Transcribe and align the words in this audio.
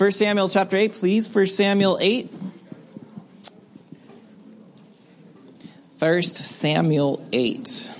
1 0.00 0.12
Samuel 0.12 0.48
chapter 0.48 0.78
8, 0.78 0.94
please. 0.94 1.28
1 1.34 1.44
Samuel 1.44 1.98
8. 2.00 2.32
1 5.98 6.22
Samuel 6.22 7.28
8. 7.30 7.92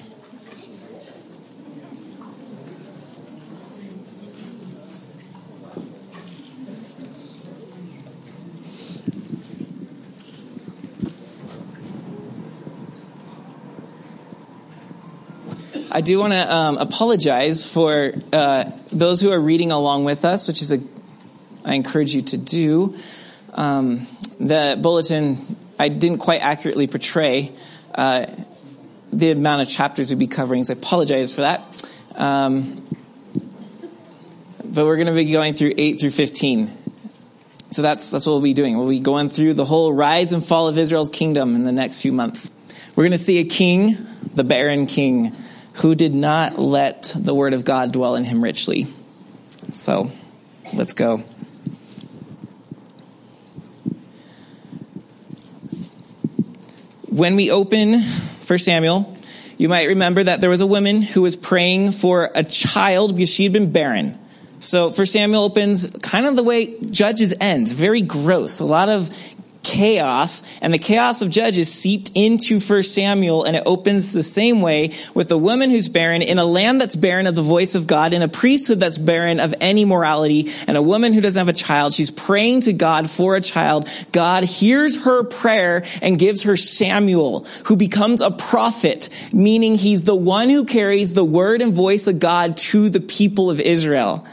I 15.92 16.00
do 16.00 16.18
want 16.18 16.32
to 16.32 16.54
um, 16.54 16.78
apologize 16.78 17.70
for 17.70 18.12
uh, 18.32 18.70
those 18.90 19.20
who 19.20 19.30
are 19.30 19.38
reading 19.38 19.70
along 19.70 20.04
with 20.04 20.24
us, 20.24 20.48
which 20.48 20.62
is 20.62 20.72
a 20.72 20.99
I 21.64 21.74
encourage 21.74 22.14
you 22.14 22.22
to 22.22 22.38
do. 22.38 22.96
Um, 23.54 24.06
the 24.38 24.78
bulletin 24.80 25.56
I 25.80 25.88
didn't 25.88 26.18
quite 26.18 26.42
accurately 26.42 26.86
portray 26.86 27.52
uh, 27.94 28.26
the 29.12 29.30
amount 29.30 29.62
of 29.62 29.68
chapters 29.68 30.10
we'd 30.10 30.18
be 30.18 30.26
covering, 30.26 30.62
so 30.62 30.74
I 30.74 30.76
apologize 30.76 31.34
for 31.34 31.40
that. 31.40 31.62
Um, 32.16 32.86
but 34.62 34.84
we're 34.84 34.96
going 34.96 35.06
to 35.06 35.14
be 35.14 35.32
going 35.32 35.54
through 35.54 35.72
8 35.78 36.00
through 36.00 36.10
15. 36.10 36.70
So 37.70 37.80
that's, 37.80 38.10
that's 38.10 38.26
what 38.26 38.32
we'll 38.32 38.42
be 38.42 38.52
doing. 38.52 38.76
We'll 38.76 38.90
be 38.90 39.00
going 39.00 39.30
through 39.30 39.54
the 39.54 39.64
whole 39.64 39.90
rise 39.90 40.34
and 40.34 40.44
fall 40.44 40.68
of 40.68 40.76
Israel's 40.76 41.08
kingdom 41.08 41.54
in 41.54 41.64
the 41.64 41.72
next 41.72 42.02
few 42.02 42.12
months. 42.12 42.52
We're 42.94 43.04
going 43.04 43.12
to 43.12 43.18
see 43.18 43.38
a 43.38 43.44
king, 43.44 43.96
the 44.34 44.44
barren 44.44 44.86
king, 44.86 45.34
who 45.74 45.94
did 45.94 46.14
not 46.14 46.58
let 46.58 47.14
the 47.16 47.34
word 47.34 47.54
of 47.54 47.64
God 47.64 47.90
dwell 47.92 48.16
in 48.16 48.24
him 48.24 48.44
richly. 48.44 48.86
So 49.72 50.12
let's 50.74 50.92
go. 50.92 51.24
When 57.20 57.36
we 57.36 57.50
open 57.50 58.00
1 58.00 58.58
Samuel, 58.60 59.14
you 59.58 59.68
might 59.68 59.88
remember 59.88 60.24
that 60.24 60.40
there 60.40 60.48
was 60.48 60.62
a 60.62 60.66
woman 60.66 61.02
who 61.02 61.20
was 61.20 61.36
praying 61.36 61.92
for 61.92 62.30
a 62.34 62.42
child 62.42 63.14
because 63.14 63.28
she 63.28 63.42
had 63.42 63.52
been 63.52 63.72
barren. 63.72 64.18
So 64.58 64.90
1 64.90 65.04
Samuel 65.04 65.42
opens 65.42 65.94
kind 66.00 66.24
of 66.24 66.34
the 66.34 66.42
way 66.42 66.80
Judges 66.80 67.34
ends, 67.38 67.74
very 67.74 68.00
gross. 68.00 68.60
A 68.60 68.64
lot 68.64 68.88
of 68.88 69.10
chaos 69.62 70.42
and 70.62 70.72
the 70.72 70.78
chaos 70.78 71.20
of 71.22 71.30
judges 71.30 71.72
seeped 71.72 72.12
into 72.14 72.58
1 72.58 72.82
Samuel 72.82 73.44
and 73.44 73.56
it 73.56 73.62
opens 73.66 74.12
the 74.12 74.22
same 74.22 74.62
way 74.62 74.92
with 75.14 75.30
a 75.30 75.36
woman 75.38 75.70
who's 75.70 75.88
barren 75.88 76.22
in 76.22 76.38
a 76.38 76.44
land 76.44 76.80
that's 76.80 76.96
barren 76.96 77.26
of 77.26 77.34
the 77.34 77.42
voice 77.42 77.74
of 77.74 77.86
God 77.86 78.14
in 78.14 78.22
a 78.22 78.28
priesthood 78.28 78.80
that's 78.80 78.96
barren 78.98 79.38
of 79.38 79.54
any 79.60 79.84
morality 79.84 80.50
and 80.66 80.76
a 80.76 80.82
woman 80.82 81.12
who 81.12 81.20
doesn't 81.20 81.38
have 81.38 81.48
a 81.48 81.52
child. 81.52 81.92
She's 81.92 82.10
praying 82.10 82.62
to 82.62 82.72
God 82.72 83.10
for 83.10 83.36
a 83.36 83.40
child. 83.40 83.88
God 84.12 84.44
hears 84.44 85.04
her 85.04 85.24
prayer 85.24 85.84
and 86.00 86.18
gives 86.18 86.44
her 86.44 86.56
Samuel 86.56 87.44
who 87.66 87.76
becomes 87.76 88.22
a 88.22 88.30
prophet 88.30 89.08
meaning 89.32 89.76
he's 89.76 90.04
the 90.04 90.16
one 90.16 90.48
who 90.48 90.64
carries 90.64 91.14
the 91.14 91.24
word 91.24 91.60
and 91.60 91.74
voice 91.74 92.06
of 92.06 92.18
God 92.18 92.56
to 92.56 92.88
the 92.88 93.00
people 93.00 93.50
of 93.50 93.60
Israel. 93.60 94.26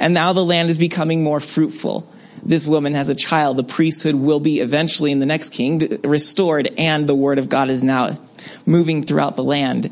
And 0.00 0.12
now 0.12 0.32
the 0.32 0.44
land 0.44 0.70
is 0.70 0.78
becoming 0.78 1.22
more 1.22 1.40
fruitful 1.40 2.08
this 2.44 2.66
woman 2.66 2.94
has 2.94 3.08
a 3.08 3.14
child, 3.14 3.56
the 3.56 3.64
priesthood 3.64 4.14
will 4.14 4.40
be 4.40 4.60
eventually 4.60 5.12
in 5.12 5.18
the 5.18 5.26
next 5.26 5.50
king 5.50 6.00
restored 6.04 6.70
and 6.78 7.06
the 7.06 7.14
word 7.14 7.38
of 7.38 7.48
God 7.48 7.70
is 7.70 7.82
now 7.82 8.18
moving 8.66 9.02
throughout 9.02 9.36
the 9.36 9.44
land. 9.44 9.90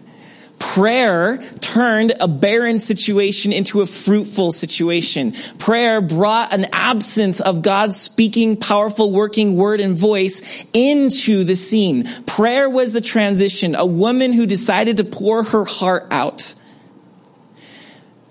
Prayer 0.59 1.39
turned 1.61 2.13
a 2.21 2.29
barren 2.29 2.79
situation 2.79 3.53
into 3.53 3.81
a 3.81 3.87
fruitful 3.87 4.53
situation. 4.53 5.33
Prayer 5.59 6.01
brought 6.01 6.55
an 6.55 6.67
absence 6.73 7.41
of 7.41 7.63
God's 7.63 8.01
speaking, 8.01 8.57
powerful, 8.57 9.11
working 9.11 9.57
word 9.57 9.81
and 9.81 9.99
voice 9.99 10.65
into 10.73 11.43
the 11.43 11.57
scene. 11.57 12.07
Prayer 12.27 12.71
was 12.71 12.95
a 12.95 13.01
transition, 13.01 13.75
a 13.75 13.85
woman 13.85 14.33
who 14.33 14.47
decided 14.47 14.99
to 14.99 15.05
pour 15.05 15.43
her 15.43 15.65
heart 15.65 16.07
out. 16.13 16.55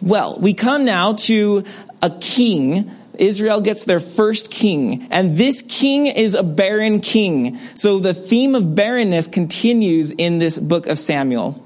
Well, 0.02 0.40
we 0.40 0.54
come 0.54 0.86
now 0.86 1.14
to 1.14 1.66
a 2.02 2.10
king 2.10 2.90
Israel 3.22 3.62
gets 3.62 3.86
their 3.86 4.00
first 4.00 4.52
king, 4.52 5.08
and 5.12 5.38
this 5.38 5.62
king 5.62 6.08
is 6.08 6.34
a 6.34 6.44
barren 6.44 7.00
king. 7.00 7.60
So 7.76 8.00
the 8.00 8.16
theme 8.16 8.56
of 8.56 8.74
barrenness 8.74 9.28
continues 9.28 10.12
in 10.12 10.40
this 10.40 10.60
book 10.60 10.88
of 10.88 10.98
Samuel. 10.98 11.64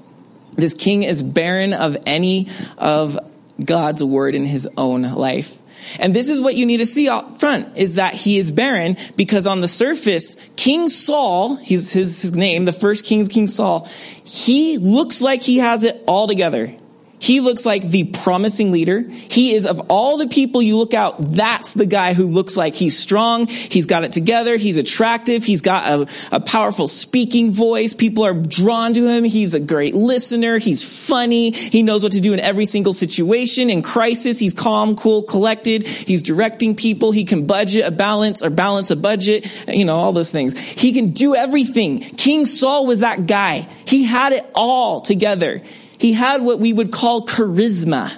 This 0.54 0.74
king 0.74 1.02
is 1.02 1.22
barren 1.22 1.72
of 1.72 1.96
any 2.06 2.48
of 2.76 3.18
God's 3.64 4.04
word 4.04 4.34
in 4.34 4.44
his 4.44 4.68
own 4.76 5.02
life. 5.02 5.62
And 5.98 6.14
this 6.14 6.28
is 6.28 6.40
what 6.40 6.56
you 6.56 6.66
need 6.66 6.78
to 6.78 6.86
see 6.86 7.08
out 7.08 7.40
front 7.40 7.76
is 7.76 7.94
that 7.94 8.14
he 8.14 8.38
is 8.38 8.52
barren 8.52 8.96
because 9.16 9.46
on 9.46 9.60
the 9.62 9.68
surface, 9.68 10.36
King 10.56 10.88
Saul, 10.88 11.56
his, 11.56 11.92
his 11.92 12.34
name, 12.34 12.64
the 12.66 12.72
first 12.72 13.04
king, 13.04 13.26
King 13.26 13.48
Saul, 13.48 13.88
he 14.24 14.78
looks 14.78 15.22
like 15.22 15.42
he 15.42 15.58
has 15.58 15.84
it 15.84 16.02
all 16.06 16.26
together. 16.26 16.74
He 17.18 17.40
looks 17.40 17.64
like 17.64 17.82
the 17.82 18.04
promising 18.04 18.72
leader. 18.72 19.00
He 19.00 19.54
is 19.54 19.66
of 19.66 19.90
all 19.90 20.18
the 20.18 20.28
people 20.28 20.60
you 20.60 20.76
look 20.76 20.92
out, 20.92 21.16
that's 21.18 21.72
the 21.72 21.86
guy 21.86 22.12
who 22.12 22.24
looks 22.24 22.56
like 22.56 22.74
he's 22.74 22.98
strong. 22.98 23.46
He's 23.46 23.86
got 23.86 24.04
it 24.04 24.12
together. 24.12 24.56
He's 24.56 24.76
attractive. 24.76 25.44
He's 25.44 25.62
got 25.62 25.86
a, 25.86 26.36
a, 26.36 26.40
powerful 26.40 26.86
speaking 26.86 27.52
voice. 27.52 27.94
People 27.94 28.24
are 28.24 28.34
drawn 28.34 28.94
to 28.94 29.08
him. 29.08 29.24
He's 29.24 29.54
a 29.54 29.60
great 29.60 29.94
listener. 29.94 30.58
He's 30.58 31.06
funny. 31.06 31.50
He 31.50 31.82
knows 31.82 32.02
what 32.02 32.12
to 32.12 32.20
do 32.20 32.34
in 32.34 32.40
every 32.40 32.66
single 32.66 32.92
situation. 32.92 33.70
In 33.70 33.82
crisis, 33.82 34.38
he's 34.38 34.52
calm, 34.52 34.94
cool, 34.94 35.22
collected. 35.22 35.86
He's 35.86 36.22
directing 36.22 36.76
people. 36.76 37.12
He 37.12 37.24
can 37.24 37.46
budget 37.46 37.86
a 37.86 37.90
balance 37.90 38.42
or 38.42 38.50
balance 38.50 38.90
a 38.90 38.96
budget. 38.96 39.46
You 39.66 39.86
know, 39.86 39.96
all 39.96 40.12
those 40.12 40.30
things. 40.30 40.58
He 40.58 40.92
can 40.92 41.10
do 41.10 41.34
everything. 41.34 42.00
King 42.00 42.46
Saul 42.46 42.86
was 42.86 43.00
that 43.00 43.26
guy. 43.26 43.66
He 43.86 44.04
had 44.04 44.32
it 44.32 44.44
all 44.54 45.00
together. 45.00 45.62
He 45.98 46.12
had 46.12 46.42
what 46.42 46.60
we 46.60 46.72
would 46.72 46.92
call 46.92 47.22
charisma, 47.26 48.12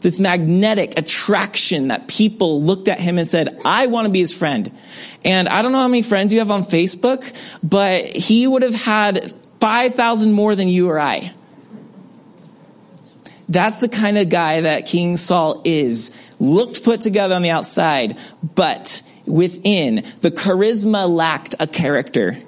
this 0.00 0.18
magnetic 0.18 0.98
attraction 0.98 1.88
that 1.88 2.08
people 2.08 2.62
looked 2.62 2.88
at 2.88 2.98
him 2.98 3.18
and 3.18 3.28
said, 3.28 3.60
I 3.64 3.86
want 3.86 4.06
to 4.06 4.12
be 4.12 4.20
his 4.20 4.34
friend. 4.34 4.70
And 5.24 5.48
I 5.48 5.62
don't 5.62 5.72
know 5.72 5.78
how 5.78 5.88
many 5.88 6.02
friends 6.02 6.32
you 6.32 6.40
have 6.40 6.50
on 6.50 6.62
Facebook, 6.62 7.32
but 7.62 8.04
he 8.04 8.46
would 8.46 8.62
have 8.62 8.74
had 8.74 9.32
5,000 9.60 10.32
more 10.32 10.54
than 10.54 10.68
you 10.68 10.88
or 10.88 10.98
I. 10.98 11.32
That's 13.48 13.80
the 13.80 13.88
kind 13.88 14.18
of 14.18 14.28
guy 14.28 14.62
that 14.62 14.86
King 14.86 15.16
Saul 15.16 15.60
is. 15.64 16.10
Looked 16.40 16.82
put 16.82 17.02
together 17.02 17.34
on 17.34 17.42
the 17.42 17.50
outside, 17.50 18.18
but 18.42 19.02
within, 19.26 19.96
the 20.20 20.30
charisma 20.30 21.08
lacked 21.08 21.54
a 21.60 21.66
character. 21.66 22.38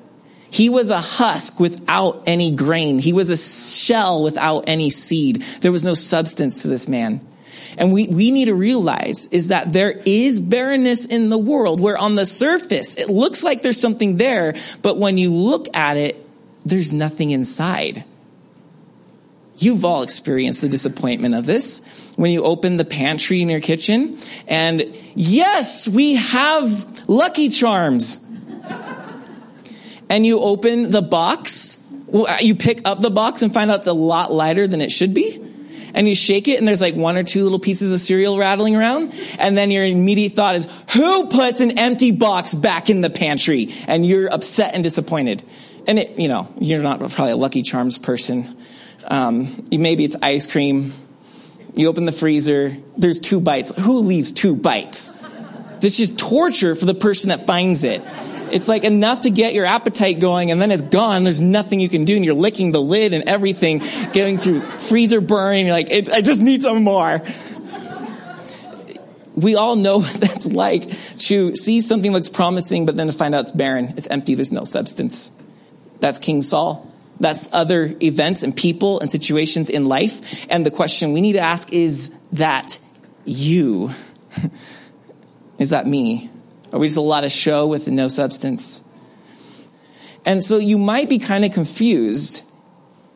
He 0.55 0.69
was 0.69 0.91
a 0.91 1.01
husk 1.01 1.59
without 1.59 2.23
any 2.29 2.55
grain. 2.55 3.01
He 3.01 3.13
was 3.13 3.29
a 3.29 3.37
shell 3.37 4.23
without 4.23 4.69
any 4.69 4.89
seed. 4.89 5.43
There 5.63 5.73
was 5.73 5.85
no 5.85 5.95
substance 5.95 6.63
to 6.63 6.69
this 6.69 6.87
man. 6.87 7.27
And 7.77 7.93
we, 7.93 8.07
we 8.07 8.31
need 8.31 8.45
to 8.45 8.55
realize 8.55 9.27
is 9.33 9.49
that 9.49 9.73
there 9.73 9.91
is 9.91 10.41
barrenness 10.41 11.07
in 11.07 11.29
the 11.29 11.39
world 11.39 11.81
where 11.81 11.99
on 11.99 12.15
the 12.15 12.25
surface 12.25 12.97
it 12.97 13.11
looks 13.11 13.43
like 13.43 13.63
there's 13.63 13.81
something 13.81 14.17
there, 14.17 14.55
but 14.81 14.97
when 14.97 15.19
you 15.19 15.33
look 15.33 15.77
at 15.77 15.97
it, 15.97 16.25
there's 16.65 16.93
nothing 16.93 17.33
inside. 17.33 18.05
You've 19.57 19.85
all 19.85 20.05
experienced 20.05 20.61
the 20.61 20.69
disappointment 20.69 21.35
of 21.35 21.47
this 21.47 22.13
when 22.15 22.31
you 22.31 22.45
open 22.45 22.77
the 22.77 22.85
pantry 22.85 23.43
in 23.43 23.49
your 23.49 23.61
kitchen 23.61 24.19
and 24.47 24.97
yes, 25.17 25.89
we 25.89 26.15
have 26.15 27.09
Lucky 27.09 27.49
Charms 27.49 28.25
and 30.09 30.25
you 30.25 30.41
open 30.41 30.91
the 30.91 31.03
box, 31.03 31.83
you 32.41 32.55
pick 32.55 32.83
up 32.85 33.01
the 33.01 33.11
box 33.11 33.43
and 33.43 33.53
find 33.53 33.71
out 33.71 33.81
it's 33.81 33.87
a 33.87 33.93
lot 33.93 34.33
lighter 34.33 34.67
than 34.67 34.81
it 34.81 34.91
should 34.91 35.15
be. 35.15 35.41
And 35.95 36.09
you 36.09 36.17
shake 36.17 36.49
it 36.49 36.59
and 36.59 36.67
there's 36.67 36.81
like 36.81 36.97
one 36.97 37.17
or 37.17 37.23
two 37.23 37.45
little 37.45 37.61
pieces 37.61 37.93
of 37.93 38.01
cereal 38.01 38.37
rattling 38.37 38.75
around. 38.75 39.15
And 39.39 39.57
then 39.57 39.71
your 39.71 39.85
immediate 39.85 40.33
thought 40.33 40.57
is, 40.57 40.67
who 40.93 41.29
puts 41.29 41.61
an 41.61 41.79
empty 41.79 42.11
box 42.11 42.53
back 42.53 42.91
in 42.91 43.01
the 43.01 43.11
pantry? 43.11 43.71
And 43.87 44.05
you're 44.05 44.33
upset 44.33 44.75
and 44.75 44.83
disappointed. 44.83 45.45
And 45.87 46.01
it, 46.01 46.19
you 46.19 46.27
know, 46.27 46.53
you're 46.59 46.83
not 46.83 46.99
probably 46.99 47.31
a 47.31 47.37
Lucky 47.37 47.63
Charms 47.63 47.99
person. 47.99 48.57
Um, 49.07 49.67
maybe 49.71 50.05
it's 50.05 50.17
ice 50.21 50.51
cream. 50.51 50.93
You 51.75 51.89
open 51.89 52.07
the 52.07 52.13
freezer. 52.13 52.77
There's 52.97 53.21
two 53.21 53.41
bites. 53.41 53.71
Who 53.77 54.01
leaves 54.01 54.33
two 54.33 54.57
bites? 54.57 55.11
This 55.79 56.01
is 56.01 56.15
torture 56.17 56.75
for 56.75 56.87
the 56.87 56.95
person 56.95 57.29
that 57.29 57.47
finds 57.47 57.85
it. 57.85 58.03
It's 58.55 58.69
like 58.69 58.85
enough 58.85 59.23
to 59.23 59.31
get 59.31 59.53
your 59.53 59.67
appetite 59.67 60.21
going 60.21 60.53
and 60.53 60.63
then 60.63 60.71
it's 60.71 60.83
gone. 60.83 61.25
There's 61.25 61.41
nothing 61.41 61.81
you 61.81 61.89
can 61.89 62.05
do 62.05 62.15
and 62.15 62.25
you're 62.25 62.35
licking 62.35 62.71
the 62.71 62.81
lid 62.81 63.13
and 63.13 63.29
everything, 63.29 63.83
going 64.13 64.39
through 64.39 64.61
freezer 64.61 65.21
burn. 65.21 65.59
You're 65.59 65.73
like, 65.73 65.91
I 65.91 66.21
just 66.21 66.41
need 66.41 66.63
some 66.63 66.85
more. 66.85 67.21
We 69.35 69.57
all 69.57 69.75
know 69.75 69.99
what 70.03 70.13
that's 70.15 70.47
like 70.47 70.89
to 71.19 71.57
see 71.57 71.81
something 71.81 72.13
looks 72.13 72.29
promising, 72.29 72.87
but 72.87 72.95
then 72.95 73.09
to 73.09 73.13
find 73.13 73.35
out 73.35 73.47
it's 73.47 73.53
barren. 73.53 73.95
It's 73.97 74.07
empty. 74.07 74.37
There's 74.37 74.53
no 74.53 74.63
substance. 74.63 75.33
That's 75.99 76.21
King 76.21 76.41
Saul. 76.41 76.93
That's 77.19 77.49
other 77.53 77.97
events 78.01 78.45
and 78.45 78.57
people 78.57 79.01
and 79.01 79.11
situations 79.11 79.69
in 79.69 79.87
life. 79.87 80.47
And 80.49 80.65
the 80.65 80.71
question 80.71 81.13
we 81.13 81.21
need 81.21 81.33
to 81.33 81.41
ask 81.41 81.73
is 81.73 82.13
that 82.35 82.79
you? 83.25 83.91
Is 85.59 85.71
that 85.71 85.87
me? 85.87 86.31
Are 86.75 86.81
we 86.81 86.89
just 86.89 86.99
a 86.99 87.03
lot 87.03 87.23
of 87.23 87.31
show 87.31 87.69
with 87.69 87.87
no 87.87 88.09
substance? 88.09 88.83
And 90.25 90.45
so 90.45 90.59
you 90.59 90.77
might 90.77 91.09
be 91.09 91.21
kind 91.21 91.45
of 91.45 91.53
confused. 91.53 92.43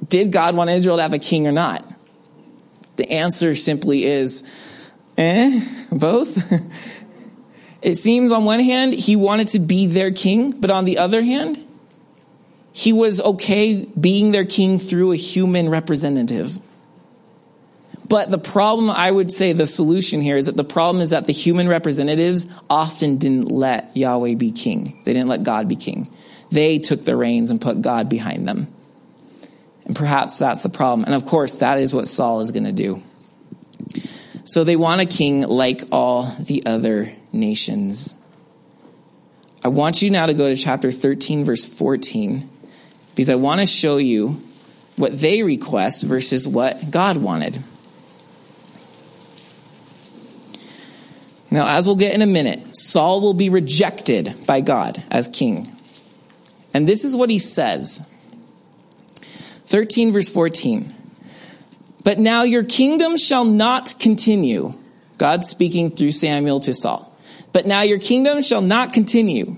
Did 0.09 0.31
God 0.31 0.55
want 0.55 0.71
Israel 0.71 0.97
to 0.99 1.03
have 1.03 1.13
a 1.13 1.19
king 1.19 1.49
or 1.49 1.51
not? 1.51 1.85
The 2.95 3.11
answer 3.11 3.57
simply 3.57 4.05
is, 4.05 4.45
eh, 5.17 5.61
both. 5.91 6.53
it 7.83 7.97
seems 7.97 8.31
on 8.31 8.45
one 8.45 8.61
hand, 8.61 8.95
he 8.95 9.17
wanted 9.17 9.49
to 9.49 9.59
be 9.59 9.87
their 9.89 10.13
king, 10.13 10.53
but 10.53 10.71
on 10.71 10.85
the 10.85 10.99
other 10.99 11.21
hand, 11.21 11.59
he 12.73 12.93
was 12.93 13.21
okay 13.21 13.85
being 14.01 14.31
their 14.31 14.47
king 14.47 14.79
through 14.79 15.11
a 15.11 15.17
human 15.17 15.69
representative. 15.69 16.61
But 18.09 18.31
the 18.31 18.39
problem, 18.39 18.91
I 18.91 19.11
would 19.11 19.31
say 19.31 19.53
the 19.53 19.67
solution 19.67 20.23
here 20.23 20.39
is 20.39 20.47
that 20.47 20.57
the 20.57 20.65
problem 20.65 21.03
is 21.03 21.11
that 21.11 21.27
the 21.27 21.33
human 21.33 21.69
representatives 21.69 22.47
often 22.71 23.19
didn't 23.19 23.51
let 23.51 23.97
Yahweh 23.97 24.35
be 24.35 24.51
king. 24.51 25.01
They 25.05 25.13
didn't 25.13 25.29
let 25.29 25.43
God 25.43 25.69
be 25.69 25.77
king. 25.77 26.11
They 26.51 26.79
took 26.79 27.05
the 27.05 27.17
reins 27.17 27.51
and 27.51 27.61
put 27.61 27.83
God 27.83 28.09
behind 28.09 28.49
them. 28.49 28.69
And 29.85 29.95
perhaps 29.95 30.39
that's 30.39 30.63
the 30.63 30.71
problem. 30.71 31.05
And 31.05 31.15
of 31.15 31.27
course, 31.27 31.59
that 31.59 31.79
is 31.79 31.95
what 31.95 32.09
Saul 32.09 32.41
is 32.41 32.51
going 32.51 32.65
to 32.65 32.73
do. 32.73 33.03
So 34.45 34.65
they 34.65 34.77
want 34.77 35.03
a 35.03 35.07
king 35.07 35.43
like 35.43 35.83
all 35.93 36.23
the 36.41 36.65
other 36.65 37.13
nations. 37.33 38.15
I 39.63 39.69
want 39.69 40.01
you 40.01 40.09
now 40.09 40.27
to 40.27 40.35
go 40.35 40.49
to 40.49 40.57
chapter 40.57 40.91
13, 40.91 41.45
verse 41.45 41.65
14, 41.65 42.49
because 43.11 43.29
I 43.29 43.35
want 43.35 43.61
to 43.61 43.67
show 43.67 43.99
you 43.99 44.41
what 44.97 45.19
they 45.19 45.43
request 45.43 46.05
versus 46.05 46.49
what 46.49 46.91
God 46.91 47.19
wanted. 47.19 47.63
Now, 51.51 51.77
as 51.77 51.87
we'll 51.87 51.97
get 51.97 52.15
in 52.15 52.23
a 52.23 52.27
minute, 52.27 52.77
Saul 52.77 53.21
will 53.21 53.35
be 53.35 53.49
rejected 53.49 54.35
by 54.47 54.61
God 54.61 55.03
as 55.11 55.29
king. 55.29 55.67
And 56.75 56.87
this 56.87 57.05
is 57.05 57.17
what 57.17 57.31
he 57.31 57.39
says 57.39 58.07
13, 59.67 60.13
verse 60.13 60.29
14. 60.29 60.95
But 62.05 62.19
now 62.19 62.43
your 62.43 62.65
kingdom 62.65 63.17
shall 63.17 63.45
not 63.45 63.99
continue. 63.99 64.75
God 65.17 65.45
speaking 65.45 65.91
through 65.91 66.13
Samuel 66.13 66.61
to 66.61 66.75
Saul. 66.75 67.05
But 67.53 67.67
now 67.67 67.83
your 67.83 67.99
kingdom 67.99 68.43
shall 68.43 68.63
not 68.63 68.93
continue. 68.93 69.57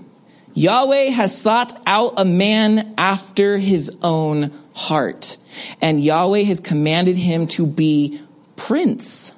Yahweh 0.53 1.09
has 1.11 1.39
sought 1.39 1.71
out 1.85 2.13
a 2.17 2.25
man 2.25 2.93
after 2.97 3.57
his 3.57 3.97
own 4.01 4.51
heart, 4.73 5.37
and 5.81 6.03
Yahweh 6.03 6.43
has 6.43 6.59
commanded 6.59 7.15
him 7.15 7.47
to 7.47 7.65
be 7.65 8.19
prince 8.55 9.33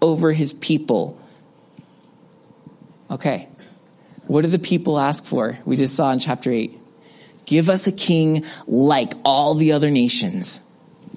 over 0.00 0.32
his 0.32 0.52
people 0.54 1.20
Okay. 3.10 3.48
What 4.26 4.42
do 4.42 4.48
the 4.48 4.58
people 4.58 4.98
ask 4.98 5.24
for? 5.24 5.58
We 5.64 5.76
just 5.76 5.94
saw 5.94 6.10
in 6.12 6.18
chapter 6.18 6.50
8. 6.50 6.78
Give 7.44 7.68
us 7.68 7.86
a 7.86 7.92
king 7.92 8.44
like 8.66 9.12
all 9.24 9.54
the 9.54 9.72
other 9.72 9.90
nations. 9.90 10.60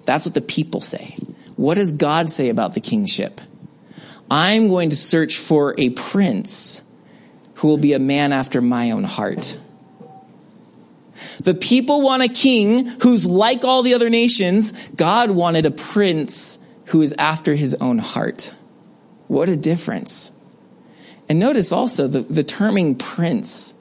That's 0.06 0.26
what 0.26 0.34
the 0.34 0.42
people 0.42 0.82
say. 0.82 1.16
What 1.56 1.76
does 1.76 1.92
God 1.92 2.30
say 2.30 2.50
about 2.50 2.74
the 2.74 2.82
kingship? 2.82 3.40
I'm 4.30 4.68
going 4.68 4.90
to 4.90 4.96
search 4.96 5.38
for 5.38 5.74
a 5.78 5.90
prince 5.92 6.84
who 7.56 7.70
will 7.70 7.78
be 7.78 7.94
a 7.94 8.00
man 8.00 8.34
after 8.34 8.62
my 8.62 8.92
own 8.92 9.04
heart. 9.04 9.58
The 11.42 11.56
people 11.56 12.02
want 12.02 12.24
a 12.24 12.28
king 12.28 12.86
who's 13.02 13.26
like 13.26 13.64
all 13.64 13.82
the 13.82 13.96
other 13.96 14.10
nations. 14.10 14.74
God 14.90 15.32
wanted 15.32 15.66
a 15.66 15.72
prince 15.72 16.60
who 16.88 17.02
is 17.02 17.14
after 17.18 17.56
his 17.56 17.74
own 17.76 17.98
heart. 17.98 18.54
What 19.28 19.50
a 19.50 19.56
difference. 19.56 20.32
And 21.30 21.40
notice 21.40 21.72
also 21.72 22.08
the, 22.08 22.22
the 22.22 22.44
terming 22.44 22.96
prince. 22.96 23.74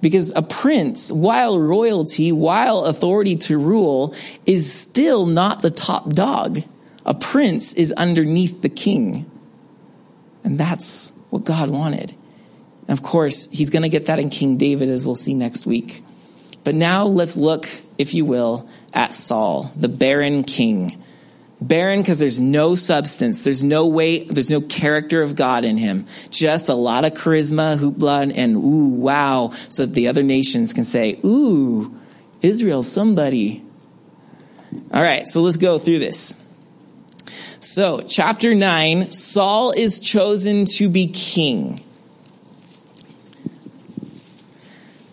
Because 0.00 0.32
a 0.34 0.42
prince, 0.42 1.12
while 1.12 1.58
royalty, 1.58 2.32
while 2.32 2.86
authority 2.86 3.36
to 3.36 3.58
rule, 3.58 4.14
is 4.46 4.72
still 4.72 5.26
not 5.26 5.60
the 5.60 5.70
top 5.70 6.10
dog. 6.10 6.60
A 7.04 7.14
prince 7.14 7.74
is 7.74 7.92
underneath 7.92 8.62
the 8.62 8.68
king. 8.68 9.30
And 10.42 10.58
that's 10.58 11.12
what 11.28 11.44
God 11.44 11.70
wanted. 11.70 12.14
And 12.88 12.98
of 12.98 13.04
course, 13.04 13.50
he's 13.50 13.70
going 13.70 13.82
to 13.82 13.88
get 13.88 14.06
that 14.06 14.18
in 14.18 14.30
King 14.30 14.56
David, 14.56 14.88
as 14.88 15.06
we'll 15.06 15.14
see 15.14 15.34
next 15.34 15.66
week. 15.66 16.02
But 16.64 16.74
now 16.74 17.06
let's 17.06 17.36
look, 17.36 17.66
if 17.98 18.14
you 18.14 18.24
will, 18.24 18.68
at 18.92 19.12
Saul, 19.14 19.70
the 19.76 19.88
barren 19.88 20.44
king. 20.44 20.99
Barren 21.60 22.00
because 22.00 22.18
there's 22.18 22.40
no 22.40 22.74
substance. 22.74 23.44
There's 23.44 23.62
no 23.62 23.86
weight. 23.86 24.28
There's 24.28 24.50
no 24.50 24.60
character 24.60 25.22
of 25.22 25.36
God 25.36 25.64
in 25.64 25.76
him. 25.76 26.06
Just 26.30 26.68
a 26.68 26.74
lot 26.74 27.04
of 27.04 27.12
charisma, 27.12 27.76
hoopla, 27.76 28.32
and 28.34 28.56
ooh, 28.56 28.94
wow. 28.94 29.50
So 29.68 29.84
that 29.84 29.94
the 29.94 30.08
other 30.08 30.22
nations 30.22 30.72
can 30.72 30.84
say, 30.84 31.20
ooh, 31.24 31.94
Israel, 32.40 32.82
somebody. 32.82 33.62
All 34.92 35.02
right. 35.02 35.26
So 35.26 35.42
let's 35.42 35.58
go 35.58 35.78
through 35.78 35.98
this. 35.98 36.42
So 37.60 38.00
chapter 38.00 38.54
nine, 38.54 39.10
Saul 39.10 39.72
is 39.72 40.00
chosen 40.00 40.64
to 40.76 40.88
be 40.88 41.08
king. 41.08 41.78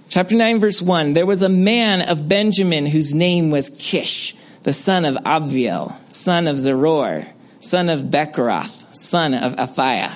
Chapter 0.08 0.36
9 0.36 0.62
verse 0.62 0.82
1, 0.82 1.14
there 1.14 1.26
was 1.26 1.42
a 1.42 1.50
man 1.50 2.08
of 2.08 2.30
Benjamin 2.30 2.86
whose 2.86 3.14
name 3.14 3.52
was 3.52 3.70
Kish 3.70 4.36
the 4.68 4.74
son 4.74 5.06
of 5.06 5.16
Abiel, 5.26 5.94
son 6.10 6.46
of 6.46 6.58
Zeror, 6.58 7.26
son 7.62 7.88
of 7.88 8.02
Bechorath, 8.02 8.94
son 8.94 9.34
of 9.34 9.56
Aphiah, 9.56 10.14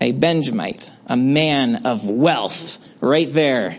a 0.00 0.12
Benjamite, 0.12 0.90
a 1.06 1.18
man 1.18 1.84
of 1.84 2.08
wealth, 2.08 2.78
right 3.02 3.28
there. 3.30 3.76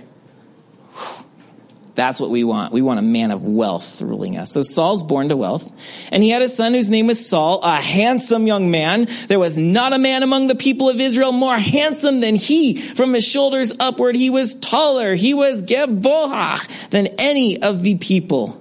That's 1.95 2.21
what 2.21 2.29
we 2.29 2.43
want. 2.43 2.71
We 2.71 2.83
want 2.83 2.99
a 2.99 3.01
man 3.01 3.31
of 3.31 3.41
wealth 3.41 3.99
ruling 4.03 4.37
us. 4.37 4.51
So 4.51 4.61
Saul's 4.61 5.01
born 5.01 5.29
to 5.29 5.35
wealth, 5.35 5.67
and 6.11 6.21
he 6.21 6.29
had 6.29 6.43
a 6.43 6.49
son 6.49 6.75
whose 6.75 6.91
name 6.91 7.07
was 7.07 7.27
Saul, 7.27 7.59
a 7.63 7.77
handsome 7.77 8.45
young 8.45 8.69
man. 8.69 9.07
There 9.27 9.39
was 9.39 9.57
not 9.57 9.93
a 9.93 9.97
man 9.97 10.21
among 10.21 10.45
the 10.45 10.55
people 10.55 10.87
of 10.87 11.01
Israel 11.01 11.31
more 11.31 11.57
handsome 11.57 12.19
than 12.19 12.35
he. 12.35 12.75
From 12.75 13.11
his 13.15 13.27
shoulders 13.27 13.73
upward, 13.79 14.15
he 14.15 14.29
was 14.29 14.53
taller. 14.53 15.15
He 15.15 15.33
was 15.33 15.63
Gebohah 15.63 16.89
than 16.91 17.07
any 17.17 17.63
of 17.63 17.81
the 17.81 17.95
people. 17.95 18.58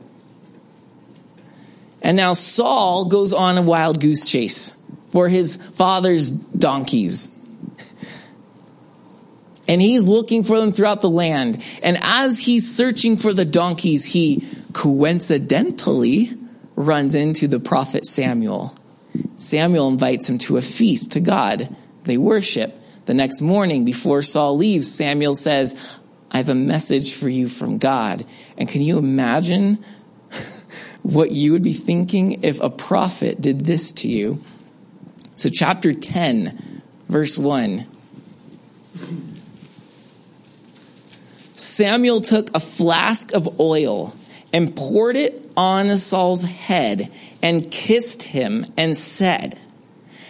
And 2.03 2.17
now 2.17 2.33
Saul 2.33 3.07
goes 3.07 3.33
on 3.33 3.59
a 3.59 3.63
wild 3.63 4.01
goose 4.01 4.31
chase 4.31 4.77
for 5.09 5.29
his 5.29 5.57
father's 5.57 6.31
donkeys. 6.31 7.35
And 9.67 9.83
he's 9.83 10.09
looking 10.09 10.45
for 10.45 10.59
them 10.59 10.73
throughout 10.73 11.03
the 11.03 11.11
land. 11.11 11.63
And 11.83 11.99
as 12.01 12.39
he's 12.39 12.75
searching 12.75 13.19
for 13.19 13.35
the 13.35 13.45
donkeys, 13.45 14.07
he 14.07 14.47
coincidentally 14.73 16.33
runs 16.75 17.15
into 17.15 17.49
the 17.49 17.61
prophet 17.61 18.07
Samuel. 18.07 18.75
Samuel 19.37 19.89
invites 19.89 20.31
him 20.31 20.39
to 20.39 20.57
a 20.57 20.63
feast 20.63 21.13
to 21.13 21.21
God. 21.21 21.75
They 22.05 22.17
worship. 22.17 22.75
The 23.05 23.15
next 23.15 23.41
morning, 23.41 23.85
before 23.85 24.23
Saul 24.23 24.57
leaves, 24.57 24.93
Samuel 24.95 25.35
says, 25.35 25.99
I 26.31 26.39
have 26.39 26.49
a 26.49 26.55
message 26.55 27.15
for 27.15 27.29
you 27.29 27.49
from 27.49 27.79
God. 27.79 28.25
And 28.57 28.69
can 28.69 28.81
you 28.81 28.99
imagine 28.99 29.85
what 31.09 31.31
you 31.31 31.53
would 31.53 31.63
be 31.63 31.73
thinking 31.73 32.45
if 32.45 32.61
a 32.61 32.69
prophet 32.69 33.41
did 33.41 33.61
this 33.61 33.93
to 33.93 34.09
you. 34.09 34.43
So, 35.37 35.49
chapter 35.49 35.95
10, 35.95 36.83
verse 37.09 37.39
1. 37.39 37.87
Samuel 41.55 42.21
took 42.21 42.55
a 42.55 42.61
flask 42.61 43.33
of 43.33 43.59
oil 43.59 44.15
and 44.53 44.77
poured 44.77 45.17
it 45.17 45.51
on 45.57 45.97
Saul's 45.97 46.43
head 46.45 47.11
and 47.43 47.71
kissed 47.71 48.23
him 48.23 48.67
and 48.77 48.97
said, 48.99 49.59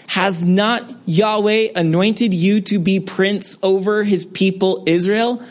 Has 0.07 0.47
not 0.47 0.89
Yahweh 1.07 1.71
anointed 1.75 2.33
you 2.33 2.61
to 2.63 2.79
be 2.79 3.01
prince 3.01 3.59
over 3.65 4.05
his 4.05 4.25
people 4.25 4.85
Israel? 4.87 5.43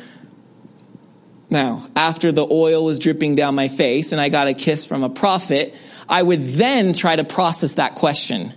Now, 1.50 1.88
after 1.96 2.32
the 2.32 2.46
oil 2.46 2.84
was 2.84 3.00
dripping 3.00 3.36
down 3.36 3.56
my 3.56 3.70
face 3.70 4.12
and 4.12 4.20
I 4.20 4.30
got 4.30 4.48
a 4.48 4.54
kiss 4.54 4.86
from 4.86 5.04
a 5.04 5.10
prophet, 5.10 5.75
I 6.10 6.22
would 6.22 6.44
then 6.44 6.94
try 6.94 7.16
to 7.16 7.24
process 7.24 7.75
that 7.75 7.96
question. 7.96 8.54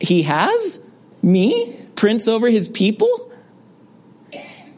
He 0.00 0.22
has 0.22 0.88
me, 1.20 1.76
prince 1.96 2.28
over 2.28 2.48
his 2.48 2.68
people? 2.68 3.31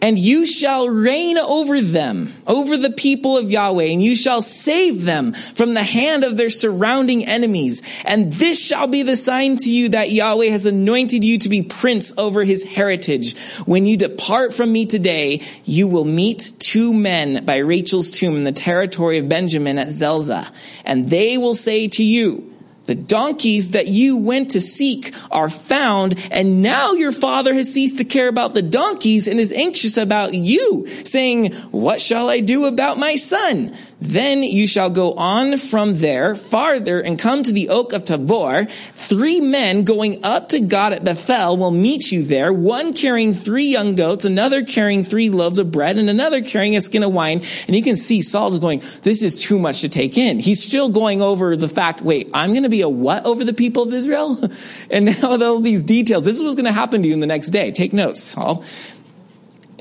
And 0.05 0.19
you 0.19 0.45
shall 0.45 0.87
reign 0.87 1.39
over 1.39 1.81
them, 1.81 2.31
over 2.47 2.77
the 2.77 2.91
people 2.91 3.39
of 3.39 3.51
Yahweh, 3.51 3.85
and 3.85 4.03
you 4.03 4.15
shall 4.15 4.43
save 4.43 5.03
them 5.03 5.33
from 5.33 5.73
the 5.73 5.83
hand 5.83 6.25
of 6.25 6.37
their 6.37 6.51
surrounding 6.51 7.25
enemies. 7.25 7.83
And 8.05 8.31
this 8.31 8.63
shall 8.63 8.87
be 8.87 9.03
the 9.03 9.17
sign 9.17 9.57
to 9.57 9.73
you 9.73 9.89
that 9.89 10.13
Yahweh 10.13 10.49
has 10.49 10.67
anointed 10.67 11.25
you 11.25 11.39
to 11.39 11.49
be 11.49 11.63
prince 11.63 12.13
over 12.19 12.45
his 12.45 12.65
heritage. 12.65 13.35
When 13.65 13.87
you 13.87 13.97
depart 13.97 14.53
from 14.53 14.71
me 14.71 14.85
today, 14.85 15.41
you 15.65 15.89
will 15.89 16.05
meet 16.05 16.53
two 16.59 16.93
men 16.93 17.47
by 17.47 17.57
Rachel's 17.57 18.11
tomb 18.11 18.37
in 18.37 18.45
the 18.45 18.53
territory 18.53 19.17
of 19.17 19.31
Benjamin 19.31 19.79
at 19.79 19.89
Zelzah, 19.89 20.53
and 20.85 21.09
they 21.09 21.39
will 21.39 21.55
say 21.55 21.89
to 21.89 22.05
you, 22.05 22.54
The 22.87 22.95
donkeys 22.95 23.71
that 23.71 23.89
you 23.89 24.19
went 24.19 24.53
to 24.53 24.61
seek 24.61 25.15
are 25.31 25.49
found, 25.49 26.19
and 26.31 26.63
now 26.63 26.93
your 26.93 27.13
father 27.13 27.55
has 27.55 27.73
ceased 27.73 27.99
to 27.99 28.05
care 28.05 28.29
about 28.29 28.55
the 28.55 28.63
donkeys 28.63 29.27
and 29.27 29.41
is 29.41 29.53
anxious 29.53 29.97
about 29.97 30.35
you, 30.35 30.87
saying, 31.05 31.53
What 31.71 32.01
shall 32.01 32.29
I 32.29 32.41
do 32.41 32.67
about 32.67 32.99
my 32.99 33.17
son? 33.17 33.75
Then 34.05 34.43
you 34.43 34.67
shall 34.67 34.91
go 34.91 35.15
on 35.15 35.57
from 35.57 35.97
there 35.97 36.37
farther 36.37 37.01
and 37.01 37.19
come 37.19 37.43
to 37.43 37.53
the 37.53 37.71
oak 37.71 37.95
of 37.95 38.05
Tabor. 38.05 38.67
Three 38.67 39.41
men 39.41 39.85
going 39.85 40.25
up 40.25 40.51
to 40.51 40.61
God 40.61 40.93
at 40.93 41.05
Bethel 41.05 41.57
will 41.57 41.71
meet 41.71 42.13
you 42.13 42.23
there, 42.23 42.53
one 42.53 42.93
carrying 42.93 43.33
three 43.33 43.65
young 43.65 43.95
goats, 43.95 44.27
another 44.27 44.63
carrying 44.63 45.05
three 45.05 45.31
loaves 45.31 45.59
of 45.59 45.73
bread, 45.73 45.97
and 45.97 46.11
another 46.11 46.43
carrying 46.43 46.77
a 46.77 46.83
skin 46.83 47.03
of 47.03 47.15
wine. 47.15 47.41
And 47.67 47.75
you 47.75 47.83
can 47.83 47.97
see 47.97 48.21
Saul 48.21 48.53
is 48.53 48.59
going, 48.59 48.83
This 49.03 49.23
is 49.23 49.41
too 49.41 49.59
much 49.59 49.81
to 49.81 49.89
take 49.89 50.19
in. 50.19 50.39
He's 50.39 50.63
still 50.63 50.91
going 50.91 51.23
over 51.23 51.57
the 51.57 51.69
fact, 51.69 52.03
wait, 52.03 52.29
I'm 52.35 52.51
going 52.51 52.65
to 52.65 52.69
be 52.69 52.83
a 52.83 52.89
what 52.89 53.25
over 53.25 53.43
the 53.43 53.55
people 53.55 53.85
of 53.85 53.95
Israel? 53.95 54.39
and 54.91 55.07
now 55.07 55.39
all 55.41 55.61
these 55.61 55.83
details. 55.83 56.25
This 56.27 56.37
is 56.37 56.43
what's 56.43 56.57
going 56.57 56.67
to 56.67 56.73
happen 56.73 57.01
to 57.03 57.09
you 57.09 57.15
in 57.15 57.21
the 57.21 57.27
next 57.27 57.51
day. 57.51 57.71
Take 57.71 57.95
notes, 57.95 58.23
Saul. 58.23 58.65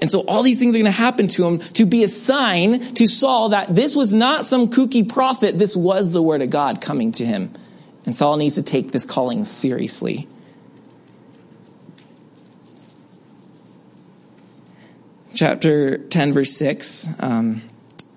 And 0.04 0.12
so 0.12 0.20
all 0.28 0.44
these 0.44 0.60
things 0.60 0.76
are 0.76 0.80
going 0.80 0.84
to 0.84 0.92
happen 0.92 1.30
to 1.30 1.48
him 1.48 1.60
to 1.60 1.86
be 1.86 2.04
a 2.04 2.10
sign 2.10 2.94
to 2.96 3.08
Saul 3.08 3.48
that 3.50 3.74
this 3.74 3.96
was 3.96 4.12
not 4.12 4.46
some 4.46 4.68
kooky 4.68 5.08
prophet. 5.08 5.58
This 5.58 5.78
was 5.78 6.12
the 6.12 6.22
word 6.22 6.42
of 6.42 6.50
God 6.50 6.82
coming 6.82 7.14
to 7.14 7.26
him. 7.26 7.54
And 8.06 8.14
Saul 8.14 8.36
needs 8.36 8.56
to 8.56 8.64
take 8.64 8.92
this 8.92 9.06
calling 9.06 9.46
seriously. 9.46 10.28
Chapter 15.34 16.00
10, 16.00 16.34
verse 16.34 16.52
6. 16.52 17.08
Um, 17.22 17.62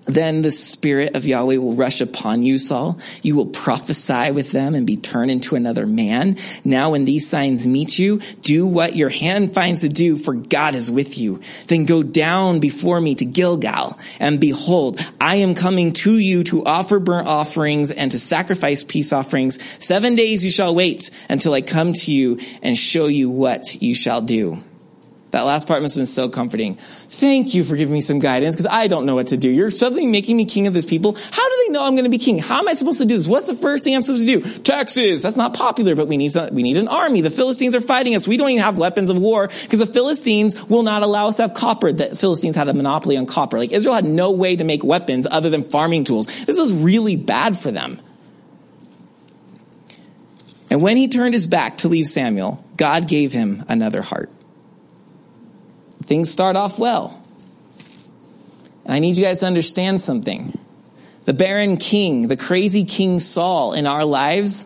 then 0.07 0.41
the 0.41 0.51
Spirit 0.51 1.15
of 1.15 1.25
Yahweh 1.25 1.57
will 1.57 1.75
rush 1.75 2.01
upon 2.01 2.43
you, 2.43 2.57
Saul. 2.57 2.99
You 3.21 3.35
will 3.35 3.47
prophesy 3.47 4.31
with 4.31 4.51
them 4.51 4.73
and 4.75 4.87
be 4.87 4.97
turned 4.97 5.31
into 5.31 5.55
another 5.55 5.85
man. 5.85 6.37
Now 6.63 6.91
when 6.91 7.05
these 7.05 7.29
signs 7.29 7.67
meet 7.67 7.99
you, 7.99 8.21
do 8.41 8.65
what 8.65 8.95
your 8.95 9.09
hand 9.09 9.53
finds 9.53 9.81
to 9.81 9.89
do, 9.89 10.15
for 10.15 10.33
God 10.33 10.75
is 10.75 10.89
with 10.89 11.17
you. 11.17 11.41
Then 11.67 11.85
go 11.85 12.03
down 12.03 12.59
before 12.59 12.99
me 12.99 13.15
to 13.15 13.25
Gilgal, 13.25 13.97
and 14.19 14.39
behold, 14.39 14.99
I 15.19 15.37
am 15.37 15.55
coming 15.55 15.93
to 15.93 16.17
you 16.17 16.43
to 16.45 16.65
offer 16.65 16.99
burnt 16.99 17.27
offerings 17.27 17.91
and 17.91 18.11
to 18.11 18.19
sacrifice 18.19 18.83
peace 18.83 19.11
offerings. 19.13 19.61
Seven 19.83 20.15
days 20.15 20.43
you 20.45 20.51
shall 20.51 20.73
wait 20.73 21.09
until 21.29 21.53
I 21.53 21.61
come 21.61 21.93
to 21.93 22.11
you 22.11 22.39
and 22.61 22.77
show 22.77 23.07
you 23.07 23.29
what 23.29 23.81
you 23.81 23.93
shall 23.93 24.21
do. 24.21 24.63
That 25.31 25.41
last 25.41 25.67
part 25.67 25.81
must 25.81 25.95
have 25.95 26.01
been 26.01 26.05
so 26.05 26.29
comforting. 26.29 26.75
Thank 26.75 27.53
you 27.53 27.65
for 27.65 27.75
giving 27.75 27.93
me 27.93 27.99
some 27.99 28.19
guidance 28.19 28.55
because 28.55 28.65
I 28.65 28.87
don't 28.87 29.05
know 29.05 29.15
what 29.15 29.27
to 29.27 29.37
do. 29.37 29.49
You're 29.49 29.69
suddenly 29.69 30.07
making 30.07 30.37
me 30.37 30.45
king 30.45 30.67
of 30.67 30.73
this 30.73 30.85
people. 30.85 31.15
How 31.15 31.49
do 31.49 31.63
they 31.65 31.73
know 31.73 31.83
I'm 31.83 31.95
going 31.95 32.05
to 32.05 32.09
be 32.09 32.17
king? 32.17 32.39
How 32.39 32.59
am 32.59 32.67
I 32.69 32.75
supposed 32.75 32.99
to 32.99 33.05
do 33.05 33.15
this? 33.15 33.27
What's 33.27 33.47
the 33.47 33.55
first 33.55 33.83
thing 33.83 33.93
I'm 33.93 34.03
supposed 34.03 34.25
to 34.25 34.39
do? 34.39 34.59
Taxes. 34.59 35.23
That's 35.23 35.35
not 35.35 35.53
popular, 35.53 35.95
but 35.95 36.07
we 36.07 36.15
need 36.15 36.31
some, 36.31 36.55
we 36.55 36.63
need 36.63 36.77
an 36.77 36.87
army. 36.87 37.19
The 37.19 37.29
Philistines 37.29 37.75
are 37.75 37.81
fighting 37.81 38.15
us. 38.15 38.25
We 38.25 38.37
don't 38.37 38.49
even 38.51 38.63
have 38.63 38.77
weapons 38.77 39.09
of 39.09 39.19
war 39.19 39.47
because 39.47 39.79
the 39.79 39.85
Philistines 39.85 40.69
will 40.69 40.83
not 40.83 41.03
allow 41.03 41.27
us 41.27 41.35
to 41.35 41.41
have 41.41 41.53
copper. 41.53 41.91
The 41.91 42.15
Philistines 42.15 42.55
had 42.55 42.69
a 42.69 42.73
monopoly 42.73 43.17
on 43.17 43.25
copper. 43.25 43.57
Like 43.57 43.73
Israel 43.73 43.95
had 43.95 44.05
no 44.05 44.31
way 44.31 44.55
to 44.55 44.63
make 44.63 44.81
weapons 44.81 45.27
other 45.29 45.49
than 45.49 45.65
farming 45.65 46.05
tools. 46.05 46.27
This 46.45 46.57
was 46.57 46.71
really 46.71 47.17
bad 47.17 47.57
for 47.57 47.69
them. 47.69 47.99
And 50.69 50.81
when 50.81 50.95
he 50.95 51.09
turned 51.09 51.33
his 51.33 51.47
back 51.47 51.77
to 51.79 51.89
leave 51.89 52.07
Samuel, 52.07 52.63
God 52.77 53.09
gave 53.09 53.33
him 53.33 53.63
another 53.67 54.01
heart 54.01 54.29
things 56.07 56.31
start 56.31 56.55
off 56.55 56.79
well. 56.79 57.21
And 58.85 58.93
I 58.93 58.99
need 58.99 59.17
you 59.17 59.23
guys 59.23 59.41
to 59.41 59.45
understand 59.45 60.01
something. 60.01 60.57
The 61.25 61.33
barren 61.33 61.75
king, 61.77 62.29
the 62.29 62.37
crazy 62.37 62.85
King 62.85 63.19
Saul 63.19 63.73
in 63.73 63.85
our 63.85 64.05
lives, 64.05 64.65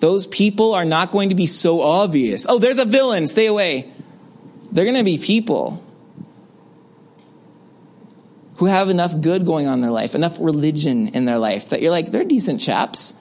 those 0.00 0.26
people 0.26 0.74
are 0.74 0.86
not 0.86 1.12
going 1.12 1.28
to 1.28 1.34
be 1.34 1.46
so 1.46 1.82
obvious. 1.82 2.46
Oh, 2.48 2.58
there's 2.58 2.78
a 2.78 2.86
villain, 2.86 3.26
stay 3.26 3.46
away. 3.46 3.92
They're 4.72 4.86
going 4.86 4.96
to 4.96 5.04
be 5.04 5.18
people 5.18 5.84
who 8.58 8.66
have 8.66 8.88
enough 8.88 9.20
good 9.20 9.44
going 9.44 9.66
on 9.66 9.74
in 9.74 9.80
their 9.82 9.90
life, 9.90 10.14
enough 10.14 10.38
religion 10.40 11.08
in 11.08 11.26
their 11.26 11.38
life 11.38 11.70
that 11.70 11.82
you're 11.82 11.90
like, 11.90 12.10
they're 12.10 12.24
decent 12.24 12.60
chaps. 12.60 13.14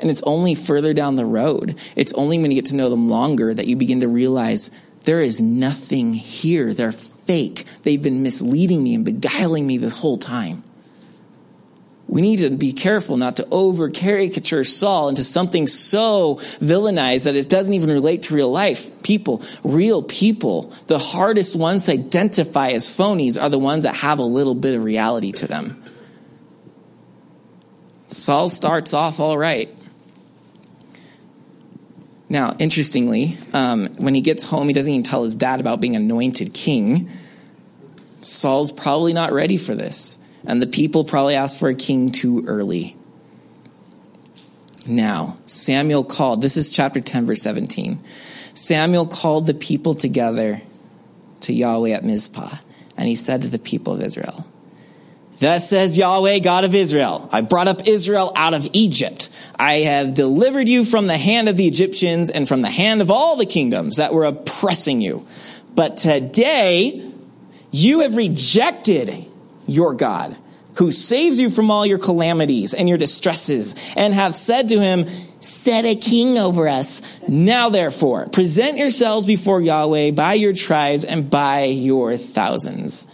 And 0.00 0.10
it's 0.10 0.22
only 0.22 0.54
further 0.54 0.94
down 0.94 1.16
the 1.16 1.26
road, 1.26 1.78
it's 1.96 2.14
only 2.14 2.38
when 2.38 2.50
you 2.50 2.54
get 2.54 2.66
to 2.66 2.76
know 2.76 2.88
them 2.88 3.08
longer 3.08 3.52
that 3.52 3.66
you 3.66 3.76
begin 3.76 4.00
to 4.00 4.08
realize 4.08 4.70
there 5.08 5.22
is 5.22 5.40
nothing 5.40 6.12
here. 6.12 6.74
They're 6.74 6.92
fake. 6.92 7.64
They've 7.82 8.02
been 8.02 8.22
misleading 8.22 8.84
me 8.84 8.94
and 8.94 9.06
beguiling 9.06 9.66
me 9.66 9.78
this 9.78 9.94
whole 9.94 10.18
time. 10.18 10.62
We 12.06 12.20
need 12.20 12.40
to 12.40 12.50
be 12.50 12.74
careful 12.74 13.16
not 13.16 13.36
to 13.36 13.48
over 13.50 13.88
caricature 13.88 14.64
Saul 14.64 15.08
into 15.08 15.24
something 15.24 15.66
so 15.66 16.34
villainized 16.60 17.24
that 17.24 17.36
it 17.36 17.48
doesn't 17.48 17.72
even 17.72 17.88
relate 17.88 18.24
to 18.24 18.34
real 18.34 18.50
life. 18.50 19.02
People, 19.02 19.40
real 19.64 20.02
people, 20.02 20.74
the 20.88 20.98
hardest 20.98 21.56
ones 21.56 21.86
to 21.86 21.92
identify 21.92 22.72
as 22.72 22.86
phonies 22.86 23.42
are 23.42 23.48
the 23.48 23.58
ones 23.58 23.84
that 23.84 23.94
have 23.94 24.18
a 24.18 24.22
little 24.22 24.54
bit 24.54 24.74
of 24.74 24.84
reality 24.84 25.32
to 25.32 25.46
them. 25.46 25.82
Saul 28.08 28.50
starts 28.50 28.92
off 28.92 29.20
all 29.20 29.38
right. 29.38 29.74
Now, 32.28 32.54
interestingly, 32.58 33.38
um, 33.52 33.88
when 33.96 34.14
he 34.14 34.20
gets 34.20 34.42
home, 34.42 34.68
he 34.68 34.74
doesn't 34.74 34.92
even 34.92 35.02
tell 35.02 35.24
his 35.24 35.36
dad 35.36 35.60
about 35.60 35.80
being 35.80 35.96
anointed 35.96 36.52
king. 36.52 37.10
Saul's 38.20 38.70
probably 38.70 39.12
not 39.12 39.32
ready 39.32 39.56
for 39.56 39.74
this. 39.74 40.18
And 40.46 40.60
the 40.60 40.66
people 40.66 41.04
probably 41.04 41.34
asked 41.34 41.58
for 41.58 41.68
a 41.68 41.74
king 41.74 42.12
too 42.12 42.44
early. 42.46 42.96
Now, 44.86 45.36
Samuel 45.46 46.04
called, 46.04 46.40
this 46.40 46.56
is 46.56 46.70
chapter 46.70 47.00
10, 47.00 47.26
verse 47.26 47.42
17. 47.42 48.02
Samuel 48.54 49.06
called 49.06 49.46
the 49.46 49.54
people 49.54 49.94
together 49.94 50.62
to 51.40 51.52
Yahweh 51.52 51.90
at 51.90 52.04
Mizpah, 52.04 52.56
and 52.96 53.08
he 53.08 53.14
said 53.14 53.42
to 53.42 53.48
the 53.48 53.58
people 53.58 53.92
of 53.94 54.02
Israel, 54.02 54.46
Thus 55.40 55.68
says 55.68 55.96
Yahweh, 55.96 56.40
God 56.40 56.64
of 56.64 56.74
Israel, 56.74 57.28
I 57.32 57.42
brought 57.42 57.68
up 57.68 57.86
Israel 57.86 58.32
out 58.34 58.54
of 58.54 58.68
Egypt. 58.72 59.30
I 59.56 59.74
have 59.80 60.14
delivered 60.14 60.68
you 60.68 60.84
from 60.84 61.06
the 61.06 61.16
hand 61.16 61.48
of 61.48 61.56
the 61.56 61.68
Egyptians 61.68 62.30
and 62.30 62.48
from 62.48 62.62
the 62.62 62.70
hand 62.70 63.00
of 63.00 63.10
all 63.10 63.36
the 63.36 63.46
kingdoms 63.46 63.96
that 63.96 64.12
were 64.12 64.24
oppressing 64.24 65.00
you. 65.00 65.26
But 65.74 65.96
today, 65.96 67.08
you 67.70 68.00
have 68.00 68.16
rejected 68.16 69.14
your 69.66 69.94
God, 69.94 70.36
who 70.74 70.90
saves 70.90 71.38
you 71.38 71.50
from 71.50 71.70
all 71.70 71.86
your 71.86 71.98
calamities 71.98 72.74
and 72.74 72.88
your 72.88 72.98
distresses, 72.98 73.74
and 73.96 74.14
have 74.14 74.34
said 74.34 74.68
to 74.70 74.80
him, 74.80 75.06
Set 75.40 75.84
a 75.84 75.94
king 75.94 76.36
over 76.36 76.66
us. 76.66 77.20
Now 77.28 77.68
therefore, 77.68 78.28
present 78.28 78.76
yourselves 78.76 79.24
before 79.24 79.60
Yahweh 79.60 80.10
by 80.10 80.34
your 80.34 80.52
tribes 80.52 81.04
and 81.04 81.30
by 81.30 81.64
your 81.64 82.16
thousands. 82.16 83.06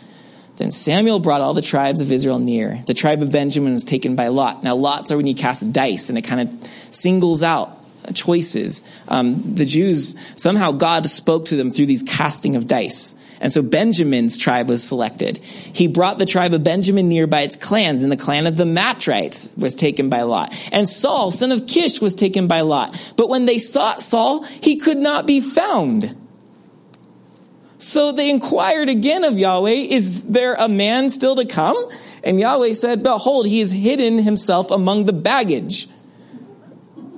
Then 0.57 0.71
Samuel 0.71 1.19
brought 1.19 1.41
all 1.41 1.55
the 1.55 1.63
tribes 1.63 2.01
of 2.01 2.13
Israel 2.13 2.39
near. 2.39 2.83
The 2.87 2.95
tribe 2.95 3.23
of 3.23 3.33
Benjamin 3.33 3.73
was 3.73 3.85
taken 3.85 4.15
by 4.15 4.29
Lot. 4.29 4.63
Now, 4.63 4.77
lots 4.77 5.11
are 5.11 5.17
when 5.17 5.27
you 5.27 5.35
cast 5.35 5.73
dice, 5.73 6.09
and 6.09 6.17
it 6.17 6.23
kind 6.23 6.49
of 6.49 6.69
singles 6.95 7.43
out 7.43 7.81
choices. 8.13 8.83
Um, 9.09 9.55
the 9.55 9.65
Jews, 9.65 10.17
somehow 10.41 10.73
God 10.73 11.07
spoke 11.07 11.47
to 11.47 11.57
them 11.57 11.71
through 11.71 11.87
these 11.87 12.03
casting 12.03 12.57
of 12.57 12.69
dice. 12.69 13.21
And 13.41 13.53
so 13.53 13.63
Benjamin's 13.63 14.39
tribe 14.39 14.69
was 14.69 14.83
selected. 14.83 15.39
He 15.39 15.89
brought 15.89 16.19
the 16.19 16.27
tribe 16.27 16.55
of 16.55 16.65
Benjamin 16.65 17.09
near 17.09 17.27
by 17.27 17.43
its 17.43 17.57
clans, 17.57 18.03
and 18.03 18.11
the 18.11 18.17
clan 18.17 18.47
of 18.47 18.57
the 18.57 18.65
Matrites 18.65 19.55
was 19.59 19.77
taken 19.77 20.09
by 20.09 20.23
Lot. 20.23 20.55
And 20.73 20.89
Saul, 20.89 21.31
son 21.31 21.53
of 21.53 21.67
Kish, 21.67 22.01
was 22.01 22.15
taken 22.15 22.47
by 22.47 22.63
Lot. 22.63 23.13
But 23.17 23.29
when 23.29 23.47
they 23.47 23.59
sought 23.59 24.03
Saul, 24.03 24.45
he 24.45 24.77
could 24.77 24.99
not 24.99 25.27
be 25.27 25.41
found. 25.41 26.17
So 27.79 28.13
they 28.13 28.31
inquired 28.31 28.89
again 28.89 29.25
of 29.25 29.39
Yahweh, 29.39 29.71
is 29.71 30.25
there 30.25 30.55
a 30.55 30.69
man 30.69 31.11
still 31.11 31.37
to 31.37 31.45
come? 31.45 31.77
And 32.23 32.39
Yahweh 32.39 32.75
said, 32.75 33.03
behold, 33.03 33.47
he 33.47 33.61
has 33.61 33.73
hidden 33.73 34.19
himself 34.19 34.71
among 34.71 35.05
the 35.05 35.13
baggage. 35.13 35.89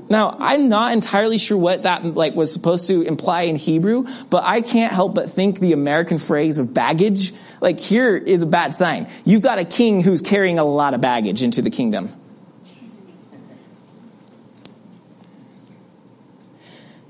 Now, 0.08 0.36
I'm 0.38 0.68
not 0.68 0.92
entirely 0.92 1.36
sure 1.36 1.58
what 1.58 1.82
that 1.82 2.04
like 2.04 2.34
was 2.34 2.52
supposed 2.52 2.86
to 2.88 3.02
imply 3.02 3.42
in 3.42 3.56
Hebrew, 3.56 4.06
but 4.30 4.44
I 4.44 4.60
can't 4.60 4.92
help 4.92 5.14
but 5.14 5.30
think 5.30 5.58
the 5.58 5.72
American 5.72 6.18
phrase 6.18 6.58
of 6.58 6.72
baggage, 6.72 7.32
like 7.60 7.80
here 7.80 8.16
is 8.16 8.42
a 8.42 8.46
bad 8.46 8.74
sign. 8.74 9.08
You've 9.24 9.42
got 9.42 9.58
a 9.58 9.64
king 9.64 10.02
who's 10.02 10.22
carrying 10.22 10.58
a 10.58 10.64
lot 10.64 10.94
of 10.94 11.00
baggage 11.00 11.42
into 11.42 11.60
the 11.60 11.70
kingdom. 11.70 12.12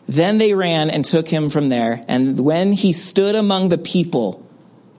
Then 0.09 0.39
they 0.39 0.55
ran 0.55 0.91
and 0.91 1.05
took 1.05 1.29
him 1.29 1.51
from 1.51 1.69
there. 1.69 2.03
And 2.09 2.41
when 2.41 2.73
he 2.73 2.93
stood 2.93 3.35
among 3.35 3.69
the 3.69 3.79
people, 3.79 4.47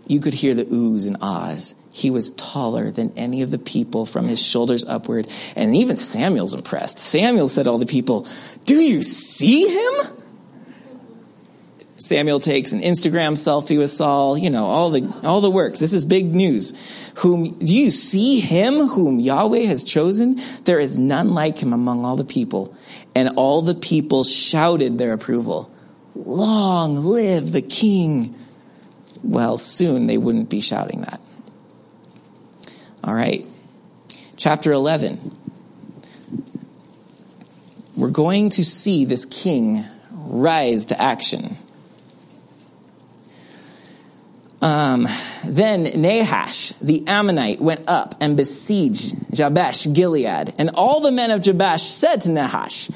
you 0.05 0.19
could 0.19 0.33
hear 0.33 0.53
the 0.53 0.65
oohs 0.65 1.07
and 1.07 1.17
ahs. 1.21 1.75
He 1.91 2.09
was 2.11 2.31
taller 2.31 2.91
than 2.91 3.13
any 3.17 3.41
of 3.41 3.51
the 3.51 3.57
people 3.57 4.05
from 4.05 4.27
his 4.27 4.41
shoulders 4.41 4.85
upward. 4.85 5.27
And 5.55 5.75
even 5.75 5.97
Samuel's 5.97 6.53
impressed. 6.53 6.99
Samuel 6.99 7.47
said 7.47 7.63
to 7.63 7.71
all 7.71 7.77
the 7.77 7.85
people, 7.85 8.27
Do 8.65 8.79
you 8.79 9.01
see 9.01 9.67
him? 9.67 10.17
Samuel 11.99 12.39
takes 12.39 12.73
an 12.73 12.81
Instagram 12.81 13.33
selfie 13.33 13.77
with 13.77 13.89
Saul, 13.89 14.37
you 14.37 14.49
know, 14.49 14.65
all 14.65 14.91
the, 14.91 15.11
all 15.23 15.41
the 15.41 15.49
works. 15.49 15.79
This 15.79 15.93
is 15.93 16.05
big 16.05 16.33
news. 16.33 16.73
Whom, 17.17 17.57
do 17.57 17.73
you 17.75 17.89
see 17.89 18.39
him 18.39 18.87
whom 18.89 19.19
Yahweh 19.19 19.63
has 19.63 19.83
chosen? 19.83 20.39
There 20.65 20.79
is 20.79 20.99
none 20.99 21.33
like 21.33 21.57
him 21.57 21.73
among 21.73 22.05
all 22.05 22.15
the 22.15 22.23
people. 22.23 22.75
And 23.15 23.29
all 23.37 23.63
the 23.63 23.73
people 23.73 24.23
shouted 24.23 24.99
their 24.99 25.13
approval. 25.13 25.71
Long 26.13 26.97
live 26.97 27.51
the 27.51 27.63
king. 27.63 28.35
Well, 29.23 29.57
soon 29.57 30.05
they 30.05 30.19
wouldn't 30.19 30.49
be 30.49 30.61
shouting 30.61 31.01
that. 31.01 31.19
All 33.03 33.15
right. 33.15 33.47
Chapter 34.35 34.71
11. 34.71 35.35
We're 37.95 38.11
going 38.11 38.51
to 38.51 38.63
see 38.63 39.05
this 39.05 39.25
king 39.25 39.83
rise 40.11 40.87
to 40.87 41.01
action. 41.01 41.57
Um, 44.61 45.07
then 45.45 45.83
Nahash, 46.01 46.71
the 46.73 47.07
Ammonite, 47.07 47.61
went 47.61 47.87
up 47.87 48.15
and 48.19 48.35
besieged 48.35 49.15
Jabesh 49.31 49.93
Gilead. 49.93 50.53
And 50.57 50.71
all 50.71 51.01
the 51.01 51.11
men 51.11 51.31
of 51.31 51.41
Jabesh 51.41 51.81
said 51.81 52.21
to 52.21 52.31
Nahash, 52.31 52.89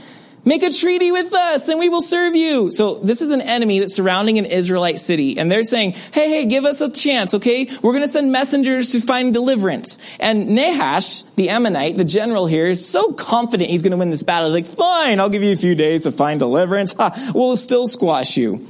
Make 0.44 0.63
a 0.63 0.74
treaty 0.74 1.12
with 1.12 1.32
us 1.34 1.68
and 1.68 1.80
we 1.80 1.88
will 1.88 2.01
serve 2.01 2.36
you. 2.36 2.72
So 2.72 2.96
this 2.96 3.22
is 3.22 3.30
an 3.30 3.41
enemy 3.41 3.77
that's 3.77 3.94
surrounding 3.94 4.39
an 4.39 4.46
Israelite 4.46 5.00
city 5.00 5.38
and 5.38 5.51
they're 5.51 5.63
saying, 5.63 5.91
hey, 6.13 6.30
hey, 6.30 6.46
give 6.48 6.65
us 6.65 6.82
a 6.82 6.91
chance, 6.91 7.36
okay? 7.36 7.70
We're 7.84 7.91
going 7.91 8.03
to 8.03 8.10
send 8.10 8.32
messengers 8.32 8.94
to 8.94 9.06
find 9.06 9.34
deliverance. 9.34 10.00
And 10.20 10.50
Nahash, 10.56 11.22
the 11.36 11.50
Ammonite, 11.50 11.96
the 11.96 12.06
general 12.06 12.48
here, 12.48 12.65
is 12.65 12.88
so 12.88 13.13
confident 13.13 13.70
he's 13.70 13.84
going 13.84 13.91
to 13.91 13.98
win 13.98 14.10
this 14.10 14.24
battle. 14.24 14.51
He's 14.51 14.56
like, 14.56 14.77
fine, 14.77 15.20
I'll 15.20 15.30
give 15.30 15.44
you 15.44 15.51
a 15.51 15.58
few 15.58 15.75
days 15.75 16.03
to 16.03 16.12
find 16.12 16.39
deliverance. 16.39 16.94
Ha, 16.94 17.32
we'll 17.36 17.56
still 17.56 17.88
squash 17.88 18.36
you. 18.36 18.68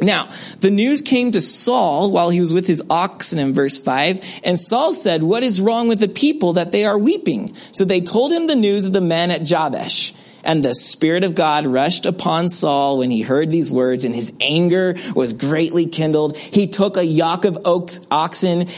Now, 0.00 0.28
the 0.60 0.70
news 0.70 1.02
came 1.02 1.32
to 1.32 1.40
Saul 1.40 2.12
while 2.12 2.30
he 2.30 2.38
was 2.38 2.54
with 2.54 2.66
his 2.66 2.82
oxen 2.88 3.38
in 3.38 3.52
verse 3.52 3.78
5, 3.78 4.40
and 4.44 4.58
Saul 4.58 4.94
said, 4.94 5.22
What 5.24 5.42
is 5.42 5.60
wrong 5.60 5.88
with 5.88 5.98
the 5.98 6.08
people 6.08 6.52
that 6.52 6.70
they 6.70 6.84
are 6.84 6.96
weeping? 6.96 7.54
So 7.72 7.84
they 7.84 8.00
told 8.00 8.32
him 8.32 8.46
the 8.46 8.54
news 8.54 8.84
of 8.84 8.92
the 8.92 9.00
men 9.00 9.30
at 9.30 9.42
Jabesh. 9.42 10.14
And 10.44 10.64
the 10.64 10.72
Spirit 10.72 11.24
of 11.24 11.34
God 11.34 11.66
rushed 11.66 12.06
upon 12.06 12.48
Saul 12.48 12.98
when 12.98 13.10
he 13.10 13.22
heard 13.22 13.50
these 13.50 13.72
words, 13.72 14.04
and 14.04 14.14
his 14.14 14.32
anger 14.40 14.94
was 15.14 15.32
greatly 15.32 15.86
kindled. 15.86 16.36
He 16.36 16.68
took 16.68 16.96
a 16.96 17.04
yoke 17.04 17.44
of 17.44 17.58
oxen 17.66 18.68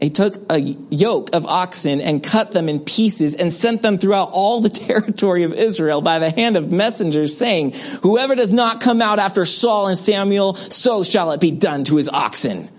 he 0.00 0.10
took 0.10 0.50
a 0.50 0.58
yoke 0.58 1.34
of 1.34 1.44
oxen 1.44 2.00
and 2.00 2.22
cut 2.22 2.52
them 2.52 2.68
in 2.68 2.80
pieces 2.80 3.34
and 3.34 3.52
sent 3.52 3.82
them 3.82 3.98
throughout 3.98 4.30
all 4.32 4.60
the 4.60 4.68
territory 4.70 5.42
of 5.42 5.52
Israel 5.52 6.00
by 6.00 6.18
the 6.18 6.30
hand 6.30 6.56
of 6.56 6.72
messengers 6.72 7.36
saying, 7.36 7.74
whoever 8.02 8.34
does 8.34 8.52
not 8.52 8.80
come 8.80 9.02
out 9.02 9.18
after 9.18 9.44
Saul 9.44 9.88
and 9.88 9.98
Samuel, 9.98 10.54
so 10.54 11.04
shall 11.04 11.32
it 11.32 11.40
be 11.40 11.50
done 11.50 11.84
to 11.84 11.96
his 11.96 12.08
oxen. 12.08 12.70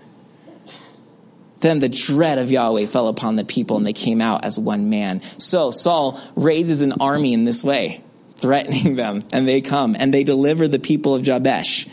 Then 1.60 1.78
the 1.78 1.88
dread 1.88 2.38
of 2.38 2.50
Yahweh 2.50 2.86
fell 2.86 3.06
upon 3.06 3.36
the 3.36 3.44
people 3.44 3.76
and 3.76 3.86
they 3.86 3.92
came 3.92 4.20
out 4.20 4.44
as 4.44 4.58
one 4.58 4.90
man. 4.90 5.22
So 5.38 5.70
Saul 5.70 6.20
raises 6.34 6.80
an 6.80 6.94
army 7.00 7.32
in 7.34 7.44
this 7.44 7.62
way 7.62 8.02
threatening 8.42 8.96
them, 8.96 9.22
and 9.32 9.48
they 9.48 9.62
come 9.62 9.96
and 9.98 10.12
they 10.12 10.24
deliver 10.24 10.68
the 10.68 10.80
people 10.80 11.14
of 11.14 11.22
Jabesh. 11.22 11.88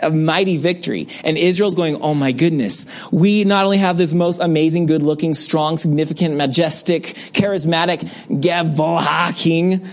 A 0.00 0.10
mighty 0.10 0.56
victory. 0.56 1.08
And 1.24 1.36
Israel's 1.36 1.74
going, 1.74 1.96
oh 2.02 2.14
my 2.14 2.32
goodness. 2.32 2.86
We 3.10 3.44
not 3.44 3.64
only 3.64 3.78
have 3.78 3.96
this 3.96 4.14
most 4.14 4.40
amazing, 4.40 4.86
good 4.86 5.02
looking, 5.02 5.34
strong, 5.34 5.76
significant, 5.76 6.36
majestic, 6.36 7.04
charismatic 7.32 8.00
Gavoha 8.28 9.36
king, 9.36 9.86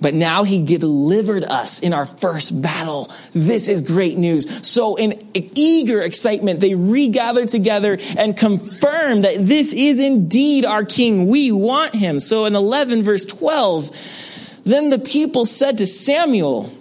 but 0.00 0.14
now 0.14 0.44
he 0.44 0.64
delivered 0.64 1.44
us 1.44 1.80
in 1.80 1.92
our 1.92 2.06
first 2.06 2.62
battle. 2.62 3.10
This 3.32 3.68
is 3.68 3.82
great 3.82 4.16
news. 4.16 4.66
So 4.66 4.96
in 4.96 5.20
eager 5.34 6.00
excitement, 6.00 6.60
they 6.60 6.74
regather 6.74 7.46
together 7.46 7.98
and 8.16 8.36
confirm 8.36 9.22
that 9.22 9.36
this 9.38 9.72
is 9.72 9.98
indeed 9.98 10.64
our 10.64 10.84
king. 10.84 11.26
We 11.26 11.50
want 11.50 11.94
him. 11.94 12.20
So 12.20 12.44
in 12.44 12.54
11 12.54 13.02
verse 13.02 13.24
12, 13.24 14.62
then 14.64 14.90
the 14.90 14.98
people 14.98 15.46
said 15.46 15.78
to 15.78 15.86
Samuel, 15.86 16.72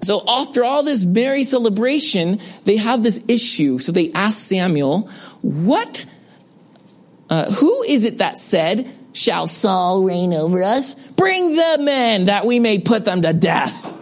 so 0.00 0.22
after 0.26 0.64
all 0.64 0.82
this 0.82 1.04
merry 1.04 1.44
celebration, 1.44 2.40
they 2.64 2.76
have 2.76 3.02
this 3.02 3.24
issue. 3.28 3.78
So 3.78 3.92
they 3.92 4.12
ask 4.12 4.38
Samuel, 4.38 5.10
what, 5.42 6.06
uh, 7.28 7.50
who 7.52 7.82
is 7.82 8.04
it 8.04 8.18
that 8.18 8.38
said, 8.38 8.88
shall 9.12 9.46
Saul 9.46 10.04
reign 10.04 10.32
over 10.32 10.62
us? 10.62 10.94
Bring 10.94 11.56
the 11.56 11.78
men 11.80 12.26
that 12.26 12.46
we 12.46 12.60
may 12.60 12.78
put 12.78 13.04
them 13.04 13.22
to 13.22 13.32
death. 13.32 13.94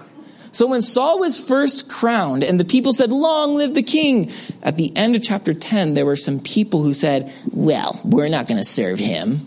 So 0.52 0.66
when 0.68 0.80
Saul 0.80 1.18
was 1.18 1.38
first 1.38 1.88
crowned 1.90 2.42
and 2.42 2.58
the 2.58 2.64
people 2.64 2.92
said, 2.92 3.10
long 3.10 3.56
live 3.56 3.74
the 3.74 3.82
king, 3.82 4.32
at 4.62 4.76
the 4.76 4.94
end 4.96 5.14
of 5.14 5.22
chapter 5.22 5.52
10, 5.52 5.94
there 5.94 6.06
were 6.06 6.16
some 6.16 6.40
people 6.40 6.82
who 6.82 6.94
said, 6.94 7.32
well, 7.52 8.00
we're 8.04 8.28
not 8.28 8.46
going 8.46 8.56
to 8.58 8.64
serve 8.64 8.98
him. 8.98 9.46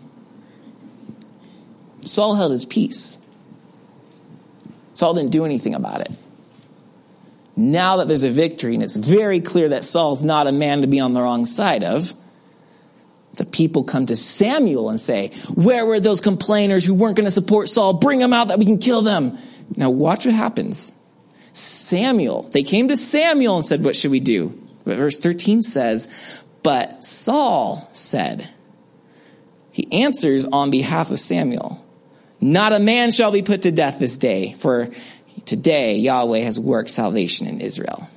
Saul 2.02 2.36
held 2.36 2.52
his 2.52 2.66
peace. 2.66 3.20
Saul 4.94 5.14
didn't 5.14 5.32
do 5.32 5.46
anything 5.46 5.74
about 5.74 6.02
it. 6.02 6.12
Now 7.60 7.98
that 7.98 8.08
there's 8.08 8.24
a 8.24 8.30
victory, 8.30 8.74
and 8.74 8.82
it's 8.82 8.96
very 8.96 9.42
clear 9.42 9.68
that 9.70 9.84
Saul's 9.84 10.24
not 10.24 10.48
a 10.48 10.52
man 10.54 10.82
to 10.82 10.88
be 10.88 11.02
on 11.02 11.12
the 11.12 11.22
wrong 11.22 11.46
side 11.46 11.84
of, 11.84 12.14
the 13.34 13.44
people 13.44 13.84
come 13.84 14.06
to 14.06 14.16
Samuel 14.16 14.90
and 14.90 14.98
say, 14.98 15.34
Where 15.54 15.86
were 15.86 16.00
those 16.00 16.22
complainers 16.22 16.86
who 16.86 16.94
weren't 16.94 17.18
going 17.18 17.26
to 17.26 17.32
support 17.32 17.68
Saul? 17.68 17.94
Bring 17.94 18.20
them 18.20 18.32
out 18.32 18.48
that 18.48 18.60
we 18.60 18.66
can 18.66 18.78
kill 18.78 19.02
them. 19.02 19.38
Now, 19.76 19.90
watch 19.90 20.26
what 20.26 20.34
happens. 20.34 20.98
Samuel, 21.52 22.44
they 22.44 22.64
came 22.64 22.88
to 22.88 22.96
Samuel 22.96 23.58
and 23.58 23.66
said, 23.66 23.84
What 23.84 23.98
should 23.98 24.12
we 24.12 24.22
do? 24.22 24.58
But 24.86 24.96
verse 24.96 25.20
13 25.20 25.62
says, 25.62 26.42
But 26.64 27.04
Saul 27.04 27.90
said, 27.92 28.48
He 29.72 30.02
answers 30.02 30.46
on 30.46 30.72
behalf 30.72 31.12
of 31.12 31.20
Samuel. 31.20 31.86
Not 32.40 32.72
a 32.72 32.80
man 32.80 33.12
shall 33.12 33.32
be 33.32 33.42
put 33.42 33.64
to 33.64 33.72
death 33.74 34.00
this 34.00 34.18
day, 34.18 34.54
for 34.54 34.88
today 35.50 35.96
Yahweh 35.96 36.42
has 36.42 36.60
worked 36.60 36.92
salvation 36.92 37.48
in 37.48 37.60
Israel. 37.60 38.08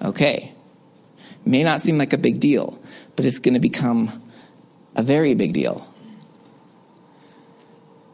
Okay. 0.00 0.52
May 1.44 1.64
not 1.64 1.80
seem 1.80 1.98
like 1.98 2.12
a 2.12 2.18
big 2.18 2.38
deal, 2.38 2.80
but 3.16 3.24
it's 3.24 3.40
going 3.40 3.54
to 3.54 3.60
become 3.60 4.22
a 4.94 5.02
very 5.02 5.34
big 5.34 5.52
deal. 5.52 5.86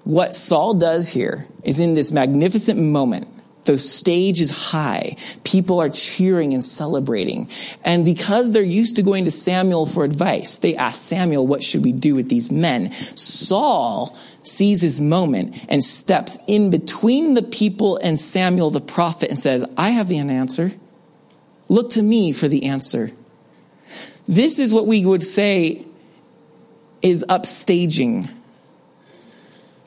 What 0.05 0.35
Saul 0.35 0.75
does 0.75 1.09
here 1.09 1.47
is 1.63 1.79
in 1.79 1.95
this 1.95 2.11
magnificent 2.11 2.81
moment, 2.81 3.29
the 3.65 3.79
stage 3.79 4.41
is 4.41 4.51
high. 4.51 5.17
People 5.45 5.81
are 5.81 5.89
cheering 5.89 6.53
and 6.53 6.65
celebrating. 6.65 7.49
And 7.85 8.05
because 8.05 8.53
they're 8.53 8.63
used 8.63 8.97
to 8.97 9.03
going 9.03 9.25
to 9.27 9.31
Samuel 9.31 9.87
for 9.87 10.05
advice, 10.05 10.57
they 10.57 10.75
ask 10.75 11.01
Samuel, 11.01 11.47
what 11.47 11.63
should 11.63 11.85
we 11.85 11.93
do 11.93 12.15
with 12.15 12.29
these 12.29 12.51
men? 12.51 12.93
Saul 12.93 14.17
sees 14.43 14.83
his 14.83 15.01
moment 15.01 15.65
and 15.69 15.85
steps 15.85 16.39
in 16.49 16.71
between 16.71 17.35
the 17.35 17.43
people 17.43 17.99
and 17.99 18.19
Samuel 18.19 18.71
the 18.71 18.81
prophet 18.81 19.31
and 19.31 19.39
says, 19.39 19.65
I 19.77 19.91
have 19.91 20.09
the 20.09 20.19
answer. 20.19 20.73
Look 21.69 21.91
to 21.91 22.03
me 22.03 22.33
for 22.33 22.49
the 22.49 22.65
answer. 22.65 23.11
This 24.27 24.59
is 24.59 24.75
what 24.75 24.87
we 24.87 25.05
would 25.05 25.23
say 25.23 25.87
is 27.01 27.25
upstaging. 27.29 28.29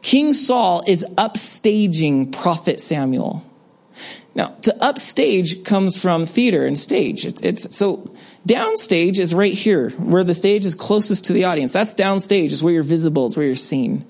King 0.02 0.34
Saul 0.34 0.84
is 0.88 1.06
upstaging 1.18 2.32
prophet 2.32 2.80
Samuel. 2.80 3.46
Now, 4.36 4.48
to 4.64 4.84
upstage 4.84 5.64
comes 5.64 6.00
from 6.00 6.26
theater 6.26 6.66
and 6.66 6.78
stage. 6.78 7.26
It's, 7.26 7.42
it's, 7.42 7.76
so 7.76 8.14
downstage 8.46 9.18
is 9.18 9.34
right 9.34 9.54
here, 9.54 9.92
where 9.92 10.26
the 10.26 10.34
stage 10.34 10.66
is 10.66 10.76
closest 10.76 11.26
to 11.26 11.34
the 11.34 11.46
audience. 11.46 11.72
That's 11.72 11.94
downstage, 11.94 12.52
is 12.52 12.62
where 12.62 12.74
you're 12.74 12.84
visible, 12.84 13.28
it's 13.28 13.38
where 13.38 13.46
you're 13.46 13.56
seen. 13.56 14.06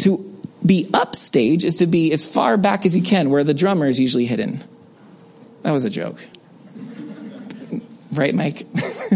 To 0.00 0.18
be 0.66 0.90
upstage 0.92 1.64
is 1.64 1.76
to 1.76 1.86
be 1.86 2.12
as 2.12 2.26
far 2.26 2.56
back 2.56 2.86
as 2.86 2.96
you 2.96 3.02
can, 3.04 3.30
where 3.30 3.44
the 3.44 3.54
drummer 3.54 3.86
is 3.86 4.00
usually 4.00 4.26
hidden. 4.26 4.60
That 5.62 5.70
was 5.70 5.84
a 5.84 5.90
joke. 5.90 6.26
Right, 8.12 8.34
Mike? 8.34 8.66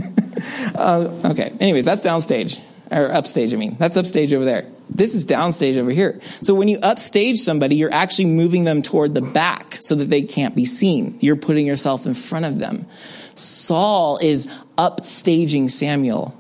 uh, 0.77 1.20
okay. 1.25 1.53
Anyways, 1.59 1.85
that's 1.85 2.03
downstage 2.03 2.61
or 2.88 3.12
upstage, 3.12 3.53
I 3.53 3.57
mean. 3.57 3.75
That's 3.79 3.96
upstage 3.96 4.33
over 4.33 4.44
there. 4.44 4.66
This 4.90 5.14
is 5.14 5.25
downstage 5.25 5.77
over 5.77 5.90
here. 5.90 6.21
So 6.42 6.55
when 6.55 6.68
you 6.68 6.79
upstage 6.79 7.38
somebody, 7.38 7.77
you're 7.77 7.92
actually 7.92 8.27
moving 8.27 8.64
them 8.64 8.83
toward 8.83 9.14
the 9.14 9.23
back 9.23 9.79
so 9.81 9.95
that 9.97 10.11
they 10.11 10.23
can't 10.23 10.55
be 10.55 10.64
seen. 10.64 11.16
You're 11.21 11.37
putting 11.37 11.66
yourself 11.66 12.07
in 12.07 12.14
front 12.14 12.45
of 12.45 12.59
them. 12.59 12.87
Saul 13.35 14.18
is 14.18 14.47
upstaging 14.77 15.71
Samuel. 15.71 16.38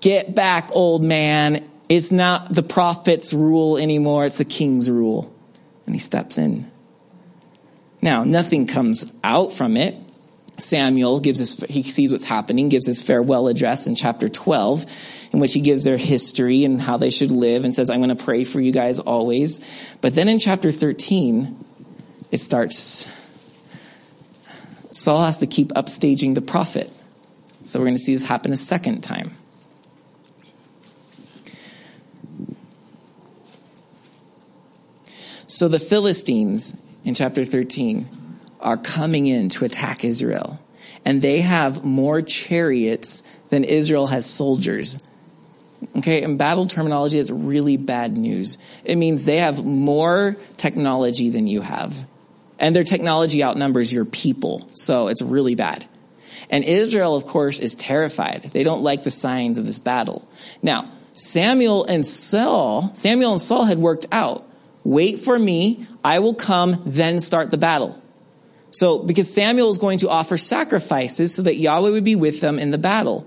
Get 0.00 0.34
back, 0.34 0.70
old 0.72 1.02
man. 1.02 1.68
It's 1.88 2.12
not 2.12 2.52
the 2.52 2.62
prophet's 2.62 3.32
rule 3.32 3.78
anymore. 3.78 4.26
It's 4.26 4.38
the 4.38 4.44
king's 4.44 4.90
rule. 4.90 5.34
And 5.86 5.94
he 5.94 5.98
steps 5.98 6.38
in. 6.38 6.70
Now, 8.02 8.24
nothing 8.24 8.66
comes 8.66 9.14
out 9.24 9.54
from 9.54 9.76
it. 9.78 9.96
Samuel 10.56 11.20
gives 11.20 11.38
his, 11.38 11.58
he 11.68 11.82
sees 11.82 12.12
what's 12.12 12.24
happening, 12.24 12.68
gives 12.68 12.86
his 12.86 13.00
farewell 13.00 13.48
address 13.48 13.86
in 13.86 13.96
chapter 13.96 14.28
12, 14.28 14.86
in 15.32 15.40
which 15.40 15.52
he 15.52 15.60
gives 15.60 15.84
their 15.84 15.96
history 15.96 16.64
and 16.64 16.80
how 16.80 16.96
they 16.96 17.10
should 17.10 17.30
live 17.30 17.64
and 17.64 17.74
says, 17.74 17.90
I'm 17.90 18.00
going 18.00 18.16
to 18.16 18.24
pray 18.24 18.44
for 18.44 18.60
you 18.60 18.72
guys 18.72 19.00
always. 19.00 19.60
But 20.00 20.14
then 20.14 20.28
in 20.28 20.38
chapter 20.38 20.70
13, 20.70 21.64
it 22.30 22.40
starts 22.40 23.08
Saul 24.92 25.24
has 25.24 25.38
to 25.40 25.46
keep 25.48 25.68
upstaging 25.70 26.36
the 26.36 26.40
prophet. 26.40 26.90
So 27.64 27.80
we're 27.80 27.86
going 27.86 27.96
to 27.96 28.02
see 28.02 28.14
this 28.14 28.24
happen 28.24 28.52
a 28.52 28.56
second 28.56 29.00
time. 29.02 29.32
So 35.48 35.66
the 35.66 35.80
Philistines 35.80 36.80
in 37.04 37.14
chapter 37.14 37.44
13 37.44 38.08
are 38.64 38.76
coming 38.76 39.26
in 39.26 39.48
to 39.50 39.64
attack 39.64 40.04
Israel. 40.04 40.60
And 41.04 41.20
they 41.20 41.42
have 41.42 41.84
more 41.84 42.22
chariots 42.22 43.22
than 43.50 43.64
Israel 43.64 44.06
has 44.06 44.24
soldiers. 44.26 45.06
Okay, 45.96 46.22
and 46.22 46.38
battle 46.38 46.66
terminology 46.66 47.18
is 47.18 47.30
really 47.30 47.76
bad 47.76 48.16
news. 48.16 48.56
It 48.84 48.96
means 48.96 49.24
they 49.24 49.38
have 49.38 49.64
more 49.64 50.36
technology 50.56 51.30
than 51.30 51.46
you 51.46 51.60
have. 51.60 52.08
And 52.58 52.74
their 52.74 52.84
technology 52.84 53.44
outnumbers 53.44 53.92
your 53.92 54.06
people. 54.06 54.68
So 54.72 55.08
it's 55.08 55.20
really 55.20 55.54
bad. 55.54 55.86
And 56.50 56.64
Israel, 56.64 57.14
of 57.14 57.26
course, 57.26 57.60
is 57.60 57.74
terrified. 57.74 58.44
They 58.52 58.62
don't 58.62 58.82
like 58.82 59.02
the 59.02 59.10
signs 59.10 59.58
of 59.58 59.66
this 59.66 59.78
battle. 59.78 60.26
Now, 60.62 60.88
Samuel 61.12 61.84
and 61.84 62.04
Saul, 62.04 62.90
Samuel 62.94 63.32
and 63.32 63.40
Saul 63.40 63.64
had 63.64 63.78
worked 63.78 64.06
out. 64.10 64.48
Wait 64.84 65.18
for 65.20 65.38
me, 65.38 65.86
I 66.04 66.18
will 66.18 66.34
come, 66.34 66.82
then 66.84 67.20
start 67.20 67.50
the 67.50 67.58
battle. 67.58 68.00
So, 68.74 68.98
because 68.98 69.32
Samuel 69.32 69.70
is 69.70 69.78
going 69.78 70.00
to 70.00 70.08
offer 70.08 70.36
sacrifices 70.36 71.32
so 71.32 71.42
that 71.42 71.54
Yahweh 71.54 71.90
would 71.90 72.02
be 72.02 72.16
with 72.16 72.40
them 72.40 72.58
in 72.58 72.72
the 72.72 72.78
battle. 72.78 73.24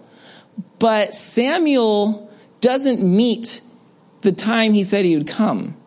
But 0.78 1.16
Samuel 1.16 2.30
doesn't 2.60 3.02
meet 3.02 3.62
the 4.24 4.34
time 4.34 4.74
he 4.74 4.84
said 4.84 5.06
he 5.06 5.16
would 5.16 5.28
come. 5.28 5.78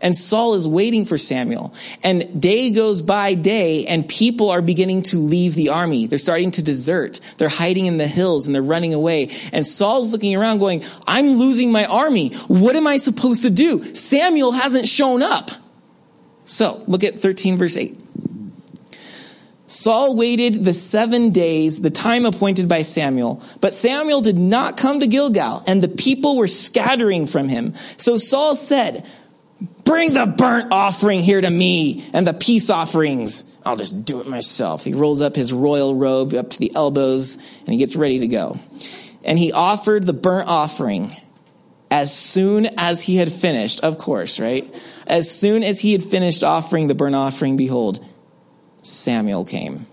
And 0.00 0.16
Saul 0.16 0.54
is 0.54 0.68
waiting 0.68 1.06
for 1.06 1.18
Samuel. 1.18 1.74
And 2.04 2.40
day 2.40 2.70
goes 2.70 3.02
by 3.02 3.34
day, 3.34 3.84
and 3.86 4.08
people 4.08 4.48
are 4.50 4.62
beginning 4.62 5.02
to 5.04 5.18
leave 5.18 5.56
the 5.56 5.70
army. 5.70 6.06
They're 6.06 6.16
starting 6.16 6.52
to 6.52 6.62
desert. 6.62 7.18
They're 7.36 7.48
hiding 7.48 7.86
in 7.86 7.98
the 7.98 8.06
hills 8.06 8.46
and 8.46 8.54
they're 8.54 8.62
running 8.62 8.94
away. 8.94 9.30
And 9.52 9.66
Saul's 9.66 10.12
looking 10.12 10.36
around 10.36 10.58
going, 10.58 10.84
I'm 11.08 11.32
losing 11.32 11.72
my 11.72 11.84
army. 11.84 12.28
What 12.46 12.76
am 12.76 12.86
I 12.86 12.96
supposed 12.98 13.42
to 13.42 13.50
do? 13.50 13.92
Samuel 13.92 14.52
hasn't 14.52 14.86
shown 14.86 15.20
up. 15.20 15.50
So, 16.44 16.84
look 16.86 17.02
at 17.02 17.18
13 17.18 17.58
verse 17.58 17.76
8. 17.76 17.99
Saul 19.70 20.16
waited 20.16 20.64
the 20.64 20.74
seven 20.74 21.30
days, 21.30 21.80
the 21.80 21.90
time 21.90 22.26
appointed 22.26 22.68
by 22.68 22.82
Samuel, 22.82 23.42
but 23.60 23.72
Samuel 23.72 24.20
did 24.20 24.36
not 24.36 24.76
come 24.76 25.00
to 25.00 25.06
Gilgal, 25.06 25.62
and 25.66 25.80
the 25.80 25.88
people 25.88 26.36
were 26.36 26.48
scattering 26.48 27.26
from 27.26 27.48
him. 27.48 27.74
So 27.96 28.16
Saul 28.16 28.56
said, 28.56 29.06
Bring 29.84 30.14
the 30.14 30.26
burnt 30.26 30.72
offering 30.72 31.20
here 31.20 31.40
to 31.40 31.50
me 31.50 32.08
and 32.12 32.26
the 32.26 32.32
peace 32.32 32.70
offerings. 32.70 33.44
I'll 33.64 33.76
just 33.76 34.04
do 34.04 34.20
it 34.20 34.26
myself. 34.26 34.84
He 34.84 34.94
rolls 34.94 35.20
up 35.20 35.36
his 35.36 35.52
royal 35.52 35.94
robe 35.94 36.32
up 36.32 36.50
to 36.50 36.58
the 36.58 36.74
elbows 36.74 37.36
and 37.36 37.68
he 37.68 37.76
gets 37.76 37.94
ready 37.94 38.20
to 38.20 38.28
go. 38.28 38.58
And 39.22 39.38
he 39.38 39.52
offered 39.52 40.06
the 40.06 40.14
burnt 40.14 40.48
offering 40.48 41.14
as 41.90 42.16
soon 42.16 42.66
as 42.78 43.02
he 43.02 43.16
had 43.16 43.30
finished, 43.30 43.80
of 43.80 43.98
course, 43.98 44.40
right? 44.40 44.72
As 45.06 45.30
soon 45.30 45.62
as 45.62 45.80
he 45.80 45.92
had 45.92 46.02
finished 46.02 46.42
offering 46.42 46.86
the 46.86 46.94
burnt 46.94 47.16
offering, 47.16 47.56
behold, 47.56 48.02
Samuel 48.82 49.44
came. 49.44 49.86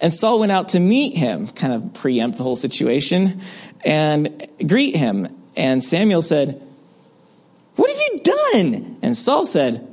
And 0.00 0.12
Saul 0.12 0.40
went 0.40 0.52
out 0.52 0.68
to 0.68 0.80
meet 0.80 1.16
him, 1.16 1.48
kind 1.48 1.72
of 1.72 1.94
preempt 1.94 2.38
the 2.38 2.44
whole 2.44 2.56
situation, 2.56 3.40
and 3.84 4.46
greet 4.66 4.96
him. 4.96 5.28
And 5.56 5.82
Samuel 5.82 6.22
said, 6.22 6.60
What 7.76 7.90
have 7.90 7.98
you 7.98 8.20
done? 8.22 8.98
And 9.02 9.16
Saul 9.16 9.46
said, 9.46 9.88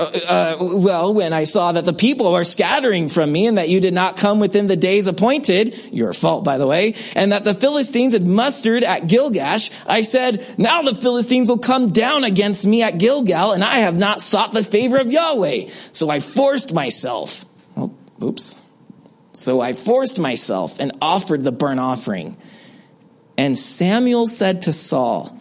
uh, 0.00 0.10
uh, 0.28 0.56
well, 0.76 1.12
when 1.12 1.34
I 1.34 1.44
saw 1.44 1.72
that 1.72 1.84
the 1.84 1.92
people 1.92 2.28
are 2.28 2.44
scattering 2.44 3.10
from 3.10 3.30
me 3.30 3.46
and 3.46 3.58
that 3.58 3.68
you 3.68 3.80
did 3.80 3.92
not 3.92 4.16
come 4.16 4.40
within 4.40 4.66
the 4.66 4.76
days 4.76 5.06
appointed, 5.06 5.78
your 5.92 6.14
fault, 6.14 6.42
by 6.42 6.56
the 6.56 6.66
way, 6.66 6.94
and 7.14 7.32
that 7.32 7.44
the 7.44 7.52
Philistines 7.52 8.14
had 8.14 8.26
mustered 8.26 8.82
at 8.82 9.08
Gilgash, 9.08 9.70
I 9.86 10.00
said, 10.00 10.42
now 10.56 10.80
the 10.80 10.94
Philistines 10.94 11.50
will 11.50 11.58
come 11.58 11.90
down 11.90 12.24
against 12.24 12.66
me 12.66 12.82
at 12.82 12.96
Gilgal, 12.96 13.52
and 13.52 13.62
I 13.62 13.80
have 13.80 13.98
not 13.98 14.22
sought 14.22 14.52
the 14.52 14.64
favor 14.64 14.96
of 14.96 15.12
Yahweh. 15.12 15.68
So 15.92 16.08
I 16.08 16.20
forced 16.20 16.72
myself 16.72 17.44
Oops. 18.22 18.60
So 19.32 19.60
I 19.60 19.72
forced 19.72 20.18
myself 20.18 20.78
and 20.80 20.92
offered 21.00 21.44
the 21.44 21.52
burnt 21.52 21.80
offering. 21.80 22.36
And 23.38 23.58
Samuel 23.58 24.26
said 24.26 24.62
to 24.62 24.72
Saul, 24.72 25.36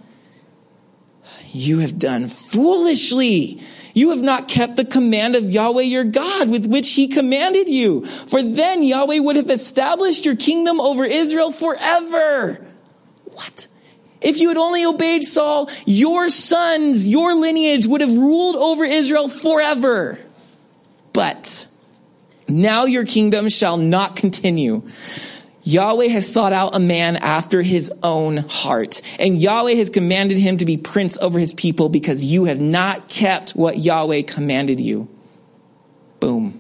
You 1.52 1.80
have 1.80 2.00
done 2.00 2.28
foolishly. 2.28 3.62
You 3.94 4.12
have 4.12 4.22
not 4.22 4.48
kept 4.48 4.78
the 4.78 4.86
command 4.86 5.36
of 5.36 5.50
Yahweh 5.50 5.82
your 5.82 6.06
God 6.06 6.50
with 6.50 6.66
which 6.68 6.92
he 6.92 7.08
commanded 7.08 7.68
you. 7.68 8.06
For 8.06 8.42
then 8.42 8.84
Yahweh 8.84 9.20
would 9.20 9.36
have 9.36 9.50
established 9.50 10.26
your 10.26 10.36
kingdom 10.36 10.80
over 10.80 11.04
Israel 11.04 11.52
forever. 11.52 12.66
What? 13.26 13.68
If 14.22 14.40
you 14.40 14.50
had 14.50 14.58
only 14.58 14.86
obeyed 14.86 15.24
Saul, 15.24 15.70
your 15.86 16.30
sons, 16.30 17.08
your 17.08 17.36
lineage 17.36 17.88
would 17.88 18.02
have 18.02 18.16
ruled 18.16 18.56
over 18.56 18.86
Israel 18.86 19.28
forever. 19.28 20.20
But 21.14 21.68
now 22.50 22.86
your 22.86 23.06
kingdom 23.06 23.50
shall 23.50 23.78
not 23.78 24.16
continue. 24.16 24.84
Yahweh 25.64 26.08
has 26.08 26.32
sought 26.32 26.54
out 26.54 26.76
a 26.76 26.80
man 26.80 27.16
after 27.18 27.62
his 27.62 27.92
own 28.02 28.38
heart, 28.38 29.02
and 29.20 29.40
Yahweh 29.40 29.76
has 29.76 29.90
commanded 29.90 30.38
him 30.38 30.58
to 30.58 30.66
be 30.66 30.78
prince 30.78 31.18
over 31.20 31.38
his 31.38 31.54
people 31.54 31.90
because 31.90 32.24
you 32.24 32.46
have 32.46 32.60
not 32.60 33.08
kept 33.08 33.52
what 33.52 33.78
Yahweh 33.78 34.24
commanded 34.24 34.80
you. 34.80 35.08
Boom. 36.20 36.60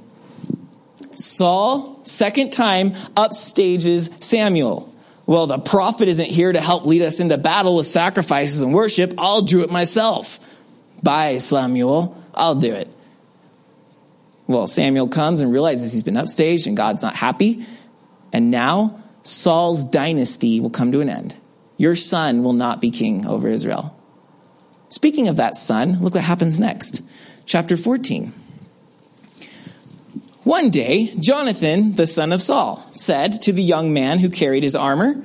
Saul, 1.15 1.99
second 2.05 2.51
time, 2.51 2.91
upstages 2.91 4.23
Samuel. 4.23 4.93
Well, 5.25 5.47
the 5.47 5.59
prophet 5.59 6.07
isn't 6.07 6.29
here 6.29 6.51
to 6.51 6.61
help 6.61 6.85
lead 6.85 7.01
us 7.01 7.19
into 7.19 7.37
battle 7.37 7.77
with 7.77 7.85
sacrifices 7.85 8.61
and 8.61 8.73
worship. 8.73 9.13
I'll 9.17 9.41
do 9.41 9.63
it 9.63 9.71
myself. 9.71 10.39
Bye, 11.03 11.37
Samuel. 11.37 12.17
I'll 12.33 12.55
do 12.55 12.73
it. 12.73 12.87
Well, 14.49 14.65
Samuel 14.65 15.07
comes 15.07 15.41
and 15.41 15.53
realizes 15.53 15.93
he's 15.93 16.01
been 16.01 16.15
upstaged 16.15 16.65
and 16.65 16.75
God's 16.75 17.03
not 17.03 17.15
happy. 17.15 17.67
And 18.33 18.49
now 18.49 18.99
Saul's 19.21 19.85
dynasty 19.85 20.59
will 20.59 20.71
come 20.71 20.91
to 20.91 21.01
an 21.01 21.09
end. 21.09 21.35
Your 21.77 21.93
son 21.93 22.41
will 22.41 22.53
not 22.53 22.81
be 22.81 22.89
king 22.89 23.27
over 23.27 23.47
Israel. 23.47 23.95
Speaking 24.89 25.27
of 25.27 25.35
that 25.35 25.53
son, 25.53 26.01
look 26.01 26.15
what 26.15 26.23
happens 26.23 26.57
next. 26.57 27.03
Chapter 27.45 27.77
14. 27.77 28.33
One 30.45 30.71
day, 30.71 31.13
Jonathan, 31.19 31.95
the 31.95 32.07
son 32.07 32.31
of 32.31 32.41
Saul, 32.41 32.77
said 32.91 33.43
to 33.43 33.53
the 33.53 33.61
young 33.61 33.93
man 33.93 34.17
who 34.17 34.31
carried 34.31 34.63
his 34.63 34.75
armor, 34.75 35.23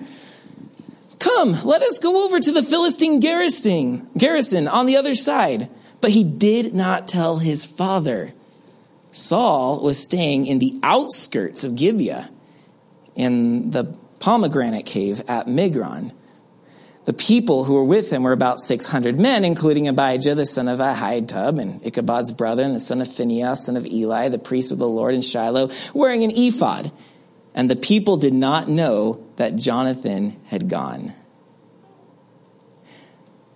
Come, 1.18 1.56
let 1.64 1.82
us 1.82 1.98
go 1.98 2.26
over 2.26 2.40
to 2.40 2.52
the 2.52 2.62
Philistine 2.62 3.20
garrison, 3.20 4.68
on 4.68 4.84
the 4.84 4.98
other 4.98 5.14
side. 5.14 5.70
But 6.02 6.10
he 6.10 6.24
did 6.24 6.74
not 6.74 7.08
tell 7.08 7.38
his 7.38 7.64
father. 7.64 8.34
Saul 9.14 9.78
was 9.80 9.96
staying 9.96 10.46
in 10.46 10.58
the 10.58 10.78
outskirts 10.82 11.62
of 11.62 11.76
Gibeah 11.76 12.28
in 13.14 13.70
the 13.70 13.84
pomegranate 14.18 14.86
cave 14.86 15.22
at 15.28 15.46
Migron. 15.46 16.12
The 17.04 17.12
people 17.12 17.62
who 17.62 17.74
were 17.74 17.84
with 17.84 18.10
him 18.10 18.24
were 18.24 18.32
about 18.32 18.58
600 18.58 19.20
men, 19.20 19.44
including 19.44 19.86
Abijah, 19.86 20.34
the 20.34 20.44
son 20.44 20.66
of 20.66 20.80
Ahitub, 20.80 21.60
and 21.60 21.80
Ichabod's 21.84 22.32
brother, 22.32 22.64
and 22.64 22.74
the 22.74 22.80
son 22.80 23.00
of 23.00 23.06
Phinehas, 23.06 23.66
son 23.66 23.76
of 23.76 23.86
Eli, 23.86 24.30
the 24.30 24.38
priest 24.38 24.72
of 24.72 24.78
the 24.78 24.88
Lord 24.88 25.14
in 25.14 25.20
Shiloh, 25.20 25.70
wearing 25.94 26.24
an 26.24 26.32
ephod. 26.34 26.90
And 27.54 27.70
the 27.70 27.76
people 27.76 28.16
did 28.16 28.34
not 28.34 28.66
know 28.66 29.24
that 29.36 29.54
Jonathan 29.54 30.40
had 30.46 30.68
gone. 30.68 31.12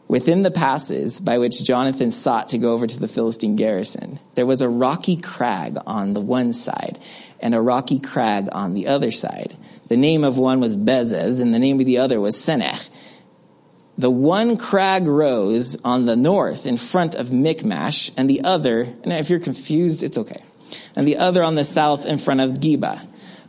Within 0.08 0.42
the 0.42 0.50
passes 0.50 1.20
by 1.20 1.36
which 1.36 1.62
Jonathan 1.62 2.10
sought 2.10 2.48
to 2.48 2.58
go 2.58 2.72
over 2.72 2.86
to 2.86 2.98
the 2.98 3.08
Philistine 3.08 3.56
garrison, 3.56 4.18
there 4.34 4.46
was 4.46 4.62
a 4.62 4.68
rocky 4.68 5.16
crag 5.16 5.76
on 5.86 6.14
the 6.14 6.20
one 6.20 6.54
side 6.54 6.98
and 7.40 7.54
a 7.54 7.60
rocky 7.60 7.98
crag 7.98 8.48
on 8.52 8.72
the 8.72 8.88
other 8.88 9.10
side. 9.10 9.54
The 9.88 9.98
name 9.98 10.24
of 10.24 10.38
one 10.38 10.60
was 10.60 10.76
Bozez 10.76 11.42
and 11.42 11.52
the 11.52 11.58
name 11.58 11.78
of 11.78 11.84
the 11.84 11.98
other 11.98 12.20
was 12.20 12.36
Senech. 12.36 12.88
The 13.98 14.10
one 14.10 14.56
crag 14.56 15.06
rose 15.06 15.78
on 15.84 16.06
the 16.06 16.16
north 16.16 16.64
in 16.64 16.78
front 16.78 17.14
of 17.14 17.30
Michmash 17.30 18.10
and 18.16 18.30
the 18.30 18.42
other, 18.44 18.82
and 18.82 19.12
if 19.12 19.28
you're 19.28 19.40
confused, 19.40 20.02
it's 20.02 20.16
okay. 20.16 20.40
And 20.96 21.06
the 21.06 21.18
other 21.18 21.42
on 21.42 21.54
the 21.54 21.64
south 21.64 22.06
in 22.06 22.16
front 22.16 22.40
of 22.40 22.52
Geba 22.52 23.06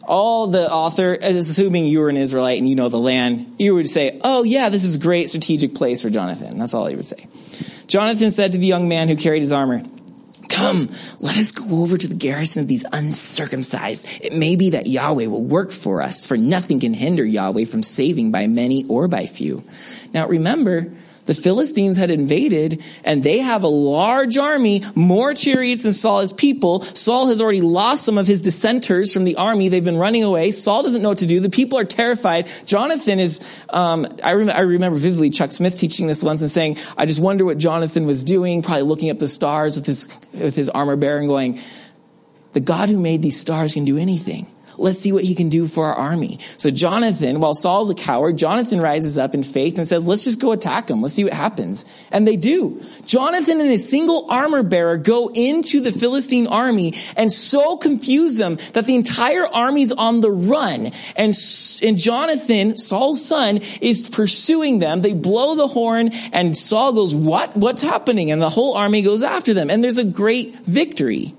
all 0.09 0.47
the 0.47 0.69
author, 0.69 1.17
uh, 1.21 1.27
assuming 1.27 1.85
you 1.85 1.99
were 1.99 2.09
an 2.09 2.17
Israelite 2.17 2.57
and 2.57 2.67
you 2.67 2.75
know 2.75 2.89
the 2.89 2.99
land, 2.99 3.55
you 3.59 3.75
would 3.75 3.89
say, 3.89 4.19
oh 4.23 4.43
yeah, 4.43 4.69
this 4.69 4.83
is 4.83 4.95
a 4.95 4.99
great 4.99 5.29
strategic 5.29 5.75
place 5.75 6.01
for 6.01 6.09
Jonathan. 6.09 6.57
That's 6.57 6.73
all 6.73 6.87
he 6.87 6.95
would 6.95 7.05
say. 7.05 7.27
Jonathan 7.87 8.31
said 8.31 8.53
to 8.53 8.57
the 8.57 8.65
young 8.65 8.89
man 8.89 9.07
who 9.07 9.15
carried 9.15 9.41
his 9.41 9.51
armor, 9.51 9.83
Come, 10.49 10.89
let 11.19 11.37
us 11.37 11.51
go 11.51 11.83
over 11.83 11.95
to 11.95 12.07
the 12.07 12.15
garrison 12.15 12.63
of 12.63 12.67
these 12.67 12.83
uncircumcised. 12.91 14.07
It 14.19 14.33
may 14.33 14.55
be 14.55 14.71
that 14.71 14.87
Yahweh 14.87 15.27
will 15.27 15.43
work 15.43 15.71
for 15.71 16.01
us, 16.01 16.25
for 16.25 16.37
nothing 16.37 16.79
can 16.79 16.93
hinder 16.93 17.23
Yahweh 17.23 17.65
from 17.65 17.83
saving 17.83 18.31
by 18.31 18.47
many 18.47 18.85
or 18.85 19.07
by 19.07 19.27
few. 19.27 19.63
Now 20.11 20.27
remember, 20.27 20.91
the 21.29 21.35
Philistines 21.35 21.95
had 21.95 22.09
invaded 22.09 22.81
and 23.03 23.21
they 23.21 23.37
have 23.37 23.61
a 23.61 23.67
large 23.67 24.35
army, 24.35 24.81
more 24.95 25.35
chariots 25.35 25.83
than 25.83 25.93
Saul 25.93 26.21
has 26.21 26.33
people. 26.33 26.81
Saul 26.81 27.27
has 27.27 27.39
already 27.39 27.61
lost 27.61 28.03
some 28.03 28.17
of 28.17 28.25
his 28.25 28.41
dissenters 28.41 29.13
from 29.13 29.25
the 29.25 29.35
army. 29.35 29.69
They've 29.69 29.85
been 29.85 29.99
running 29.99 30.23
away. 30.23 30.49
Saul 30.49 30.81
doesn't 30.81 31.03
know 31.03 31.09
what 31.09 31.19
to 31.19 31.27
do. 31.27 31.39
The 31.39 31.51
people 31.51 31.77
are 31.77 31.85
terrified. 31.85 32.49
Jonathan 32.65 33.19
is, 33.19 33.47
um, 33.69 34.07
I, 34.23 34.33
rem- 34.33 34.49
I 34.49 34.61
remember 34.61 34.97
vividly 34.97 35.29
Chuck 35.29 35.51
Smith 35.51 35.77
teaching 35.77 36.07
this 36.07 36.23
once 36.23 36.41
and 36.41 36.49
saying, 36.49 36.77
I 36.97 37.05
just 37.05 37.21
wonder 37.21 37.45
what 37.45 37.59
Jonathan 37.59 38.07
was 38.07 38.23
doing, 38.23 38.63
probably 38.63 38.81
looking 38.81 39.11
up 39.11 39.19
the 39.19 39.27
stars 39.27 39.75
with 39.75 39.85
his, 39.85 40.07
with 40.33 40.55
his 40.55 40.67
armor 40.69 40.95
bearer 40.95 41.19
and 41.19 41.27
going, 41.27 41.59
the 42.53 42.59
God 42.59 42.89
who 42.89 42.99
made 42.99 43.21
these 43.21 43.39
stars 43.39 43.75
can 43.75 43.85
do 43.85 43.99
anything. 43.99 44.47
Let's 44.79 44.99
see 44.99 45.11
what 45.11 45.23
he 45.23 45.35
can 45.35 45.49
do 45.49 45.67
for 45.67 45.87
our 45.87 45.95
army. 45.95 46.39
So 46.57 46.71
Jonathan, 46.71 47.39
while 47.39 47.53
Saul's 47.53 47.89
a 47.89 47.95
coward, 47.95 48.37
Jonathan 48.37 48.79
rises 48.79 49.17
up 49.17 49.35
in 49.35 49.43
faith 49.43 49.77
and 49.77 49.87
says, 49.87 50.07
let's 50.07 50.23
just 50.23 50.39
go 50.39 50.51
attack 50.51 50.89
him. 50.89 51.01
Let's 51.01 51.15
see 51.15 51.23
what 51.23 51.33
happens. 51.33 51.85
And 52.11 52.27
they 52.27 52.35
do. 52.35 52.81
Jonathan 53.05 53.59
and 53.59 53.69
his 53.69 53.89
single 53.89 54.27
armor 54.29 54.63
bearer 54.63 54.97
go 54.97 55.29
into 55.33 55.81
the 55.81 55.91
Philistine 55.91 56.47
army 56.47 56.95
and 57.15 57.31
so 57.31 57.77
confuse 57.77 58.37
them 58.37 58.57
that 58.73 58.85
the 58.85 58.95
entire 58.95 59.47
army's 59.47 59.91
on 59.91 60.21
the 60.21 60.31
run. 60.31 60.91
And, 61.15 61.33
and 61.83 61.97
Jonathan, 61.97 62.77
Saul's 62.77 63.25
son, 63.25 63.59
is 63.81 64.09
pursuing 64.09 64.79
them. 64.79 65.01
They 65.01 65.13
blow 65.13 65.55
the 65.55 65.67
horn 65.67 66.11
and 66.31 66.57
Saul 66.57 66.93
goes, 66.93 67.13
what? 67.13 67.55
What's 67.57 67.81
happening? 67.81 68.31
And 68.31 68.41
the 68.41 68.49
whole 68.49 68.75
army 68.75 69.01
goes 69.01 69.23
after 69.23 69.53
them. 69.53 69.69
And 69.69 69.83
there's 69.83 69.97
a 69.97 70.03
great 70.03 70.55
victory. 70.59 71.35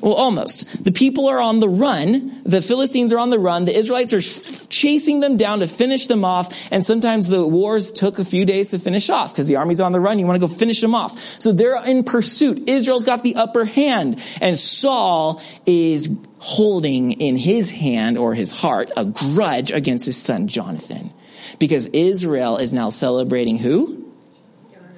Well, 0.00 0.14
almost. 0.14 0.84
The 0.84 0.92
people 0.92 1.26
are 1.28 1.40
on 1.40 1.60
the 1.60 1.68
run. 1.68 2.40
The 2.44 2.62
Philistines 2.62 3.12
are 3.12 3.18
on 3.18 3.30
the 3.30 3.38
run. 3.38 3.64
The 3.64 3.76
Israelites 3.76 4.12
are 4.12 4.68
chasing 4.68 5.20
them 5.20 5.36
down 5.36 5.60
to 5.60 5.66
finish 5.66 6.06
them 6.06 6.24
off. 6.24 6.54
And 6.70 6.84
sometimes 6.84 7.28
the 7.28 7.46
wars 7.46 7.90
took 7.90 8.18
a 8.18 8.24
few 8.24 8.44
days 8.44 8.70
to 8.70 8.78
finish 8.78 9.10
off 9.10 9.32
because 9.32 9.48
the 9.48 9.56
army's 9.56 9.80
on 9.80 9.92
the 9.92 10.00
run. 10.00 10.18
You 10.18 10.26
want 10.26 10.40
to 10.40 10.46
go 10.46 10.52
finish 10.52 10.80
them 10.80 10.94
off. 10.94 11.18
So 11.40 11.52
they're 11.52 11.84
in 11.84 12.04
pursuit. 12.04 12.68
Israel's 12.68 13.04
got 13.04 13.24
the 13.24 13.36
upper 13.36 13.64
hand. 13.64 14.22
And 14.40 14.56
Saul 14.56 15.42
is 15.66 16.08
holding 16.38 17.12
in 17.12 17.36
his 17.36 17.70
hand 17.70 18.18
or 18.18 18.34
his 18.34 18.52
heart 18.52 18.92
a 18.96 19.04
grudge 19.04 19.72
against 19.72 20.06
his 20.06 20.16
son 20.16 20.46
Jonathan. 20.46 21.12
Because 21.58 21.86
Israel 21.86 22.58
is 22.58 22.72
now 22.72 22.90
celebrating 22.90 23.56
who? 23.56 24.12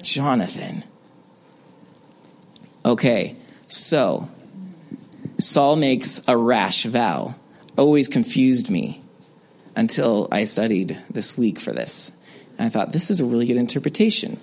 Jonathan. 0.03 0.83
Okay. 2.85 3.35
So 3.67 4.29
Saul 5.43 5.75
makes 5.75 6.21
a 6.27 6.37
rash 6.37 6.85
vow. 6.85 7.35
Always 7.77 8.07
confused 8.07 8.69
me 8.69 9.01
until 9.75 10.27
I 10.31 10.43
studied 10.43 10.97
this 11.09 11.37
week 11.37 11.59
for 11.59 11.71
this. 11.71 12.11
And 12.57 12.67
I 12.67 12.69
thought, 12.69 12.91
this 12.91 13.09
is 13.09 13.19
a 13.19 13.25
really 13.25 13.45
good 13.45 13.57
interpretation. 13.57 14.39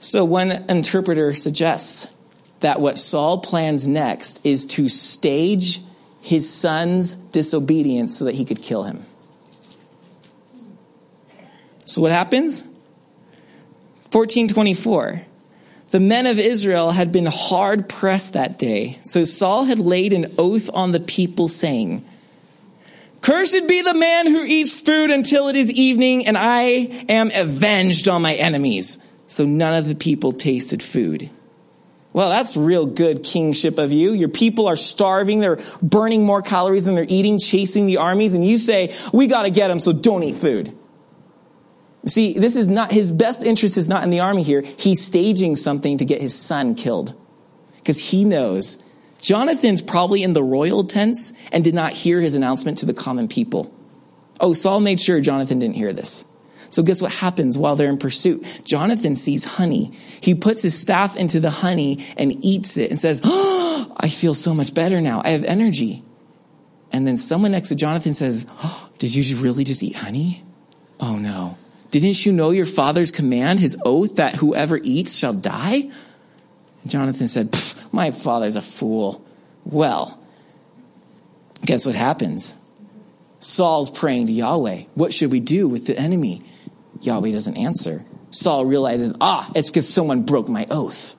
So 0.00 0.24
one 0.24 0.50
interpreter 0.70 1.32
suggests 1.34 2.08
that 2.60 2.80
what 2.80 2.98
Saul 2.98 3.38
plans 3.38 3.86
next 3.86 4.44
is 4.44 4.66
to 4.66 4.88
stage 4.88 5.80
his 6.20 6.52
son's 6.52 7.14
disobedience 7.14 8.18
so 8.18 8.24
that 8.24 8.34
he 8.34 8.44
could 8.44 8.62
kill 8.62 8.84
him. 8.84 9.04
So 11.84 12.02
what 12.02 12.12
happens? 12.12 12.62
1424. 14.12 15.22
The 15.90 16.00
men 16.00 16.26
of 16.26 16.38
Israel 16.38 16.90
had 16.90 17.12
been 17.12 17.26
hard 17.26 17.88
pressed 17.88 18.34
that 18.34 18.58
day. 18.58 18.98
So 19.02 19.24
Saul 19.24 19.64
had 19.64 19.78
laid 19.78 20.12
an 20.12 20.34
oath 20.38 20.68
on 20.72 20.92
the 20.92 21.00
people 21.00 21.48
saying, 21.48 22.04
Cursed 23.22 23.66
be 23.66 23.82
the 23.82 23.94
man 23.94 24.26
who 24.26 24.44
eats 24.44 24.78
food 24.78 25.10
until 25.10 25.48
it 25.48 25.56
is 25.56 25.72
evening, 25.72 26.26
and 26.26 26.36
I 26.36 26.66
am 27.08 27.30
avenged 27.34 28.08
on 28.08 28.22
my 28.22 28.34
enemies. 28.34 29.04
So 29.26 29.44
none 29.44 29.74
of 29.74 29.88
the 29.88 29.94
people 29.94 30.32
tasted 30.32 30.82
food. 30.82 31.30
Well, 32.12 32.30
that's 32.30 32.56
real 32.56 32.86
good 32.86 33.22
kingship 33.22 33.78
of 33.78 33.92
you. 33.92 34.12
Your 34.12 34.28
people 34.28 34.66
are 34.66 34.76
starving. 34.76 35.40
They're 35.40 35.58
burning 35.82 36.24
more 36.24 36.42
calories 36.42 36.84
than 36.84 36.94
they're 36.94 37.06
eating, 37.08 37.38
chasing 37.38 37.86
the 37.86 37.98
armies. 37.98 38.34
And 38.34 38.46
you 38.46 38.56
say, 38.56 38.94
we 39.12 39.26
got 39.26 39.44
to 39.44 39.50
get 39.50 39.68
them, 39.68 39.78
so 39.78 39.92
don't 39.92 40.22
eat 40.22 40.36
food. 40.36 40.72
See, 42.08 42.32
this 42.34 42.56
is 42.56 42.66
not, 42.66 42.90
his 42.90 43.12
best 43.12 43.42
interest 43.42 43.76
is 43.76 43.88
not 43.88 44.02
in 44.02 44.10
the 44.10 44.20
army 44.20 44.42
here. 44.42 44.62
He's 44.62 45.04
staging 45.04 45.56
something 45.56 45.98
to 45.98 46.04
get 46.04 46.20
his 46.20 46.38
son 46.38 46.74
killed. 46.74 47.14
Because 47.76 47.98
he 47.98 48.24
knows 48.24 48.82
Jonathan's 49.20 49.82
probably 49.82 50.22
in 50.22 50.32
the 50.32 50.42
royal 50.42 50.84
tents 50.84 51.32
and 51.52 51.64
did 51.64 51.74
not 51.74 51.92
hear 51.92 52.20
his 52.20 52.34
announcement 52.34 52.78
to 52.78 52.86
the 52.86 52.94
common 52.94 53.28
people. 53.28 53.74
Oh, 54.40 54.52
Saul 54.52 54.80
made 54.80 55.00
sure 55.00 55.20
Jonathan 55.20 55.58
didn't 55.58 55.74
hear 55.74 55.92
this. 55.92 56.26
So 56.70 56.82
guess 56.82 57.00
what 57.00 57.12
happens 57.12 57.56
while 57.56 57.76
they're 57.76 57.88
in 57.88 57.98
pursuit? 57.98 58.62
Jonathan 58.64 59.16
sees 59.16 59.44
honey. 59.44 59.92
He 60.20 60.34
puts 60.34 60.62
his 60.62 60.78
staff 60.78 61.16
into 61.16 61.40
the 61.40 61.50
honey 61.50 62.06
and 62.16 62.44
eats 62.44 62.76
it 62.76 62.90
and 62.90 63.00
says, 63.00 63.22
oh, 63.24 63.92
I 63.96 64.08
feel 64.08 64.34
so 64.34 64.54
much 64.54 64.74
better 64.74 65.00
now. 65.00 65.22
I 65.24 65.30
have 65.30 65.44
energy. 65.44 66.04
And 66.92 67.06
then 67.06 67.18
someone 67.18 67.52
next 67.52 67.70
to 67.70 67.74
Jonathan 67.74 68.14
says, 68.14 68.46
oh, 68.62 68.88
did 68.98 69.14
you 69.14 69.36
really 69.38 69.64
just 69.64 69.82
eat 69.82 69.96
honey? 69.96 70.42
Oh 71.00 71.16
no. 71.16 71.56
Didn't 71.90 72.26
you 72.26 72.32
know 72.32 72.50
your 72.50 72.66
father's 72.66 73.10
command, 73.10 73.60
his 73.60 73.78
oath 73.84 74.16
that 74.16 74.34
whoever 74.34 74.78
eats 74.82 75.16
shall 75.16 75.32
die? 75.32 75.90
And 76.82 76.90
Jonathan 76.90 77.28
said, 77.28 77.56
my 77.92 78.10
father's 78.10 78.56
a 78.56 78.62
fool. 78.62 79.24
Well, 79.64 80.20
guess 81.64 81.86
what 81.86 81.94
happens? 81.94 82.60
Saul's 83.40 83.90
praying 83.90 84.26
to 84.26 84.32
Yahweh. 84.32 84.84
What 84.94 85.14
should 85.14 85.32
we 85.32 85.40
do 85.40 85.68
with 85.68 85.86
the 85.86 85.98
enemy? 85.98 86.42
Yahweh 87.00 87.32
doesn't 87.32 87.56
answer. 87.56 88.04
Saul 88.30 88.66
realizes, 88.66 89.14
ah, 89.20 89.50
it's 89.54 89.70
because 89.70 89.88
someone 89.88 90.24
broke 90.24 90.48
my 90.48 90.66
oath. 90.70 91.16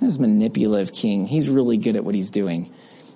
This 0.00 0.18
manipulative 0.18 0.94
king. 0.94 1.26
He's 1.26 1.50
really 1.50 1.76
good 1.76 1.96
at 1.96 2.04
what 2.04 2.14
he's 2.14 2.30
doing. 2.30 2.72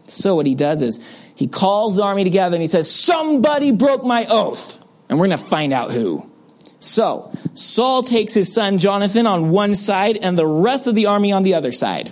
So 0.08 0.34
what 0.34 0.46
he 0.46 0.54
does 0.54 0.82
is 0.82 0.98
he 1.34 1.46
calls 1.46 1.96
the 1.96 2.02
army 2.02 2.24
together 2.24 2.56
and 2.56 2.60
he 2.60 2.66
says, 2.66 2.90
somebody 2.90 3.72
broke 3.72 4.04
my 4.04 4.26
oath 4.28 4.84
and 5.10 5.18
we're 5.18 5.26
going 5.26 5.38
to 5.38 5.44
find 5.44 5.72
out 5.74 5.90
who. 5.90 6.30
So, 6.78 7.30
Saul 7.54 8.02
takes 8.02 8.32
his 8.32 8.54
son 8.54 8.78
Jonathan 8.78 9.26
on 9.26 9.50
one 9.50 9.74
side 9.74 10.16
and 10.16 10.38
the 10.38 10.46
rest 10.46 10.86
of 10.86 10.94
the 10.94 11.06
army 11.06 11.32
on 11.32 11.42
the 11.42 11.54
other 11.54 11.72
side. 11.72 12.10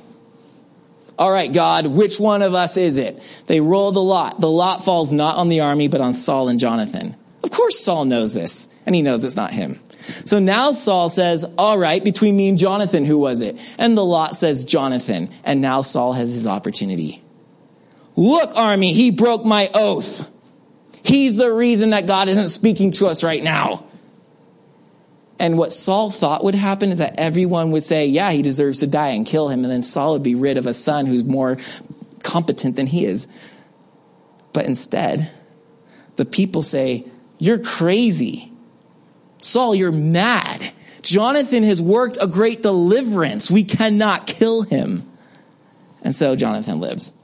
All 1.19 1.33
right, 1.33 1.51
God, 1.51 1.87
which 1.87 2.21
one 2.21 2.43
of 2.43 2.55
us 2.55 2.77
is 2.77 2.97
it? 2.99 3.23
They 3.47 3.61
roll 3.61 3.93
the 3.93 4.03
lot. 4.03 4.41
The 4.41 4.51
lot 4.51 4.85
falls 4.85 5.11
not 5.11 5.37
on 5.37 5.49
the 5.49 5.61
army, 5.61 5.89
but 5.89 6.03
on 6.03 6.13
Saul 6.13 6.49
and 6.49 6.61
Jonathan. 6.61 7.17
Of 7.43 7.51
course 7.51 7.79
Saul 7.79 8.05
knows 8.05 8.35
this, 8.35 8.75
and 8.85 8.95
he 8.95 9.01
knows 9.01 9.25
it's 9.25 9.37
not 9.37 9.53
him. 9.53 9.81
So 10.25 10.39
now 10.39 10.73
Saul 10.73 11.09
says, 11.09 11.45
all 11.57 11.79
right, 11.79 12.03
between 12.03 12.37
me 12.37 12.49
and 12.49 12.59
Jonathan, 12.59 13.05
who 13.05 13.19
was 13.19 13.41
it? 13.41 13.59
And 13.79 13.97
the 13.97 14.05
lot 14.05 14.37
says 14.37 14.65
Jonathan, 14.65 15.31
and 15.45 15.61
now 15.61 15.83
Saul 15.83 16.13
has 16.13 16.35
his 16.35 16.47
opportunity. 16.47 17.23
Look, 18.17 18.57
army, 18.57 18.93
he 18.93 19.11
broke 19.11 19.45
my 19.45 19.71
oath. 19.75 20.31
He's 21.09 21.39
the 21.39 21.51
reason 21.51 21.91
that 21.91 22.07
God 22.07 22.29
isn't 22.29 22.51
speaking 22.51 22.91
to 22.93 23.07
us 23.07 23.25
right 23.25 23.43
now. 23.43 23.85
And 25.39 25.57
what 25.57 25.73
Saul 25.73 26.11
thought 26.11 26.45
would 26.45 26.55
happen 26.55 26.93
is 26.93 26.99
that 26.99 27.15
everyone 27.19 27.71
would 27.71 27.83
say, 27.83 28.09
yeah, 28.09 28.31
he 28.31 28.43
deserves 28.43 28.81
to 28.81 28.87
die 28.87 29.09
and 29.09 29.25
kill 29.25 29.49
him. 29.49 29.65
And 29.65 29.73
then 29.73 29.83
Saul 29.83 30.13
would 30.13 30.23
be 30.23 30.35
rid 30.35 30.59
of 30.59 30.67
a 30.67 30.75
son 30.75 31.07
who's 31.07 31.25
more 31.25 31.57
competent 32.23 32.77
than 32.77 32.87
he 32.87 33.07
is. 33.07 33.27
But 34.53 34.67
instead, 34.67 35.31
the 36.17 36.27
people 36.27 36.61
say, 36.61 37.07
you're 37.39 37.61
crazy. 37.61 38.53
Saul, 39.39 39.75
you're 39.75 39.91
mad. 39.91 40.73
Jonathan 41.01 41.63
has 41.63 41.81
worked 41.81 42.19
a 42.21 42.27
great 42.27 42.61
deliverance. 42.61 43.51
We 43.51 43.65
cannot 43.65 44.27
kill 44.27 44.61
him. 44.61 45.09
And 46.03 46.15
so 46.15 46.37
Jonathan 46.37 46.81
lives. 46.81 47.17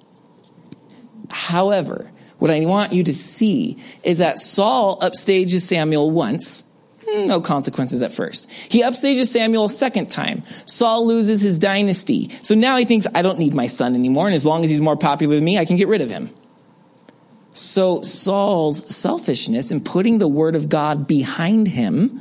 However, 1.28 2.10
what 2.44 2.50
I 2.50 2.66
want 2.66 2.92
you 2.92 3.02
to 3.04 3.14
see 3.14 3.78
is 4.02 4.18
that 4.18 4.38
Saul 4.38 4.98
upstages 5.00 5.60
Samuel 5.60 6.10
once. 6.10 6.70
Hmm, 7.08 7.26
no 7.26 7.40
consequences 7.40 8.02
at 8.02 8.12
first. 8.12 8.52
He 8.52 8.82
upstages 8.82 9.28
Samuel 9.28 9.64
a 9.64 9.70
second 9.70 10.10
time. 10.10 10.42
Saul 10.66 11.06
loses 11.06 11.40
his 11.40 11.58
dynasty. 11.58 12.28
So 12.42 12.54
now 12.54 12.76
he 12.76 12.84
thinks, 12.84 13.06
I 13.14 13.22
don't 13.22 13.38
need 13.38 13.54
my 13.54 13.66
son 13.66 13.94
anymore, 13.94 14.26
and 14.26 14.34
as 14.34 14.44
long 14.44 14.62
as 14.62 14.68
he's 14.68 14.82
more 14.82 14.94
popular 14.94 15.36
than 15.36 15.44
me, 15.46 15.56
I 15.56 15.64
can 15.64 15.78
get 15.78 15.88
rid 15.88 16.02
of 16.02 16.10
him. 16.10 16.28
So 17.52 18.02
Saul's 18.02 18.94
selfishness 18.94 19.72
in 19.72 19.80
putting 19.82 20.18
the 20.18 20.28
word 20.28 20.54
of 20.54 20.68
God 20.68 21.06
behind 21.06 21.66
him 21.66 22.20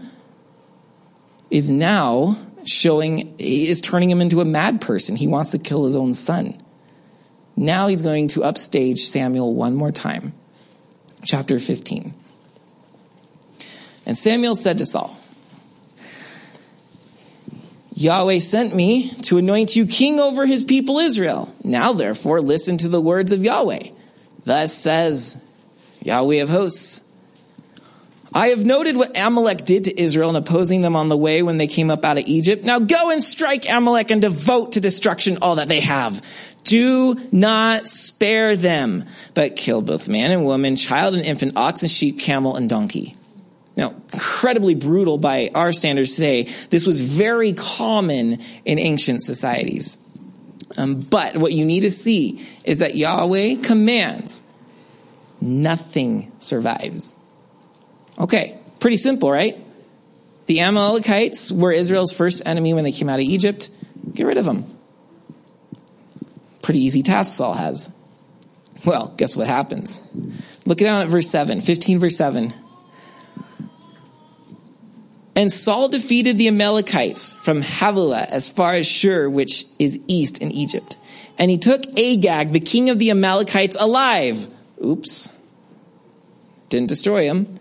is 1.49 1.69
now 1.69 2.37
showing, 2.63 3.35
is 3.39 3.81
turning 3.81 4.09
him 4.09 4.21
into 4.21 4.39
a 4.39 4.45
mad 4.45 4.79
person. 4.79 5.17
He 5.17 5.27
wants 5.27 5.51
to 5.51 5.59
kill 5.59 5.83
his 5.83 5.97
own 5.97 6.13
son. 6.13 6.62
Now 7.55 7.87
he's 7.87 8.01
going 8.01 8.29
to 8.29 8.43
upstage 8.43 9.01
Samuel 9.01 9.53
one 9.53 9.75
more 9.75 9.91
time. 9.91 10.33
Chapter 11.23 11.59
15. 11.59 12.13
And 14.05 14.17
Samuel 14.17 14.55
said 14.55 14.79
to 14.79 14.85
Saul, 14.85 15.17
Yahweh 17.95 18.39
sent 18.39 18.75
me 18.75 19.09
to 19.23 19.37
anoint 19.37 19.75
you 19.75 19.85
king 19.85 20.19
over 20.19 20.45
his 20.45 20.63
people 20.63 20.99
Israel. 20.99 21.53
Now 21.63 21.93
therefore 21.93 22.41
listen 22.41 22.77
to 22.79 22.89
the 22.89 22.99
words 22.99 23.31
of 23.31 23.43
Yahweh. 23.43 23.89
Thus 24.43 24.73
says 24.73 25.47
Yahweh 26.01 26.41
of 26.41 26.49
hosts, 26.49 27.02
I 28.35 28.47
have 28.47 28.65
noted 28.65 28.97
what 28.97 29.17
Amalek 29.17 29.63
did 29.63 29.83
to 29.83 30.01
Israel 30.01 30.31
in 30.31 30.35
opposing 30.35 30.81
them 30.81 30.95
on 30.95 31.07
the 31.07 31.17
way 31.17 31.43
when 31.43 31.57
they 31.57 31.67
came 31.67 31.91
up 31.91 32.03
out 32.03 32.17
of 32.17 32.25
Egypt. 32.25 32.63
Now 32.63 32.79
go 32.79 33.11
and 33.11 33.23
strike 33.23 33.69
Amalek 33.69 34.09
and 34.09 34.21
devote 34.21 34.71
to 34.71 34.79
destruction 34.79 35.37
all 35.41 35.57
that 35.57 35.67
they 35.67 35.81
have. 35.81 36.21
Do 36.63 37.15
not 37.31 37.87
spare 37.87 38.55
them, 38.55 39.05
but 39.35 39.55
kill 39.55 39.83
both 39.83 40.07
man 40.07 40.31
and 40.31 40.45
woman, 40.45 40.77
child 40.77 41.13
and 41.13 41.23
infant, 41.23 41.57
ox 41.57 41.83
and 41.83 41.91
sheep, 41.91 42.19
camel 42.19 42.55
and 42.55 42.67
donkey. 42.67 43.15
Now, 43.75 43.95
incredibly 44.11 44.75
brutal 44.75 45.17
by 45.17 45.51
our 45.53 45.71
standards 45.71 46.15
today. 46.15 46.43
This 46.69 46.87
was 46.87 47.01
very 47.01 47.53
common 47.53 48.39
in 48.65 48.79
ancient 48.79 49.23
societies. 49.23 49.97
Um, 50.75 51.01
but 51.01 51.37
what 51.37 51.53
you 51.53 51.65
need 51.65 51.81
to 51.81 51.91
see 51.91 52.47
is 52.63 52.79
that 52.79 52.95
Yahweh 52.95 53.61
commands, 53.61 54.41
nothing 55.39 56.31
survives. 56.39 57.15
Okay, 58.19 58.57
pretty 58.79 58.97
simple, 58.97 59.31
right? 59.31 59.57
The 60.45 60.61
Amalekites 60.61 61.51
were 61.51 61.71
Israel's 61.71 62.11
first 62.11 62.43
enemy 62.45 62.73
when 62.73 62.83
they 62.83 62.91
came 62.91 63.09
out 63.09 63.19
of 63.19 63.25
Egypt. 63.25 63.69
Get 64.13 64.25
rid 64.25 64.37
of 64.37 64.45
them. 64.45 64.65
Pretty 66.61 66.81
easy 66.81 67.03
task 67.03 67.33
Saul 67.33 67.53
has. 67.53 67.95
Well, 68.85 69.13
guess 69.17 69.35
what 69.35 69.47
happens? 69.47 70.01
Look 70.65 70.79
down 70.79 71.01
at 71.01 71.07
verse 71.07 71.29
7, 71.29 71.61
15 71.61 71.99
verse 71.99 72.17
7. 72.17 72.53
And 75.35 75.51
Saul 75.51 75.89
defeated 75.89 76.37
the 76.37 76.47
Amalekites 76.47 77.33
from 77.33 77.61
Havilah 77.61 78.27
as 78.29 78.49
far 78.49 78.73
as 78.73 78.85
Shur, 78.85 79.27
which 79.29 79.65
is 79.79 79.99
east 80.07 80.39
in 80.39 80.51
Egypt. 80.51 80.97
And 81.39 81.49
he 81.49 81.57
took 81.57 81.85
Agag, 81.97 82.51
the 82.51 82.59
king 82.59 82.89
of 82.89 82.99
the 82.99 83.09
Amalekites, 83.09 83.75
alive. 83.79 84.47
Oops. 84.83 85.35
Didn't 86.69 86.89
destroy 86.89 87.23
him 87.23 87.59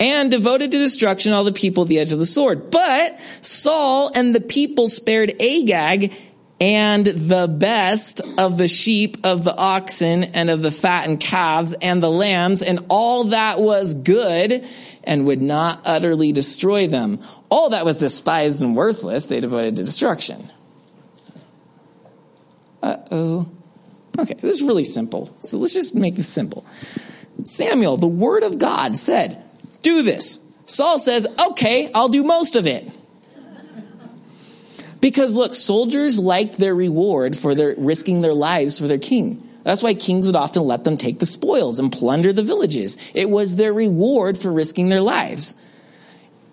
and 0.00 0.30
devoted 0.30 0.70
to 0.70 0.78
destruction 0.78 1.32
all 1.32 1.44
the 1.44 1.52
people 1.52 1.82
at 1.82 1.88
the 1.88 1.98
edge 1.98 2.12
of 2.12 2.18
the 2.18 2.26
sword. 2.26 2.70
But 2.70 3.20
Saul 3.42 4.10
and 4.14 4.34
the 4.34 4.40
people 4.40 4.88
spared 4.88 5.40
Agag 5.40 6.12
and 6.58 7.06
the 7.06 7.46
best 7.46 8.20
of 8.38 8.58
the 8.58 8.68
sheep, 8.68 9.18
of 9.24 9.44
the 9.44 9.56
oxen, 9.56 10.24
and 10.24 10.50
of 10.50 10.60
the 10.60 10.70
fattened 10.70 11.20
calves, 11.20 11.72
and 11.72 12.02
the 12.02 12.10
lambs, 12.10 12.62
and 12.62 12.84
all 12.90 13.24
that 13.24 13.60
was 13.60 13.94
good, 13.94 14.64
and 15.04 15.26
would 15.26 15.40
not 15.40 15.80
utterly 15.86 16.32
destroy 16.32 16.86
them. 16.86 17.18
All 17.48 17.70
that 17.70 17.86
was 17.86 17.98
despised 17.98 18.62
and 18.62 18.76
worthless, 18.76 19.26
they 19.26 19.40
devoted 19.40 19.76
to 19.76 19.84
destruction. 19.84 20.50
Uh 22.82 22.96
oh. 23.10 23.50
Okay, 24.18 24.34
this 24.34 24.56
is 24.56 24.62
really 24.62 24.84
simple. 24.84 25.34
So 25.40 25.56
let's 25.56 25.72
just 25.72 25.94
make 25.94 26.16
this 26.16 26.28
simple. 26.28 26.66
Samuel, 27.44 27.96
the 27.96 28.06
word 28.06 28.42
of 28.42 28.58
God, 28.58 28.98
said, 28.98 29.42
do 29.82 30.02
this. 30.02 30.46
Saul 30.66 30.98
says, 30.98 31.26
okay, 31.50 31.90
I'll 31.94 32.08
do 32.08 32.22
most 32.22 32.56
of 32.56 32.66
it. 32.66 32.88
Because 35.00 35.34
look, 35.34 35.54
soldiers 35.54 36.18
liked 36.18 36.58
their 36.58 36.74
reward 36.74 37.36
for 37.36 37.54
their 37.54 37.74
risking 37.76 38.20
their 38.20 38.34
lives 38.34 38.78
for 38.78 38.86
their 38.86 38.98
king. 38.98 39.46
That's 39.62 39.82
why 39.82 39.94
kings 39.94 40.26
would 40.26 40.36
often 40.36 40.62
let 40.62 40.84
them 40.84 40.96
take 40.96 41.18
the 41.18 41.26
spoils 41.26 41.78
and 41.78 41.90
plunder 41.92 42.32
the 42.32 42.42
villages. 42.42 42.98
It 43.14 43.28
was 43.28 43.56
their 43.56 43.72
reward 43.72 44.38
for 44.38 44.52
risking 44.52 44.88
their 44.88 45.00
lives. 45.00 45.54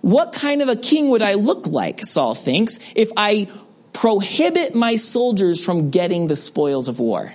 What 0.01 0.33
kind 0.33 0.61
of 0.61 0.69
a 0.69 0.75
king 0.75 1.09
would 1.09 1.21
I 1.21 1.33
look 1.33 1.67
like, 1.67 2.05
Saul 2.05 2.35
thinks, 2.35 2.79
if 2.95 3.09
I 3.17 3.47
prohibit 3.93 4.75
my 4.75 4.95
soldiers 4.95 5.63
from 5.63 5.89
getting 5.89 6.27
the 6.27 6.35
spoils 6.35 6.87
of 6.87 6.99
war? 6.99 7.33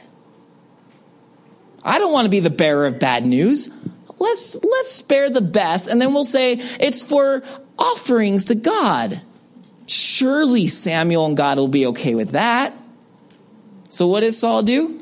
I 1.85 1.99
don't 1.99 2.13
want 2.13 2.27
to 2.27 2.31
be 2.31 2.41
the 2.41 2.51
bearer 2.51 2.87
of 2.87 2.99
bad 2.99 3.27
news 3.27 3.69
let's, 4.23 4.63
let's 4.63 4.93
spare 4.93 5.29
the 5.29 5.41
best 5.41 5.89
and 5.89 6.01
then 6.01 6.15
we'll 6.15 6.25
say 6.25 6.55
it's 6.55 7.03
for 7.03 7.43
offerings 7.79 8.47
to 8.47 8.55
God. 8.55 9.21
Surely 9.87 10.69
Samuel 10.69 11.27
and 11.27 11.37
God 11.37 11.59
will 11.59 11.69
be 11.69 11.87
okay 11.87 12.15
with 12.15 12.31
that. 12.31 12.73
So 13.89 14.07
what 14.07 14.21
does 14.21 14.39
Saul 14.39 14.63
do? 14.63 14.99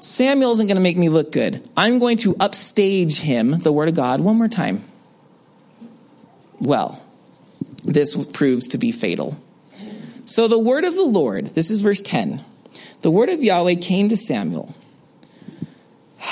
Samuel 0.00 0.52
isn't 0.52 0.66
going 0.66 0.76
to 0.76 0.82
make 0.82 0.98
me 0.98 1.08
look 1.08 1.32
good. 1.32 1.66
I'm 1.76 1.98
going 1.98 2.18
to 2.18 2.36
upstage 2.38 3.20
him, 3.20 3.58
the 3.60 3.72
word 3.72 3.88
of 3.88 3.94
God, 3.94 4.20
one 4.20 4.36
more 4.36 4.48
time. 4.48 4.84
Well, 6.60 7.02
this 7.84 8.14
proves 8.32 8.68
to 8.68 8.78
be 8.78 8.92
fatal. 8.92 9.38
So 10.26 10.48
the 10.48 10.58
word 10.58 10.84
of 10.84 10.94
the 10.94 11.04
Lord, 11.04 11.46
this 11.48 11.70
is 11.70 11.80
verse 11.80 12.02
10. 12.02 12.42
The 13.00 13.10
word 13.10 13.28
of 13.28 13.42
Yahweh 13.42 13.76
came 13.76 14.10
to 14.10 14.16
Samuel. 14.16 14.74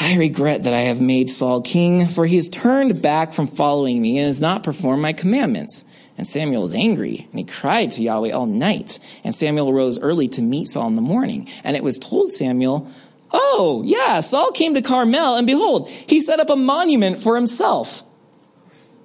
I 0.00 0.16
regret 0.16 0.62
that 0.62 0.74
I 0.74 0.80
have 0.80 1.00
made 1.00 1.28
Saul 1.28 1.60
king, 1.60 2.06
for 2.06 2.24
he 2.24 2.36
has 2.36 2.48
turned 2.48 3.02
back 3.02 3.32
from 3.32 3.46
following 3.46 4.00
me 4.00 4.18
and 4.18 4.26
has 4.26 4.40
not 4.40 4.62
performed 4.62 5.02
my 5.02 5.12
commandments. 5.12 5.84
And 6.16 6.26
Samuel 6.26 6.62
was 6.62 6.74
angry, 6.74 7.26
and 7.30 7.38
he 7.38 7.44
cried 7.44 7.90
to 7.92 8.02
Yahweh 8.02 8.32
all 8.32 8.46
night. 8.46 8.98
And 9.24 9.34
Samuel 9.34 9.72
rose 9.72 10.00
early 10.00 10.28
to 10.30 10.42
meet 10.42 10.68
Saul 10.68 10.88
in 10.88 10.96
the 10.96 11.02
morning. 11.02 11.48
And 11.64 11.76
it 11.76 11.84
was 11.84 11.98
told 11.98 12.30
Samuel, 12.30 12.90
Oh, 13.32 13.82
yeah, 13.84 14.20
Saul 14.20 14.52
came 14.52 14.74
to 14.74 14.82
Carmel, 14.82 15.36
and 15.36 15.46
behold, 15.46 15.88
he 15.88 16.22
set 16.22 16.40
up 16.40 16.50
a 16.50 16.56
monument 16.56 17.18
for 17.18 17.34
himself. 17.34 18.02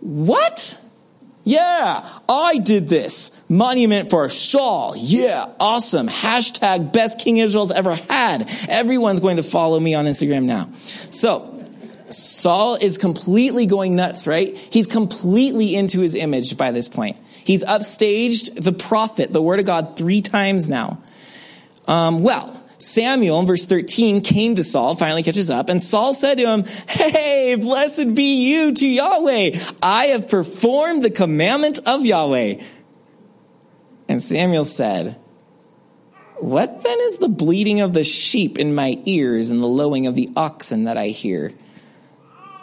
What? 0.01 0.81
Yeah, 1.47 2.05
I 2.27 2.57
did 2.57 2.89
this. 2.89 3.41
Monument 3.49 4.09
for 4.09 4.27
Saul. 4.27 4.95
Yeah, 4.97 5.45
awesome. 5.61 6.09
Hashtag 6.09 6.91
best 6.91 7.19
King 7.19 7.37
Israel's 7.37 7.71
ever 7.71 7.95
had. 7.95 8.49
Everyone's 8.67 9.21
going 9.21 9.37
to 9.37 9.43
follow 9.43 9.79
me 9.79 9.93
on 9.93 10.03
Instagram 10.03 10.43
now. 10.43 10.69
So, 11.09 11.65
Saul 12.09 12.75
is 12.75 12.97
completely 12.97 13.65
going 13.65 13.95
nuts, 13.95 14.27
right? 14.27 14.57
He's 14.57 14.87
completely 14.87 15.73
into 15.73 16.01
his 16.01 16.15
image 16.15 16.57
by 16.57 16.73
this 16.73 16.89
point. 16.89 17.15
He's 17.45 17.63
upstaged 17.63 18.61
the 18.61 18.73
prophet, 18.73 19.31
the 19.31 19.41
word 19.41 19.61
of 19.61 19.65
God, 19.65 19.97
three 19.97 20.21
times 20.21 20.67
now. 20.67 21.01
Um, 21.87 22.23
well, 22.23 22.56
Samuel 22.79 23.39
in 23.39 23.47
verse 23.47 23.65
13 23.65 24.21
came 24.21 24.55
to 24.55 24.63
Saul, 24.63 24.95
finally 24.95 25.23
catches 25.23 25.49
up, 25.49 25.69
and 25.69 25.81
Saul 25.81 26.13
said 26.13 26.37
to 26.37 26.47
him, 26.47 26.65
Hey, 26.87 27.55
blessed 27.55 28.13
be 28.13 28.47
you 28.47 28.73
to 28.73 28.87
Yahweh. 28.87 29.59
I 29.81 30.07
have 30.07 30.29
performed 30.29 31.03
the 31.03 31.09
commandment 31.09 31.79
of 31.87 32.05
Yahweh. 32.05 32.61
And 34.07 34.21
Samuel 34.21 34.65
said, 34.65 35.19
What 36.37 36.83
then 36.83 36.97
is 37.01 37.17
the 37.17 37.29
bleating 37.29 37.81
of 37.81 37.93
the 37.93 38.03
sheep 38.03 38.59
in 38.59 38.75
my 38.75 39.01
ears 39.05 39.49
and 39.49 39.59
the 39.59 39.67
lowing 39.67 40.05
of 40.05 40.15
the 40.15 40.29
oxen 40.35 40.83
that 40.83 40.97
I 40.97 41.07
hear? 41.07 41.53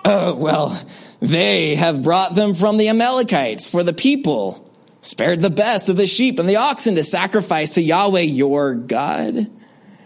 Oh, 0.05 0.37
well, 0.37 0.81
they 1.21 1.75
have 1.75 2.05
brought 2.05 2.35
them 2.35 2.55
from 2.55 2.77
the 2.77 2.89
Amalekites 2.89 3.69
for 3.69 3.83
the 3.83 3.95
people, 3.95 4.71
spared 5.01 5.41
the 5.41 5.51
best 5.51 5.89
of 5.89 5.97
the 5.97 6.07
sheep 6.07 6.39
and 6.39 6.49
the 6.49 6.57
oxen 6.57 6.95
to 6.95 7.03
sacrifice 7.03 7.75
to 7.75 7.83
Yahweh 7.83 8.21
your 8.21 8.75
God 8.75 9.51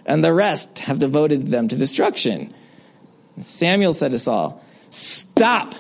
and 0.09 0.25
the 0.25 0.33
rest 0.33 0.81
have 0.81 0.99
devoted 0.99 1.47
them 1.47 1.69
to 1.69 1.77
destruction. 1.77 2.53
Samuel 3.43 3.93
said 3.93 4.11
to 4.13 4.19
Saul, 4.19 4.65
Stop! 4.91 5.75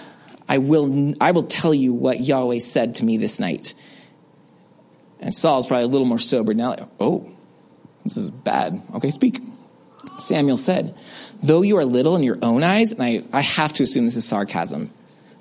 I 0.48 0.58
will, 0.58 1.14
I 1.20 1.32
will 1.32 1.44
tell 1.44 1.74
you 1.74 1.92
what 1.92 2.20
Yahweh 2.20 2.58
said 2.58 2.96
to 2.96 3.04
me 3.04 3.16
this 3.16 3.40
night. 3.40 3.74
And 5.20 5.34
Saul's 5.34 5.66
probably 5.66 5.84
a 5.84 5.88
little 5.88 6.06
more 6.06 6.18
sober 6.18 6.54
now. 6.54 6.76
oh, 7.00 7.34
this 8.04 8.16
is 8.16 8.30
bad. 8.30 8.80
Okay, 8.94 9.10
speak. 9.10 9.40
Samuel 10.20 10.56
said, 10.56 11.00
Though 11.42 11.62
you 11.62 11.78
are 11.78 11.84
little 11.84 12.16
in 12.16 12.22
your 12.22 12.38
own 12.40 12.62
eyes, 12.62 12.92
and 12.92 13.02
I, 13.02 13.24
I 13.32 13.40
have 13.40 13.72
to 13.74 13.82
assume 13.82 14.04
this 14.04 14.16
is 14.16 14.26
sarcasm, 14.26 14.90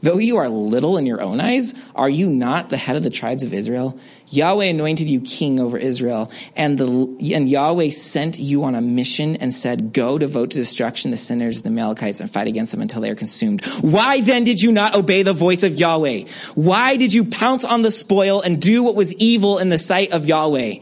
Though 0.02 0.20
you 0.20 0.38
are 0.38 0.48
little 0.48 0.98
in 0.98 1.06
your 1.06 1.22
own 1.22 1.40
eyes, 1.40 1.74
are 1.96 2.10
you 2.10 2.28
not 2.28 2.70
the 2.70 2.78
head 2.78 2.96
of 2.96 3.04
the 3.04 3.10
tribes 3.10 3.44
of 3.44 3.54
Israel? 3.54 3.98
Yahweh 4.28 4.66
anointed 4.66 5.10
you 5.10 5.22
king 5.22 5.60
over 5.60 5.78
Israel, 5.78 6.32
and, 6.56 6.78
the, 6.78 7.34
and 7.34 7.50
Yahweh 7.50 7.90
sent 7.90 8.38
you 8.38 8.64
on 8.64 8.76
a 8.76 8.82
mission 8.82 9.38
and 9.38 9.54
said, 9.54 9.94
Go 9.94 10.20
devote 10.20 10.52
to 10.52 10.58
destruction 10.58 11.10
the 11.10 11.18
sinners, 11.18 11.62
the 11.62 11.70
Amalekites, 11.70 12.20
and 12.20 12.30
fight 12.30 12.48
against 12.48 12.72
them 12.72 12.82
until 12.82 13.02
they 13.02 13.10
are 13.10 13.16
consumed. 13.16 13.66
Why 13.82 14.22
then 14.22 14.44
did 14.44 14.62
you 14.62 14.72
not 14.72 14.96
obey 14.96 15.24
the 15.24 15.34
voice 15.34 15.64
of 15.64 15.76
Yahweh? 15.76 16.26
Why 16.54 16.98
did 16.98 17.14
you 17.14 17.26
pounce 17.26 17.66
on 17.66 17.82
the 17.82 17.92
spoil 17.92 18.42
and 18.42 18.62
do 18.62 18.84
what 18.84 18.96
was 18.96 19.16
evil 19.16 19.58
in 19.58 19.70
the 19.70 19.80
sight 19.80 20.14
of 20.14 20.26
Yahweh? 20.26 20.76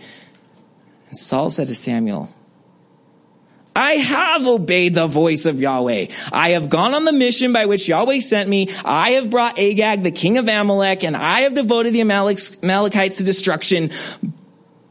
And 1.07 1.17
Saul 1.17 1.49
said 1.49 1.67
to 1.67 1.75
Samuel, 1.75 2.34
I 3.75 3.91
have 3.93 4.47
obeyed 4.47 4.95
the 4.95 5.07
voice 5.07 5.45
of 5.45 5.59
Yahweh. 5.59 6.07
I 6.31 6.49
have 6.51 6.69
gone 6.69 6.93
on 6.93 7.03
the 7.03 7.11
mission 7.11 7.51
by 7.51 7.65
which 7.65 7.89
Yahweh 7.89 8.19
sent 8.19 8.49
me. 8.49 8.69
I 8.85 9.11
have 9.11 9.29
brought 9.29 9.59
Agag, 9.59 10.03
the 10.03 10.11
king 10.11 10.37
of 10.37 10.47
Amalek, 10.47 11.03
and 11.03 11.15
I 11.15 11.41
have 11.41 11.53
devoted 11.53 11.93
the 11.93 12.01
Amalekites 12.01 13.17
to 13.17 13.23
destruction. 13.23 13.91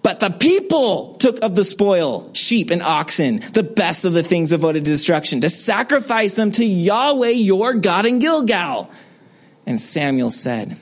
But 0.03 0.21
the 0.21 0.29
people 0.29 1.15
took 1.15 1.43
of 1.43 1.55
the 1.55 1.65
spoil, 1.65 2.35
sheep 2.35 2.71
and 2.71 2.83
oxen, 2.83 3.41
the 3.55 3.63
best 3.63 4.05
of 4.05 4.13
the 4.13 4.23
things 4.23 4.51
devoted 4.51 4.85
to 4.85 4.91
destruction, 4.91 5.41
to 5.41 5.49
sacrifice 5.49 6.37
them 6.37 6.51
to 6.53 6.65
Yahweh 6.65 7.31
your 7.31 7.73
God 7.73 8.05
in 8.05 8.19
Gilgal. 8.19 8.91
And 9.67 9.81
Samuel 9.81 10.29
said, 10.29 10.79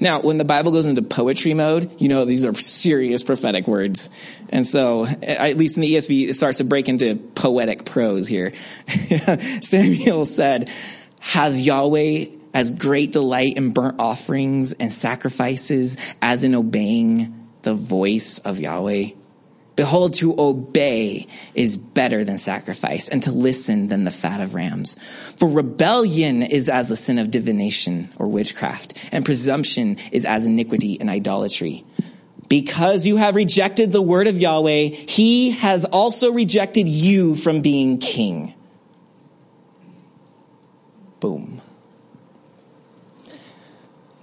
now, 0.00 0.20
when 0.20 0.38
the 0.38 0.44
Bible 0.44 0.72
goes 0.72 0.86
into 0.86 1.02
poetry 1.02 1.54
mode, 1.54 2.00
you 2.00 2.08
know 2.08 2.24
these 2.24 2.44
are 2.44 2.54
serious 2.54 3.22
prophetic 3.22 3.66
words. 3.66 4.10
And 4.50 4.66
so, 4.66 5.06
at 5.06 5.56
least 5.56 5.76
in 5.76 5.82
the 5.82 5.94
ESV, 5.94 6.28
it 6.28 6.34
starts 6.34 6.58
to 6.58 6.64
break 6.64 6.88
into 6.88 7.16
poetic 7.16 7.84
prose 7.84 8.28
here. 8.28 8.52
Samuel 9.62 10.24
said, 10.24 10.70
has 11.20 11.60
Yahweh 11.60 12.26
as 12.54 12.72
great 12.72 13.12
delight 13.12 13.56
in 13.56 13.72
burnt 13.72 14.00
offerings 14.00 14.72
and 14.72 14.92
sacrifices 14.92 15.96
as 16.22 16.44
in 16.44 16.54
obeying 16.54 17.48
the 17.62 17.74
voice 17.74 18.38
of 18.40 18.58
Yahweh? 18.58 19.10
Behold, 19.78 20.14
to 20.14 20.34
obey 20.40 21.28
is 21.54 21.78
better 21.78 22.24
than 22.24 22.36
sacrifice, 22.36 23.08
and 23.08 23.22
to 23.22 23.30
listen 23.30 23.86
than 23.86 24.02
the 24.02 24.10
fat 24.10 24.40
of 24.40 24.52
rams. 24.52 24.96
For 25.36 25.48
rebellion 25.48 26.42
is 26.42 26.68
as 26.68 26.88
the 26.88 26.96
sin 26.96 27.16
of 27.20 27.30
divination 27.30 28.10
or 28.18 28.26
witchcraft, 28.26 28.94
and 29.12 29.24
presumption 29.24 29.98
is 30.10 30.24
as 30.24 30.44
iniquity 30.44 31.00
and 31.00 31.08
idolatry. 31.08 31.84
Because 32.48 33.06
you 33.06 33.18
have 33.18 33.36
rejected 33.36 33.92
the 33.92 34.02
word 34.02 34.26
of 34.26 34.36
Yahweh, 34.36 34.88
he 34.88 35.52
has 35.52 35.84
also 35.84 36.32
rejected 36.32 36.88
you 36.88 37.36
from 37.36 37.60
being 37.60 37.98
king. 37.98 38.54
Boom. 41.20 41.62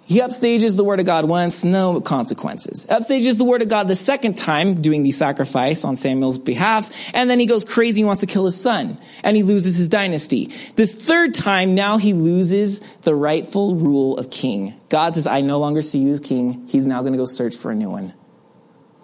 He 0.07 0.19
upstages 0.19 0.77
the 0.77 0.83
word 0.83 0.99
of 0.99 1.07
God 1.07 1.25
once, 1.25 1.63
no 1.63 1.99
consequences. 1.99 2.85
Upstages 2.85 3.39
the 3.39 3.43
word 3.43 3.63
of 3.63 3.69
God 3.69 3.87
the 3.87 3.95
second 3.95 4.37
time, 4.37 4.79
doing 4.79 5.01
the 5.01 5.11
sacrifice 5.11 5.83
on 5.83 5.95
Samuel's 5.95 6.37
behalf, 6.37 6.91
and 7.15 7.27
then 7.27 7.39
he 7.39 7.47
goes 7.47 7.65
crazy 7.65 8.01
and 8.01 8.07
wants 8.07 8.21
to 8.21 8.27
kill 8.27 8.45
his 8.45 8.59
son, 8.59 8.99
and 9.23 9.35
he 9.35 9.41
loses 9.41 9.75
his 9.75 9.89
dynasty. 9.89 10.53
This 10.75 10.93
third 10.93 11.33
time, 11.33 11.73
now 11.73 11.97
he 11.97 12.13
loses 12.13 12.81
the 13.01 13.15
rightful 13.15 13.75
rule 13.75 14.17
of 14.19 14.29
king. 14.29 14.79
God 14.89 15.15
says, 15.15 15.25
I 15.25 15.41
no 15.41 15.57
longer 15.57 15.81
see 15.81 15.99
you 15.99 16.11
as 16.11 16.19
king. 16.19 16.67
He's 16.67 16.85
now 16.85 17.01
going 17.01 17.13
to 17.13 17.17
go 17.17 17.25
search 17.25 17.57
for 17.57 17.71
a 17.71 17.75
new 17.75 17.89
one. 17.89 18.13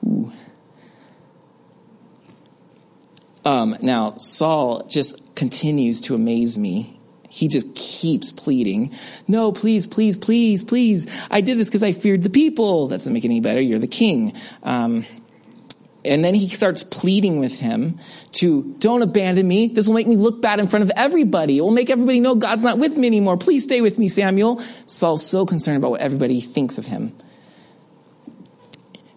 Ooh. 0.05 0.31
Um, 3.43 3.75
now, 3.81 4.17
Saul 4.17 4.85
just 4.87 5.35
continues 5.35 6.01
to 6.01 6.13
amaze 6.13 6.59
me 6.59 7.00
he 7.31 7.47
just 7.47 7.73
keeps 7.75 8.33
pleading, 8.33 8.93
no, 9.25 9.53
please, 9.53 9.87
please, 9.87 10.17
please, 10.17 10.65
please. 10.65 11.07
I 11.31 11.39
did 11.39 11.57
this 11.57 11.69
because 11.69 11.81
I 11.81 11.93
feared 11.93 12.23
the 12.23 12.29
people. 12.29 12.89
That 12.89 12.95
doesn't 12.95 13.13
make 13.13 13.23
it 13.23 13.29
any 13.29 13.39
better. 13.39 13.61
You're 13.61 13.79
the 13.79 13.87
king. 13.87 14.33
Um, 14.63 15.05
and 16.03 16.25
then 16.25 16.33
he 16.33 16.49
starts 16.49 16.83
pleading 16.83 17.39
with 17.39 17.57
him 17.57 17.99
to, 18.33 18.75
don't 18.79 19.01
abandon 19.01 19.47
me. 19.47 19.67
This 19.67 19.87
will 19.87 19.95
make 19.95 20.07
me 20.07 20.17
look 20.17 20.41
bad 20.41 20.59
in 20.59 20.67
front 20.67 20.83
of 20.83 20.91
everybody. 20.97 21.57
It 21.57 21.61
will 21.61 21.71
make 21.71 21.89
everybody 21.89 22.19
know 22.19 22.35
God's 22.35 22.63
not 22.63 22.77
with 22.77 22.97
me 22.97 23.07
anymore. 23.07 23.37
Please 23.37 23.63
stay 23.63 23.79
with 23.79 23.97
me, 23.97 24.09
Samuel. 24.09 24.59
Saul's 24.85 25.25
so 25.25 25.45
concerned 25.45 25.77
about 25.77 25.91
what 25.91 26.01
everybody 26.01 26.41
thinks 26.41 26.77
of 26.77 26.85
him. 26.85 27.15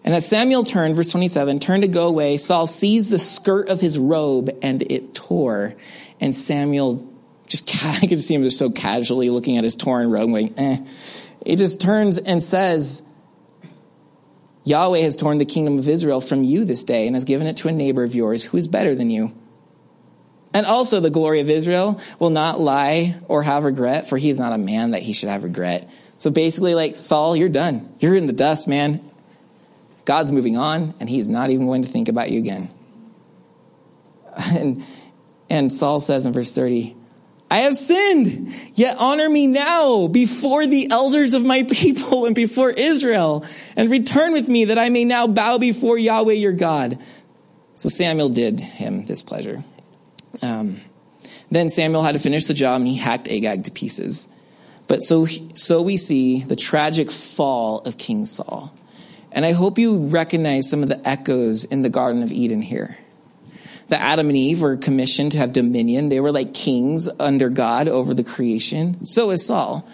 And 0.05 0.15
as 0.15 0.25
Samuel 0.25 0.63
turned, 0.63 0.95
verse 0.95 1.11
27, 1.11 1.59
turned 1.59 1.83
to 1.83 1.89
go 1.89 2.07
away, 2.07 2.37
Saul 2.37 2.65
seized 2.65 3.09
the 3.09 3.19
skirt 3.19 3.67
of 3.67 3.81
his 3.81 3.99
robe 3.99 4.57
and 4.61 4.83
it 4.83 5.15
tore. 5.15 5.75
And 6.21 6.33
Samuel 6.33 7.11
just 7.47 7.85
I 8.03 8.07
can 8.07 8.19
see 8.19 8.35
him 8.35 8.43
just 8.43 8.57
so 8.57 8.69
casually 8.69 9.29
looking 9.29 9.57
at 9.57 9.63
his 9.63 9.75
torn 9.75 10.09
robe, 10.11 10.29
going, 10.29 10.53
eh. 10.57 10.85
He 11.45 11.55
just 11.55 11.79
turns 11.79 12.17
and 12.17 12.41
says, 12.41 13.03
Yahweh 14.63 15.01
has 15.01 15.15
torn 15.15 15.37
the 15.37 15.45
kingdom 15.45 15.77
of 15.77 15.87
Israel 15.87 16.21
from 16.21 16.43
you 16.43 16.65
this 16.65 16.83
day 16.83 17.05
and 17.05 17.15
has 17.15 17.23
given 17.23 17.45
it 17.45 17.57
to 17.57 17.67
a 17.67 17.71
neighbor 17.71 18.03
of 18.03 18.15
yours 18.15 18.43
who 18.43 18.57
is 18.57 18.67
better 18.67 18.95
than 18.95 19.11
you. 19.11 19.33
And 20.55 20.65
also 20.65 21.01
the 21.01 21.09
glory 21.09 21.41
of 21.41 21.49
Israel 21.49 21.99
will 22.17 22.31
not 22.31 22.59
lie 22.59 23.15
or 23.27 23.43
have 23.43 23.63
regret, 23.63 24.07
for 24.07 24.17
he 24.17 24.29
is 24.29 24.39
not 24.39 24.53
a 24.53 24.57
man 24.57 24.91
that 24.91 25.03
he 25.03 25.13
should 25.13 25.29
have 25.29 25.43
regret. 25.43 25.91
So 26.17 26.31
basically, 26.31 26.73
like, 26.73 26.95
Saul, 26.95 27.35
you're 27.35 27.49
done. 27.49 27.93
You're 27.99 28.15
in 28.15 28.25
the 28.25 28.33
dust, 28.33 28.67
man. 28.67 29.01
God's 30.05 30.31
moving 30.31 30.55
on, 30.55 30.93
and 30.99 31.09
he's 31.09 31.27
not 31.27 31.49
even 31.49 31.67
going 31.67 31.81
to 31.81 31.89
think 31.89 32.07
about 32.07 32.31
you 32.31 32.39
again. 32.39 32.69
And, 34.37 34.83
and 35.49 35.71
Saul 35.71 36.01
says 36.01 36.25
in 36.25 36.33
verse 36.33 36.51
30, 36.51 36.93
I 37.49 37.59
have 37.59 37.75
sinned, 37.75 38.53
yet 38.73 38.97
honor 38.99 39.29
me 39.29 39.47
now 39.47 40.07
before 40.07 40.65
the 40.65 40.89
elders 40.91 41.33
of 41.33 41.45
my 41.45 41.63
people 41.71 42.25
and 42.25 42.35
before 42.35 42.71
Israel, 42.71 43.45
and 43.75 43.89
return 43.89 44.33
with 44.33 44.47
me 44.47 44.65
that 44.65 44.79
I 44.79 44.89
may 44.89 45.05
now 45.05 45.27
bow 45.27 45.57
before 45.57 45.97
Yahweh 45.97 46.33
your 46.33 46.53
God. 46.53 46.99
So 47.75 47.89
Samuel 47.89 48.29
did 48.29 48.59
him 48.59 49.05
this 49.05 49.21
pleasure. 49.21 49.63
Um, 50.41 50.81
then 51.51 51.69
Samuel 51.69 52.03
had 52.03 52.13
to 52.13 52.19
finish 52.19 52.45
the 52.45 52.53
job 52.53 52.81
and 52.81 52.87
he 52.87 52.95
hacked 52.95 53.27
Agag 53.27 53.65
to 53.65 53.71
pieces. 53.71 54.27
But 54.87 55.01
so, 55.01 55.25
so 55.25 55.81
we 55.81 55.97
see 55.97 56.43
the 56.43 56.55
tragic 56.55 57.11
fall 57.11 57.79
of 57.79 57.97
King 57.97 58.25
Saul. 58.25 58.73
And 59.31 59.45
I 59.45 59.51
hope 59.51 59.77
you 59.77 59.97
recognize 59.97 60.69
some 60.69 60.83
of 60.83 60.89
the 60.89 61.07
echoes 61.07 61.63
in 61.63 61.81
the 61.81 61.89
Garden 61.89 62.23
of 62.23 62.31
Eden 62.31 62.61
here 62.61 62.97
that 63.87 64.01
Adam 64.01 64.29
and 64.29 64.37
Eve 64.37 64.61
were 64.61 64.77
commissioned 64.77 65.33
to 65.33 65.37
have 65.37 65.53
dominion. 65.53 66.09
They 66.09 66.19
were 66.19 66.31
like 66.31 66.53
kings 66.53 67.07
under 67.19 67.49
God 67.49 67.87
over 67.87 68.13
the 68.13 68.23
creation. 68.23 69.05
So 69.05 69.31
is 69.31 69.45
Saul. 69.45 69.87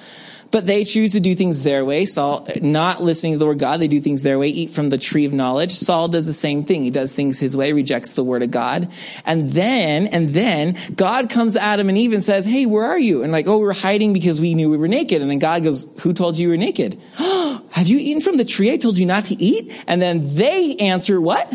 But 0.52 0.66
they 0.66 0.84
choose 0.84 1.14
to 1.14 1.22
do 1.22 1.34
things 1.34 1.64
their 1.64 1.86
way. 1.86 2.06
Saul, 2.06 2.46
not 2.62 3.02
listening 3.02 3.34
to 3.34 3.40
the 3.40 3.46
word 3.46 3.60
God, 3.60 3.80
they 3.80 3.88
do 3.88 4.02
things 4.02 4.22
their 4.22 4.38
way, 4.38 4.50
eat 4.50 4.72
from 4.72 4.90
the 4.90 4.98
tree 4.98 5.26
of 5.26 5.32
knowledge. 5.32 5.72
Saul 5.72 6.10
does 6.10 6.26
the 6.26 6.34
same 6.34 6.64
thing. 6.64 6.84
He 6.84 6.90
does 6.90 7.14
things 7.14 7.40
his 7.40 7.56
way, 7.56 7.72
rejects 7.72 8.14
the 8.14 8.24
word 8.24 8.44
of 8.44 8.52
God. 8.52 8.92
And 9.26 9.50
then, 9.52 10.08
and 10.08 10.30
then, 10.30 10.76
God 10.94 11.30
comes 11.30 11.54
to 11.54 11.64
Adam 11.64 11.88
and 11.88 11.98
Eve 11.98 12.12
and 12.12 12.24
says, 12.24 12.46
hey, 12.46 12.66
where 12.66 12.84
are 12.84 13.00
you? 13.00 13.24
And 13.24 13.32
like, 13.32 13.48
oh, 13.48 13.60
we 13.60 13.64
were 13.64 13.74
hiding 13.74 14.12
because 14.12 14.42
we 14.42 14.54
knew 14.54 14.70
we 14.70 14.78
were 14.78 14.90
naked. 14.90 15.22
And 15.22 15.32
then 15.32 15.40
God 15.40 15.64
goes, 15.64 15.88
who 16.02 16.12
told 16.12 16.38
you 16.38 16.48
you 16.48 16.50
were 16.50 16.58
naked? 16.58 17.00
Have 17.18 17.88
you 17.88 17.98
eaten 17.98 18.22
from 18.22 18.36
the 18.36 18.46
tree 18.46 18.74
I 18.74 18.78
told 18.78 18.98
you 18.98 19.06
not 19.06 19.26
to 19.26 19.36
eat? 19.42 19.72
And 19.88 20.02
then 20.02 20.36
they 20.36 20.76
answer, 20.82 21.22
what? 21.22 21.52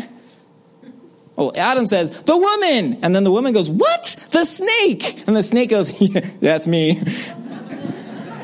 Well, 1.37 1.51
Adam 1.55 1.85
says, 1.85 2.09
the 2.23 2.35
woman. 2.35 2.99
And 3.03 3.15
then 3.15 3.23
the 3.23 3.31
woman 3.31 3.53
goes, 3.53 3.69
what? 3.69 4.27
The 4.31 4.43
snake. 4.43 5.23
And 5.27 5.37
the 5.37 5.43
snake 5.43 5.69
goes, 5.69 6.01
yeah, 6.01 6.21
that's 6.41 6.67
me. 6.67 7.01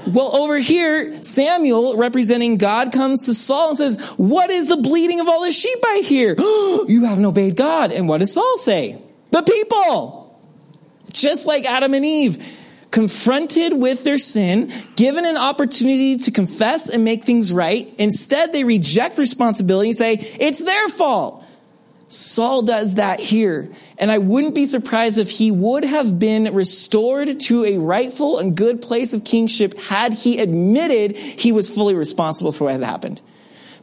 well, 0.06 0.36
over 0.36 0.58
here, 0.58 1.22
Samuel, 1.24 1.98
representing 1.98 2.58
God, 2.58 2.94
comes 2.94 3.26
to 3.26 3.34
Saul 3.34 3.70
and 3.70 3.78
says, 3.78 4.00
what 4.12 4.52
is 4.52 4.70
the 4.70 4.78
bleating 4.78 5.20
of 5.20 5.28
all 5.28 5.44
the 5.44 5.52
sheep 5.52 5.80
I 5.84 6.04
hear? 6.06 6.36
you 6.40 7.04
haven't 7.06 7.26
obeyed 7.26 7.56
God. 7.56 7.92
And 7.92 8.08
what 8.08 8.20
does 8.20 8.32
Saul 8.32 8.58
say? 8.60 9.02
The 9.32 9.42
people. 9.42 10.40
Just 11.12 11.48
like 11.48 11.66
Adam 11.66 11.96
and 11.96 12.06
Eve 12.06 12.60
confronted 12.92 13.74
with 13.74 14.04
their 14.04 14.20
sin, 14.20 14.72
given 14.96 15.26
an 15.26 15.36
opportunity 15.36 16.18
to 16.20 16.30
confess 16.30 16.92
and 16.92 17.04
make 17.04 17.24
things 17.24 17.52
right. 17.52 17.92
Instead, 17.98 18.54
they 18.54 18.64
reject 18.64 19.18
responsibility 19.18 19.90
and 19.90 19.98
say, 19.98 20.14
it's 20.40 20.60
their 20.60 20.88
fault. 20.90 21.44
Saul 22.14 22.62
does 22.62 22.96
that 22.96 23.20
here. 23.20 23.70
And 23.98 24.12
I 24.12 24.20
wouldn't 24.20 24.54
be 24.54 24.66
surprised 24.66 25.18
if 25.18 25.30
he 25.30 25.50
would 25.52 25.84
have 25.84 26.20
been 26.20 26.54
restored 26.54 27.40
to 27.42 27.66
a 27.66 27.78
rightful 27.78 28.38
and 28.38 28.56
good 28.56 28.82
place 28.82 29.14
of 29.14 29.26
kingship 29.26 29.78
had 29.80 30.14
he 30.14 30.40
admitted 30.40 31.18
he 31.18 31.52
was 31.52 31.74
fully 31.74 31.96
responsible 31.96 32.52
for 32.52 32.66
what 32.66 32.74
had 32.74 32.84
happened. 32.84 33.22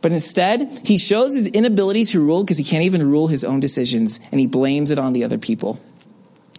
But 0.00 0.12
instead, 0.12 0.80
he 0.84 0.96
shows 0.96 1.34
his 1.34 1.48
inability 1.48 2.04
to 2.06 2.20
rule 2.20 2.42
because 2.42 2.56
he 2.56 2.64
can't 2.64 2.84
even 2.84 3.08
rule 3.10 3.26
his 3.26 3.44
own 3.44 3.60
decisions 3.60 4.20
and 4.30 4.40
he 4.40 4.46
blames 4.46 4.90
it 4.90 4.98
on 4.98 5.12
the 5.12 5.24
other 5.24 5.38
people. 5.38 5.80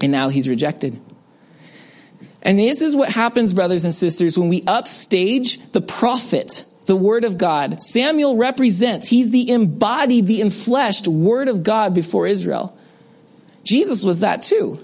And 0.02 0.12
now 0.12 0.30
he's 0.30 0.50
rejected. 0.50 1.00
And 2.44 2.60
this 2.60 2.82
is 2.82 2.96
what 2.96 3.10
happens, 3.10 3.54
brothers 3.54 3.86
and 3.86 3.94
sisters, 3.94 4.38
when 4.38 4.50
we 4.50 4.64
upstage 4.68 5.60
the 5.72 5.82
prophet 5.82 6.66
the 6.86 6.96
Word 6.96 7.24
of 7.24 7.38
God. 7.38 7.82
Samuel 7.82 8.38
represents, 8.38 9.08
he's 9.08 9.30
the 9.30 9.50
embodied, 9.52 10.28
the 10.28 10.42
enfleshed 10.42 11.08
Word 11.08 11.48
of 11.48 11.64
God 11.64 11.94
before 11.94 12.28
Israel. 12.28 12.78
Jesus 13.64 14.04
was 14.04 14.22
that 14.22 14.42
too. 14.42 14.80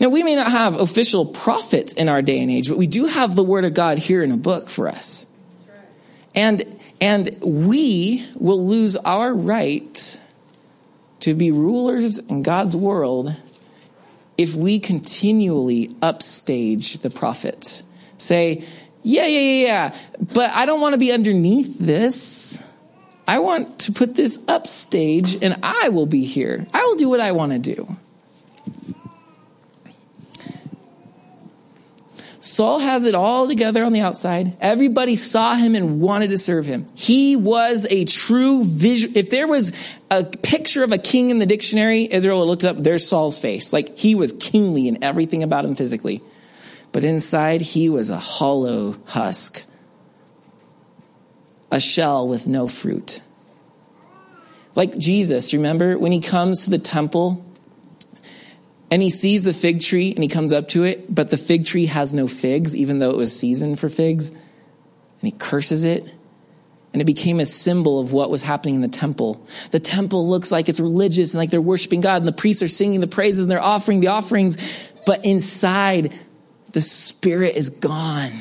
Now, 0.00 0.10
we 0.10 0.22
may 0.22 0.36
not 0.36 0.50
have 0.50 0.76
official 0.76 1.26
prophets 1.26 1.92
in 1.92 2.08
our 2.08 2.22
day 2.22 2.40
and 2.40 2.50
age, 2.50 2.68
but 2.68 2.78
we 2.78 2.86
do 2.86 3.06
have 3.06 3.34
the 3.34 3.42
Word 3.42 3.64
of 3.64 3.74
God 3.74 3.98
here 3.98 4.22
in 4.22 4.30
a 4.30 4.36
book 4.36 4.68
for 4.68 4.86
us. 4.88 5.26
And, 6.34 6.80
and 7.00 7.36
we 7.42 8.24
will 8.36 8.64
lose 8.64 8.96
our 8.96 9.34
right 9.34 10.20
to 11.20 11.34
be 11.34 11.50
rulers 11.50 12.18
in 12.18 12.42
God's 12.42 12.76
world 12.76 13.34
if 14.36 14.54
we 14.54 14.78
continually 14.78 15.96
upstage 16.00 16.98
the 17.00 17.10
prophet. 17.10 17.82
Say, 18.18 18.64
yeah, 19.08 19.24
yeah, 19.24 19.40
yeah, 19.40 19.66
yeah. 19.66 19.98
But 20.34 20.50
I 20.50 20.66
don't 20.66 20.82
want 20.82 20.92
to 20.92 20.98
be 20.98 21.12
underneath 21.12 21.78
this. 21.78 22.62
I 23.26 23.38
want 23.38 23.78
to 23.80 23.92
put 23.92 24.14
this 24.14 24.38
upstage 24.46 25.42
and 25.42 25.56
I 25.62 25.88
will 25.88 26.04
be 26.04 26.24
here. 26.24 26.66
I 26.74 26.84
will 26.84 26.96
do 26.96 27.08
what 27.08 27.18
I 27.18 27.32
want 27.32 27.52
to 27.52 27.58
do. 27.58 27.96
Saul 32.38 32.80
has 32.80 33.06
it 33.06 33.14
all 33.14 33.48
together 33.48 33.82
on 33.82 33.94
the 33.94 34.00
outside. 34.00 34.54
Everybody 34.60 35.16
saw 35.16 35.54
him 35.54 35.74
and 35.74 36.02
wanted 36.02 36.28
to 36.28 36.38
serve 36.38 36.66
him. 36.66 36.86
He 36.94 37.34
was 37.34 37.86
a 37.88 38.04
true 38.04 38.62
vision. 38.62 39.12
If 39.14 39.30
there 39.30 39.48
was 39.48 39.72
a 40.10 40.24
picture 40.24 40.84
of 40.84 40.92
a 40.92 40.98
king 40.98 41.30
in 41.30 41.38
the 41.38 41.46
dictionary, 41.46 42.06
Israel 42.10 42.46
looked 42.46 42.64
up, 42.64 42.76
there's 42.76 43.08
Saul's 43.08 43.38
face. 43.38 43.72
Like 43.72 43.96
he 43.96 44.14
was 44.14 44.34
kingly 44.34 44.86
in 44.86 45.02
everything 45.02 45.42
about 45.42 45.64
him 45.64 45.74
physically 45.74 46.22
but 46.98 47.04
inside 47.04 47.60
he 47.60 47.88
was 47.88 48.10
a 48.10 48.18
hollow 48.18 48.96
husk, 49.04 49.64
a 51.70 51.78
shell 51.78 52.26
with 52.26 52.48
no 52.48 52.66
fruit. 52.66 53.22
Like 54.74 54.98
Jesus, 54.98 55.54
remember 55.54 55.96
when 55.96 56.10
he 56.10 56.18
comes 56.18 56.64
to 56.64 56.70
the 56.70 56.78
temple 56.80 57.44
And 58.90 59.02
he 59.02 59.10
sees 59.10 59.44
the 59.44 59.52
fig 59.52 59.80
tree 59.80 60.12
and 60.12 60.22
he 60.22 60.28
comes 60.28 60.52
up 60.52 60.68
to 60.68 60.84
it, 60.84 61.14
but 61.14 61.30
the 61.30 61.36
fig 61.36 61.66
tree 61.66 61.86
has 61.86 62.14
no 62.14 62.26
figs, 62.26 62.74
even 62.74 62.98
though 62.98 63.10
it 63.10 63.16
was 63.16 63.38
season 63.38 63.76
for 63.76 63.88
figs. 63.88 64.30
And 64.30 64.40
he 65.20 65.32
curses 65.32 65.84
it. 65.84 66.12
And 66.92 67.02
it 67.02 67.04
became 67.04 67.38
a 67.38 67.44
symbol 67.44 68.00
of 68.00 68.14
what 68.14 68.30
was 68.30 68.40
happening 68.40 68.76
in 68.76 68.80
the 68.80 68.88
temple. 68.88 69.46
The 69.72 69.80
temple 69.80 70.26
looks 70.26 70.50
like 70.50 70.70
it's 70.70 70.80
religious 70.80 71.34
and 71.34 71.38
like 71.38 71.50
they're 71.50 71.60
worshiping 71.60 72.00
God 72.00 72.16
and 72.22 72.26
the 72.26 72.32
priests 72.32 72.62
are 72.62 72.68
singing 72.68 73.00
the 73.00 73.06
praises 73.06 73.40
and 73.40 73.50
they're 73.50 73.62
offering 73.62 74.00
the 74.00 74.08
offerings. 74.08 74.56
But 75.04 75.26
inside, 75.26 76.14
the 76.72 76.80
spirit 76.80 77.56
is 77.56 77.70
gone. 77.70 78.32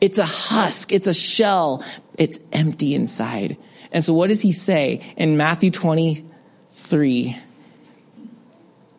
It's 0.00 0.18
a 0.18 0.26
husk. 0.26 0.92
It's 0.92 1.06
a 1.06 1.14
shell. 1.14 1.84
It's 2.18 2.38
empty 2.52 2.94
inside. 2.94 3.56
And 3.90 4.02
so 4.04 4.12
what 4.12 4.28
does 4.28 4.42
he 4.42 4.52
say 4.52 5.14
in 5.16 5.36
Matthew 5.36 5.70
23? 5.70 7.38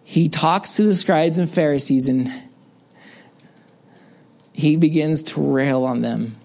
He 0.03 0.29
talks 0.29 0.75
to 0.75 0.83
the 0.83 0.95
scribes 0.95 1.37
and 1.37 1.49
Pharisees 1.49 2.07
and 2.07 2.31
he 4.53 4.77
begins 4.77 5.23
to 5.23 5.41
rail 5.41 5.83
on 5.83 6.01
them. 6.01 6.37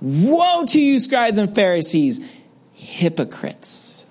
Woe 0.00 0.64
to 0.66 0.80
you, 0.80 0.98
scribes 1.00 1.36
and 1.36 1.52
Pharisees, 1.54 2.20
hypocrites! 2.74 4.06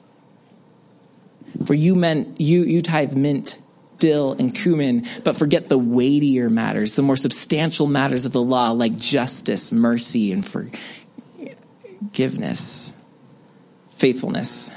For 1.65 1.73
you 1.73 1.95
meant 1.95 2.41
you 2.41 2.63
you 2.63 2.81
tithe 2.81 3.15
mint, 3.15 3.59
dill, 3.99 4.33
and 4.33 4.53
cumin, 4.53 5.05
but 5.23 5.35
forget 5.35 5.69
the 5.69 5.77
weightier 5.77 6.49
matters, 6.49 6.95
the 6.95 7.01
more 7.01 7.15
substantial 7.15 7.87
matters 7.87 8.25
of 8.25 8.31
the 8.31 8.41
law, 8.41 8.71
like 8.71 8.95
justice, 8.97 9.71
mercy, 9.71 10.31
and 10.31 10.45
forgiveness, 12.11 12.93
faithfulness. 13.95 14.71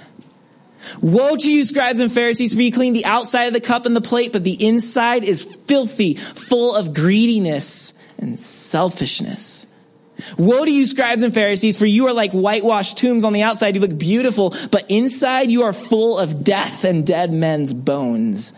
Woe 1.01 1.37
to 1.37 1.51
you, 1.51 1.65
scribes 1.65 2.01
and 2.01 2.13
Pharisees, 2.13 2.55
for 2.55 2.61
you 2.61 2.73
clean 2.73 2.93
the 2.93 3.05
outside 3.05 3.45
of 3.45 3.53
the 3.53 3.61
cup 3.61 3.87
and 3.87 3.97
the 3.97 4.01
plate, 4.01 4.33
but 4.33 4.45
the 4.45 4.65
inside 4.65 5.25
is 5.25 5.45
filthy, 5.45 6.15
full 6.15 6.77
of 6.77 6.95
greediness 6.95 7.95
and 8.19 8.39
selfishness. 8.39 9.67
Woe 10.39 10.65
to 10.65 10.73
you, 10.73 10.87
scribes 10.87 11.23
and 11.23 11.35
Pharisees, 11.35 11.79
for 11.79 11.87
you 11.87 12.07
are 12.07 12.13
like 12.13 12.33
whitewashed 12.33 12.99
tombs 12.99 13.25
on 13.25 13.33
the 13.33 13.43
outside. 13.43 13.75
You 13.75 13.81
look 13.83 13.99
beautiful, 13.99 14.55
but 14.71 14.87
inside 14.89 15.51
you 15.51 15.65
are 15.65 15.73
full 15.73 16.19
of 16.19 16.43
death 16.43 16.85
and 16.85 17.07
dead 17.07 17.33
men's 17.33 17.75
bones. 17.75 18.55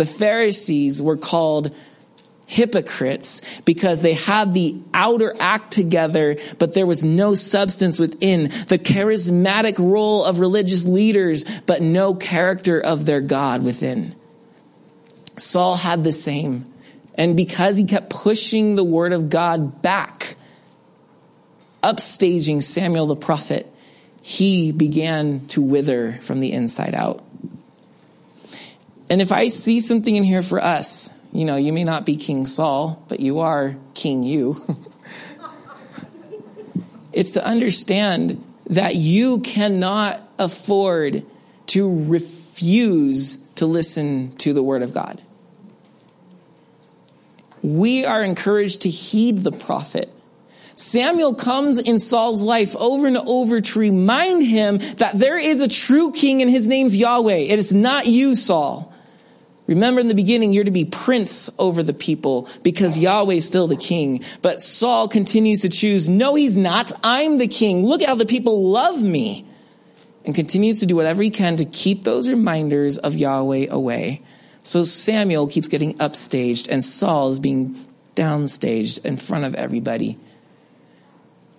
The 0.00 0.06
Pharisees 0.06 1.02
were 1.02 1.18
called 1.18 1.74
hypocrites 2.46 3.42
because 3.66 4.00
they 4.00 4.14
had 4.14 4.54
the 4.54 4.80
outer 4.94 5.36
act 5.38 5.74
together, 5.74 6.38
but 6.58 6.72
there 6.72 6.86
was 6.86 7.04
no 7.04 7.34
substance 7.34 7.98
within. 7.98 8.44
The 8.44 8.78
charismatic 8.78 9.78
role 9.78 10.24
of 10.24 10.40
religious 10.40 10.86
leaders, 10.86 11.44
but 11.66 11.82
no 11.82 12.14
character 12.14 12.80
of 12.80 13.04
their 13.04 13.20
God 13.20 13.62
within. 13.62 14.14
Saul 15.36 15.76
had 15.76 16.02
the 16.02 16.14
same. 16.14 16.72
And 17.14 17.36
because 17.36 17.76
he 17.76 17.84
kept 17.84 18.08
pushing 18.08 18.76
the 18.76 18.84
word 18.84 19.12
of 19.12 19.28
God 19.28 19.82
back, 19.82 20.34
upstaging 21.82 22.62
Samuel 22.62 23.04
the 23.04 23.16
prophet, 23.16 23.70
he 24.22 24.72
began 24.72 25.46
to 25.48 25.60
wither 25.60 26.12
from 26.22 26.40
the 26.40 26.52
inside 26.52 26.94
out. 26.94 27.22
And 29.10 29.20
if 29.20 29.32
I 29.32 29.48
see 29.48 29.80
something 29.80 30.14
in 30.14 30.24
here 30.24 30.42
for 30.42 30.62
us, 30.62 31.10
you 31.32 31.44
know, 31.44 31.56
you 31.56 31.72
may 31.72 31.84
not 31.84 32.06
be 32.06 32.16
King 32.16 32.46
Saul, 32.46 33.04
but 33.08 33.20
you 33.20 33.40
are 33.40 33.76
King 33.94 34.22
you. 34.22 34.62
it's 37.12 37.32
to 37.32 37.44
understand 37.44 38.42
that 38.66 38.94
you 38.94 39.40
cannot 39.40 40.22
afford 40.38 41.24
to 41.66 42.04
refuse 42.06 43.36
to 43.56 43.66
listen 43.66 44.34
to 44.36 44.52
the 44.52 44.62
word 44.62 44.82
of 44.82 44.94
God 44.94 45.20
we 47.62 48.04
are 48.04 48.22
encouraged 48.22 48.82
to 48.82 48.90
heed 48.90 49.38
the 49.38 49.52
prophet. 49.52 50.08
Samuel 50.76 51.34
comes 51.34 51.78
in 51.78 51.98
Saul's 51.98 52.42
life 52.42 52.74
over 52.76 53.06
and 53.06 53.18
over 53.18 53.60
to 53.60 53.78
remind 53.78 54.46
him 54.46 54.78
that 54.96 55.18
there 55.18 55.38
is 55.38 55.60
a 55.60 55.68
true 55.68 56.12
king 56.12 56.40
and 56.40 56.50
his 56.50 56.66
name's 56.66 56.96
Yahweh. 56.96 57.34
It 57.34 57.58
is 57.58 57.72
not 57.72 58.06
you, 58.06 58.34
Saul. 58.34 58.89
Remember 59.70 60.00
in 60.00 60.08
the 60.08 60.16
beginning, 60.16 60.52
you're 60.52 60.64
to 60.64 60.72
be 60.72 60.84
prince 60.84 61.48
over 61.56 61.84
the 61.84 61.94
people 61.94 62.48
because 62.64 62.98
Yahweh 62.98 63.34
is 63.34 63.46
still 63.46 63.68
the 63.68 63.76
king. 63.76 64.24
But 64.42 64.60
Saul 64.60 65.06
continues 65.06 65.62
to 65.62 65.68
choose, 65.68 66.08
no, 66.08 66.34
he's 66.34 66.56
not. 66.56 66.90
I'm 67.04 67.38
the 67.38 67.46
king. 67.46 67.86
Look 67.86 68.02
how 68.02 68.16
the 68.16 68.26
people 68.26 68.68
love 68.68 69.00
me. 69.00 69.46
And 70.24 70.34
continues 70.34 70.80
to 70.80 70.86
do 70.86 70.96
whatever 70.96 71.22
he 71.22 71.30
can 71.30 71.54
to 71.56 71.64
keep 71.64 72.02
those 72.02 72.28
reminders 72.28 72.98
of 72.98 73.14
Yahweh 73.14 73.68
away. 73.70 74.22
So 74.64 74.82
Samuel 74.82 75.46
keeps 75.46 75.68
getting 75.68 75.96
upstaged, 75.98 76.68
and 76.68 76.84
Saul 76.84 77.30
is 77.30 77.38
being 77.38 77.76
downstaged 78.16 79.04
in 79.04 79.16
front 79.16 79.44
of 79.44 79.54
everybody. 79.54 80.18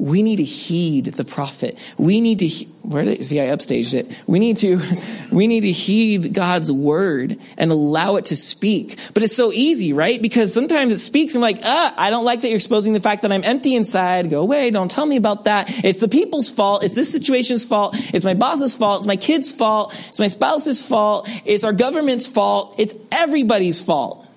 We 0.01 0.23
need 0.23 0.37
to 0.37 0.43
heed 0.43 1.05
the 1.05 1.23
prophet. 1.23 1.77
We 1.95 2.21
need 2.21 2.39
to, 2.39 2.47
where 2.81 3.03
did, 3.03 3.23
see, 3.23 3.39
I 3.39 3.45
upstaged 3.55 3.93
it. 3.93 4.11
We 4.25 4.39
need 4.39 4.57
to, 4.57 4.81
we 5.31 5.45
need 5.45 5.61
to 5.61 5.71
heed 5.71 6.33
God's 6.33 6.71
word 6.71 7.37
and 7.55 7.71
allow 7.71 8.15
it 8.15 8.25
to 8.25 8.35
speak. 8.35 8.97
But 9.13 9.21
it's 9.21 9.35
so 9.35 9.51
easy, 9.53 9.93
right? 9.93 10.19
Because 10.19 10.55
sometimes 10.55 10.91
it 10.91 10.97
speaks 10.97 11.35
I'm 11.35 11.41
like, 11.41 11.59
ah, 11.63 11.93
I 11.95 12.09
don't 12.09 12.25
like 12.25 12.41
that 12.41 12.47
you're 12.47 12.55
exposing 12.55 12.93
the 12.93 12.99
fact 12.99 13.21
that 13.21 13.31
I'm 13.31 13.43
empty 13.43 13.75
inside. 13.75 14.31
Go 14.31 14.41
away. 14.41 14.71
Don't 14.71 14.89
tell 14.89 15.05
me 15.05 15.17
about 15.17 15.43
that. 15.43 15.67
It's 15.85 15.99
the 15.99 16.09
people's 16.09 16.49
fault. 16.49 16.83
It's 16.83 16.95
this 16.95 17.11
situation's 17.11 17.63
fault. 17.63 17.93
It's 17.95 18.25
my 18.25 18.33
boss's 18.33 18.75
fault. 18.75 19.01
It's 19.01 19.07
my 19.07 19.17
kid's 19.17 19.51
fault. 19.51 19.93
It's 20.07 20.19
my 20.19 20.29
spouse's 20.29 20.81
fault. 20.81 21.29
It's 21.45 21.63
our 21.63 21.73
government's 21.73 22.25
fault. 22.25 22.73
It's 22.79 22.95
everybody's 23.11 23.79
fault. 23.79 24.27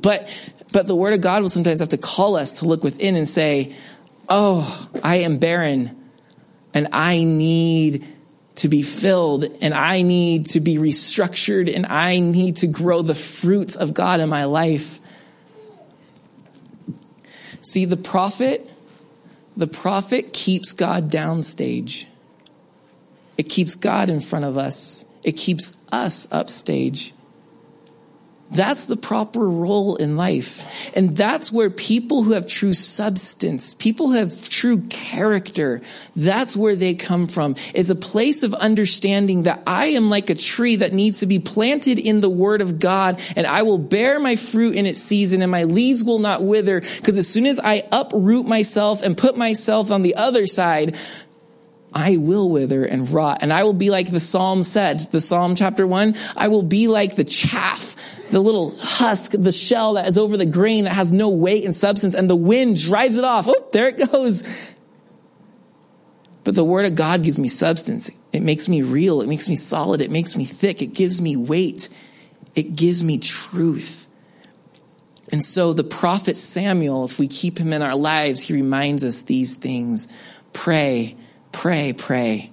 But, 0.00 0.26
but 0.70 0.86
the 0.86 0.94
word 0.94 1.14
of 1.14 1.20
God 1.20 1.42
will 1.42 1.48
sometimes 1.48 1.80
have 1.80 1.90
to 1.90 1.98
call 1.98 2.36
us 2.36 2.60
to 2.60 2.66
look 2.66 2.84
within 2.84 3.16
and 3.16 3.28
say, 3.28 3.74
oh, 4.28 4.88
I 5.02 5.16
am 5.16 5.38
barren 5.38 5.96
and 6.72 6.88
I 6.92 7.24
need 7.24 8.06
to 8.56 8.68
be 8.68 8.82
filled 8.82 9.44
and 9.62 9.74
I 9.74 10.02
need 10.02 10.46
to 10.46 10.60
be 10.60 10.76
restructured 10.76 11.74
and 11.74 11.86
I 11.86 12.20
need 12.20 12.56
to 12.56 12.66
grow 12.66 13.02
the 13.02 13.14
fruits 13.14 13.76
of 13.76 13.94
God 13.94 14.20
in 14.20 14.28
my 14.28 14.44
life. 14.44 15.00
See, 17.62 17.84
the 17.84 17.96
prophet, 17.96 18.70
the 19.56 19.66
prophet 19.66 20.32
keeps 20.32 20.72
God 20.72 21.10
downstage. 21.10 22.06
It 23.36 23.44
keeps 23.44 23.74
God 23.74 24.10
in 24.10 24.20
front 24.20 24.44
of 24.44 24.58
us. 24.58 25.04
It 25.22 25.32
keeps 25.32 25.76
us 25.90 26.28
upstage. 26.30 27.14
That's 28.52 28.86
the 28.86 28.96
proper 28.96 29.46
role 29.46 29.94
in 29.94 30.16
life. 30.16 30.90
And 30.96 31.16
that's 31.16 31.52
where 31.52 31.70
people 31.70 32.24
who 32.24 32.32
have 32.32 32.48
true 32.48 32.72
substance, 32.72 33.74
people 33.74 34.08
who 34.08 34.14
have 34.14 34.48
true 34.48 34.80
character, 34.88 35.82
that's 36.16 36.56
where 36.56 36.74
they 36.74 36.94
come 36.94 37.28
from. 37.28 37.54
It's 37.74 37.90
a 37.90 37.94
place 37.94 38.42
of 38.42 38.52
understanding 38.52 39.44
that 39.44 39.62
I 39.68 39.86
am 39.86 40.10
like 40.10 40.30
a 40.30 40.34
tree 40.34 40.76
that 40.76 40.92
needs 40.92 41.20
to 41.20 41.26
be 41.26 41.38
planted 41.38 42.00
in 42.00 42.20
the 42.20 42.30
word 42.30 42.60
of 42.60 42.80
God 42.80 43.20
and 43.36 43.46
I 43.46 43.62
will 43.62 43.78
bear 43.78 44.18
my 44.18 44.34
fruit 44.34 44.74
in 44.74 44.84
its 44.84 45.00
season 45.00 45.42
and 45.42 45.50
my 45.50 45.64
leaves 45.64 46.02
will 46.02 46.18
not 46.18 46.42
wither 46.42 46.80
because 46.80 47.18
as 47.18 47.28
soon 47.28 47.46
as 47.46 47.60
I 47.60 47.84
uproot 47.92 48.46
myself 48.46 49.02
and 49.02 49.16
put 49.16 49.36
myself 49.36 49.92
on 49.92 50.02
the 50.02 50.16
other 50.16 50.46
side, 50.46 50.96
I 51.92 52.16
will 52.16 52.48
wither 52.48 52.84
and 52.84 53.10
rot 53.10 53.38
and 53.42 53.52
I 53.52 53.64
will 53.64 53.72
be 53.72 53.90
like 53.90 54.10
the 54.10 54.20
Psalm 54.20 54.62
said, 54.62 55.00
the 55.10 55.20
Psalm 55.20 55.54
chapter 55.54 55.86
one, 55.86 56.14
I 56.36 56.48
will 56.48 56.62
be 56.62 56.88
like 56.88 57.16
the 57.16 57.24
chaff 57.24 57.96
the 58.30 58.40
little 58.40 58.70
husk, 58.78 59.32
the 59.32 59.52
shell 59.52 59.94
that 59.94 60.06
is 60.06 60.16
over 60.16 60.36
the 60.36 60.46
grain 60.46 60.84
that 60.84 60.92
has 60.92 61.12
no 61.12 61.30
weight 61.30 61.64
and 61.64 61.74
substance, 61.74 62.14
and 62.14 62.30
the 62.30 62.36
wind 62.36 62.76
drives 62.76 63.16
it 63.16 63.24
off. 63.24 63.46
Oh, 63.48 63.68
there 63.72 63.88
it 63.88 64.10
goes. 64.10 64.44
But 66.44 66.54
the 66.54 66.64
word 66.64 66.86
of 66.86 66.94
God 66.94 67.22
gives 67.22 67.38
me 67.38 67.48
substance. 67.48 68.10
It 68.32 68.40
makes 68.40 68.68
me 68.68 68.82
real. 68.82 69.20
It 69.20 69.28
makes 69.28 69.48
me 69.48 69.56
solid. 69.56 70.00
It 70.00 70.10
makes 70.10 70.36
me 70.36 70.44
thick. 70.44 70.80
It 70.80 70.94
gives 70.94 71.20
me 71.20 71.36
weight. 71.36 71.88
It 72.54 72.74
gives 72.76 73.04
me 73.04 73.18
truth. 73.18 74.06
And 75.30 75.44
so 75.44 75.72
the 75.72 75.84
prophet 75.84 76.36
Samuel, 76.36 77.04
if 77.04 77.18
we 77.18 77.28
keep 77.28 77.58
him 77.58 77.72
in 77.72 77.82
our 77.82 77.94
lives, 77.94 78.42
he 78.42 78.54
reminds 78.54 79.04
us 79.04 79.22
these 79.22 79.54
things. 79.54 80.08
Pray, 80.52 81.16
pray, 81.52 81.92
pray. 81.92 82.50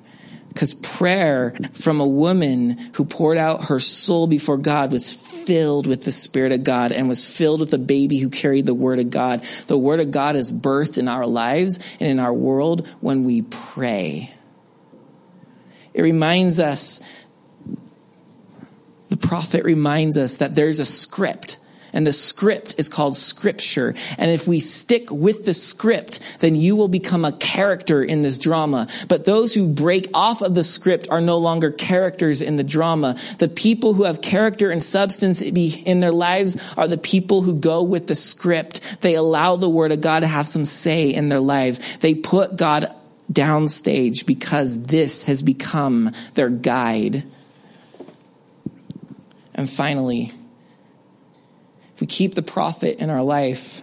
Because 0.50 0.74
prayer 0.74 1.56
from 1.74 2.02
a 2.02 2.08
woman 2.08 2.78
who 2.94 3.06
poured 3.06 3.38
out 3.38 3.66
her 3.66 3.80
soul 3.80 4.26
before 4.26 4.58
God 4.58 4.92
was 4.92 5.14
filled 5.14 5.86
with 5.86 6.04
the 6.04 6.12
Spirit 6.12 6.52
of 6.52 6.64
God 6.64 6.92
and 6.92 7.08
was 7.08 7.30
filled 7.30 7.60
with 7.60 7.72
a 7.74 7.78
baby 7.78 8.18
who 8.18 8.30
carried 8.30 8.66
the 8.66 8.74
Word 8.74 8.98
of 8.98 9.12
God. 9.12 9.44
The 9.68 9.78
Word 9.78 10.00
of 10.00 10.10
God 10.10 10.36
is 10.36 10.52
birthed 10.52 10.98
in 10.98 11.08
our 11.08 11.28
lives 11.28 11.78
and 12.00 12.10
in 12.10 12.18
our 12.18 12.34
world 12.34 12.88
when 13.02 13.24
we 13.24 13.44
pray. 13.44 14.34
It 15.94 16.02
reminds 16.02 16.60
us, 16.60 17.02
the 19.10 19.18
prophet 19.18 19.64
reminds 19.64 20.18
us 20.18 20.38
that 20.38 20.56
there's 20.56 20.80
a 20.80 20.86
script 20.86 21.58
And 21.94 22.06
the 22.06 22.12
script 22.12 22.76
is 22.78 22.90
called 22.90 23.16
scripture. 23.16 23.96
And 24.18 24.32
if 24.32 24.48
we 24.48 24.60
stick 24.60 25.10
with 25.12 25.46
the 25.46 25.54
script, 25.54 26.20
then 26.40 26.56
you 26.56 26.76
will 26.76 26.88
become 26.88 27.26
a 27.26 27.32
character 27.32 28.04
in 28.04 28.22
this 28.22 28.38
drama. 28.38 28.88
But 29.08 29.26
those 29.26 29.54
who 29.54 29.68
break 29.68 30.08
off 30.14 30.42
of 30.42 30.54
the 30.56 30.64
script 30.64 31.08
are 31.10 31.22
no 31.22 31.38
longer 31.38 31.72
characters 31.72 32.42
in 32.42 32.58
the 32.58 32.64
drama. 32.64 33.16
The 33.40 33.48
people 33.48 33.94
who 33.94 34.04
have 34.04 34.22
character 34.22 34.70
and 34.70 34.84
substance 34.84 35.42
in 35.42 36.00
their 36.00 36.12
lives 36.12 36.58
are 36.78 36.88
the 36.88 36.98
people 36.98 37.42
who 37.42 37.60
go 37.60 37.84
with 37.84 38.08
the 38.08 38.16
script. 38.16 39.02
They 39.02 39.16
allow 39.16 39.56
the 39.56 39.70
word 39.70 39.92
of 39.92 40.02
God 40.02 40.22
to 40.22 40.28
have 40.28 40.48
some 40.48 40.66
say 40.66 41.10
in 41.10 41.30
their 41.30 41.40
lives. 41.40 41.98
They 41.98 42.14
put 42.16 42.58
God 42.58 42.94
downstage 43.32 44.26
because 44.26 44.84
this 44.84 45.24
has 45.24 45.42
become 45.42 46.12
their 46.36 46.50
guide. 46.50 47.24
And 49.54 49.70
finally, 49.70 50.32
if 51.98 52.02
we 52.02 52.06
keep 52.06 52.36
the 52.36 52.44
prophet 52.44 53.00
in 53.00 53.10
our 53.10 53.24
life, 53.24 53.82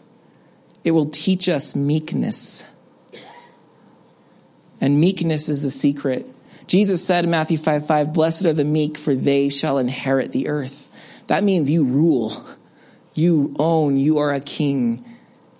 it 0.85 0.93
will 0.93 1.07
teach 1.07 1.49
us 1.49 1.75
meekness. 1.75 2.65
And 4.81 5.01
meekness 5.01 5.49
is 5.49 5.63
the 5.63 5.71
secret. 5.71 6.25
Jesus 6.69 7.05
said 7.05 7.25
in 7.25 7.33
Matthew 7.33 7.59
5 7.59 7.89
5, 7.89 8.15
Blessed 8.15 8.45
are 8.45 8.53
the 8.53 8.63
meek, 8.63 8.99
for 8.99 9.17
they 9.17 9.49
shall 9.49 9.79
inherit 9.79 10.31
the 10.31 10.47
earth. 10.47 11.25
That 11.27 11.43
means 11.43 11.69
you 11.69 11.87
rule, 11.87 12.33
you 13.15 13.57
own, 13.59 13.97
you 13.97 14.19
are 14.19 14.33
a 14.33 14.39
king. 14.39 15.05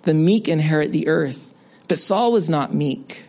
The 0.03 0.13
meek 0.13 0.47
inherit 0.47 0.93
the 0.93 1.09
earth. 1.09 1.53
But 1.89 1.97
Saul 1.97 2.31
was 2.31 2.49
not 2.49 2.73
meek. 2.73 3.24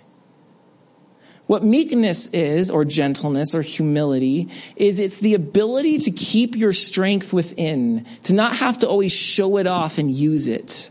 What 1.47 1.62
meekness 1.62 2.26
is, 2.28 2.70
or 2.72 2.84
gentleness, 2.84 3.55
or 3.55 3.62
humility, 3.62 4.49
is 4.74 4.99
it's 4.99 5.18
the 5.18 5.34
ability 5.34 5.99
to 6.01 6.11
keep 6.11 6.57
your 6.57 6.72
strength 6.72 7.32
within, 7.32 8.05
to 8.24 8.32
not 8.34 8.57
have 8.57 8.78
to 8.78 8.88
always 8.88 9.12
show 9.12 9.59
it 9.59 9.68
off 9.68 9.99
and 9.99 10.11
use 10.11 10.49
it. 10.49 10.90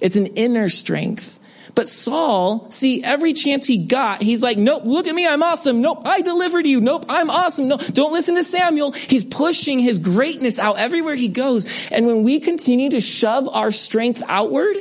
It's 0.00 0.16
an 0.16 0.26
inner 0.26 0.68
strength. 0.68 1.38
But 1.74 1.88
Saul, 1.88 2.70
see, 2.70 3.02
every 3.02 3.32
chance 3.32 3.66
he 3.66 3.86
got, 3.86 4.22
he's 4.22 4.42
like, 4.42 4.58
nope, 4.58 4.82
look 4.84 5.06
at 5.06 5.14
me, 5.14 5.26
I'm 5.26 5.42
awesome. 5.42 5.80
Nope, 5.80 6.02
I 6.04 6.20
delivered 6.20 6.66
you. 6.66 6.80
Nope, 6.80 7.06
I'm 7.08 7.30
awesome. 7.30 7.68
No, 7.68 7.76
don't 7.76 8.12
listen 8.12 8.34
to 8.36 8.44
Samuel. 8.44 8.92
He's 8.92 9.24
pushing 9.24 9.78
his 9.78 9.98
greatness 9.98 10.58
out 10.58 10.78
everywhere 10.78 11.14
he 11.14 11.28
goes. 11.28 11.90
And 11.90 12.06
when 12.06 12.22
we 12.22 12.40
continue 12.40 12.90
to 12.90 13.00
shove 13.00 13.48
our 13.48 13.70
strength 13.70 14.22
outward, 14.26 14.76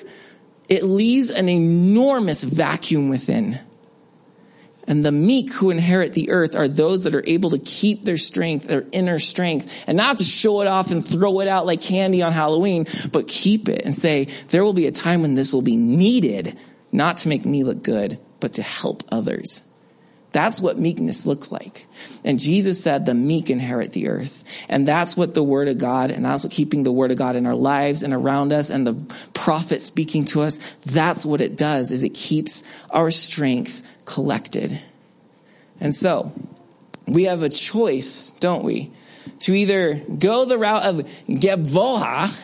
it 0.68 0.84
leaves 0.84 1.32
an 1.32 1.49
enormous 1.49 2.43
vacuum 2.43 3.10
within. 3.10 3.60
And 4.89 5.05
the 5.05 5.11
meek 5.11 5.53
who 5.53 5.69
inherit 5.69 6.15
the 6.15 6.31
earth 6.31 6.55
are 6.55 6.67
those 6.67 7.03
that 7.03 7.13
are 7.13 7.23
able 7.27 7.51
to 7.51 7.59
keep 7.59 8.03
their 8.03 8.17
strength, 8.17 8.67
their 8.67 8.85
inner 8.91 9.19
strength, 9.19 9.71
and 9.85 9.95
not 9.95 10.17
to 10.17 10.23
show 10.23 10.61
it 10.61 10.67
off 10.67 10.91
and 10.91 11.05
throw 11.05 11.41
it 11.41 11.47
out 11.47 11.67
like 11.67 11.79
candy 11.79 12.23
on 12.23 12.33
Halloween, 12.33 12.87
but 13.11 13.27
keep 13.27 13.69
it 13.69 13.83
and 13.85 13.93
say, 13.93 14.25
there 14.49 14.65
will 14.65 14.73
be 14.73 14.87
a 14.87 14.91
time 14.91 15.21
when 15.21 15.35
this 15.35 15.53
will 15.53 15.61
be 15.61 15.77
needed, 15.77 16.57
not 16.91 17.17
to 17.17 17.29
make 17.29 17.45
me 17.45 17.63
look 17.63 17.83
good, 17.83 18.17
but 18.39 18.53
to 18.53 18.63
help 18.63 19.03
others. 19.11 19.63
That's 20.31 20.59
what 20.61 20.77
meekness 20.77 21.25
looks 21.25 21.51
like. 21.51 21.87
And 22.23 22.39
Jesus 22.39 22.83
said 22.83 23.05
the 23.05 23.13
meek 23.13 23.49
inherit 23.49 23.93
the 23.93 24.09
earth. 24.09 24.43
And 24.69 24.87
that's 24.87 25.17
what 25.17 25.33
the 25.33 25.43
word 25.43 25.67
of 25.67 25.77
God, 25.77 26.11
and 26.11 26.25
that's 26.25 26.43
what 26.43 26.53
keeping 26.53 26.83
the 26.83 26.91
word 26.91 27.11
of 27.11 27.17
God 27.17 27.35
in 27.35 27.45
our 27.45 27.55
lives 27.55 28.01
and 28.01 28.13
around 28.13 28.53
us 28.53 28.69
and 28.69 28.87
the 28.87 29.15
prophet 29.33 29.81
speaking 29.81 30.25
to 30.25 30.41
us, 30.41 30.57
that's 30.85 31.25
what 31.25 31.41
it 31.41 31.57
does, 31.57 31.91
is 31.91 32.01
it 32.01 32.15
keeps 32.15 32.63
our 32.89 33.11
strength 33.11 33.83
collected. 34.10 34.82
And 35.80 35.93
so, 35.93 36.34
we 37.07 37.26
have 37.26 37.43
a 37.43 37.49
choice, 37.49 38.32
don't 38.39 38.64
we? 38.64 38.91
To 39.41 39.53
either 39.53 39.95
go 39.95 40.45
the 40.45 40.57
route 40.57 40.84
of 40.84 40.95
Geboha, 41.28 42.36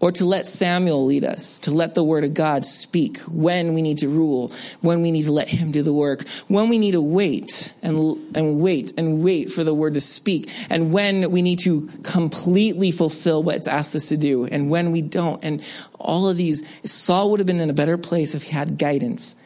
or 0.00 0.10
to 0.12 0.24
let 0.24 0.46
Samuel 0.46 1.04
lead 1.04 1.24
us, 1.24 1.58
to 1.60 1.70
let 1.70 1.92
the 1.92 2.02
word 2.02 2.24
of 2.24 2.32
God 2.32 2.64
speak 2.64 3.18
when 3.20 3.74
we 3.74 3.82
need 3.82 3.98
to 3.98 4.08
rule, 4.08 4.50
when 4.80 5.02
we 5.02 5.10
need 5.10 5.24
to 5.24 5.32
let 5.32 5.46
him 5.46 5.72
do 5.72 5.82
the 5.82 5.92
work, 5.92 6.26
when 6.48 6.70
we 6.70 6.78
need 6.78 6.92
to 6.92 7.02
wait 7.02 7.72
and, 7.82 8.18
and 8.34 8.58
wait 8.58 8.94
and 8.96 9.22
wait 9.22 9.52
for 9.52 9.62
the 9.62 9.74
word 9.74 9.94
to 9.94 10.00
speak, 10.00 10.50
and 10.70 10.90
when 10.90 11.30
we 11.30 11.42
need 11.42 11.58
to 11.60 11.88
completely 12.02 12.90
fulfill 12.90 13.42
what 13.42 13.56
it's 13.56 13.68
asked 13.68 13.94
us 13.94 14.08
to 14.08 14.16
do, 14.16 14.46
and 14.46 14.70
when 14.70 14.90
we 14.90 15.02
don't. 15.02 15.44
And 15.44 15.62
all 15.98 16.28
of 16.28 16.36
these, 16.38 16.66
Saul 16.90 17.30
would 17.30 17.40
have 17.40 17.46
been 17.46 17.60
in 17.60 17.68
a 17.68 17.74
better 17.74 17.98
place 17.98 18.34
if 18.34 18.44
he 18.44 18.52
had 18.52 18.78
guidance, 18.78 19.36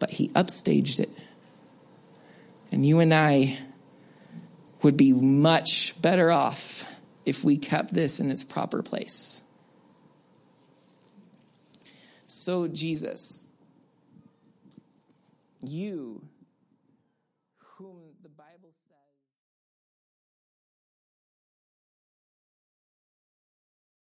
but 0.00 0.10
he 0.10 0.28
upstaged 0.30 0.98
it. 0.98 1.10
And 2.72 2.84
you 2.84 2.98
and 2.98 3.14
I 3.14 3.58
would 4.82 4.96
be 4.96 5.12
much 5.12 6.00
better 6.02 6.32
off 6.32 6.84
if 7.24 7.44
we 7.44 7.58
kept 7.58 7.94
this 7.94 8.18
in 8.18 8.32
its 8.32 8.42
proper 8.42 8.82
place. 8.82 9.44
So, 12.34 12.66
Jesus, 12.66 13.44
you 15.60 16.22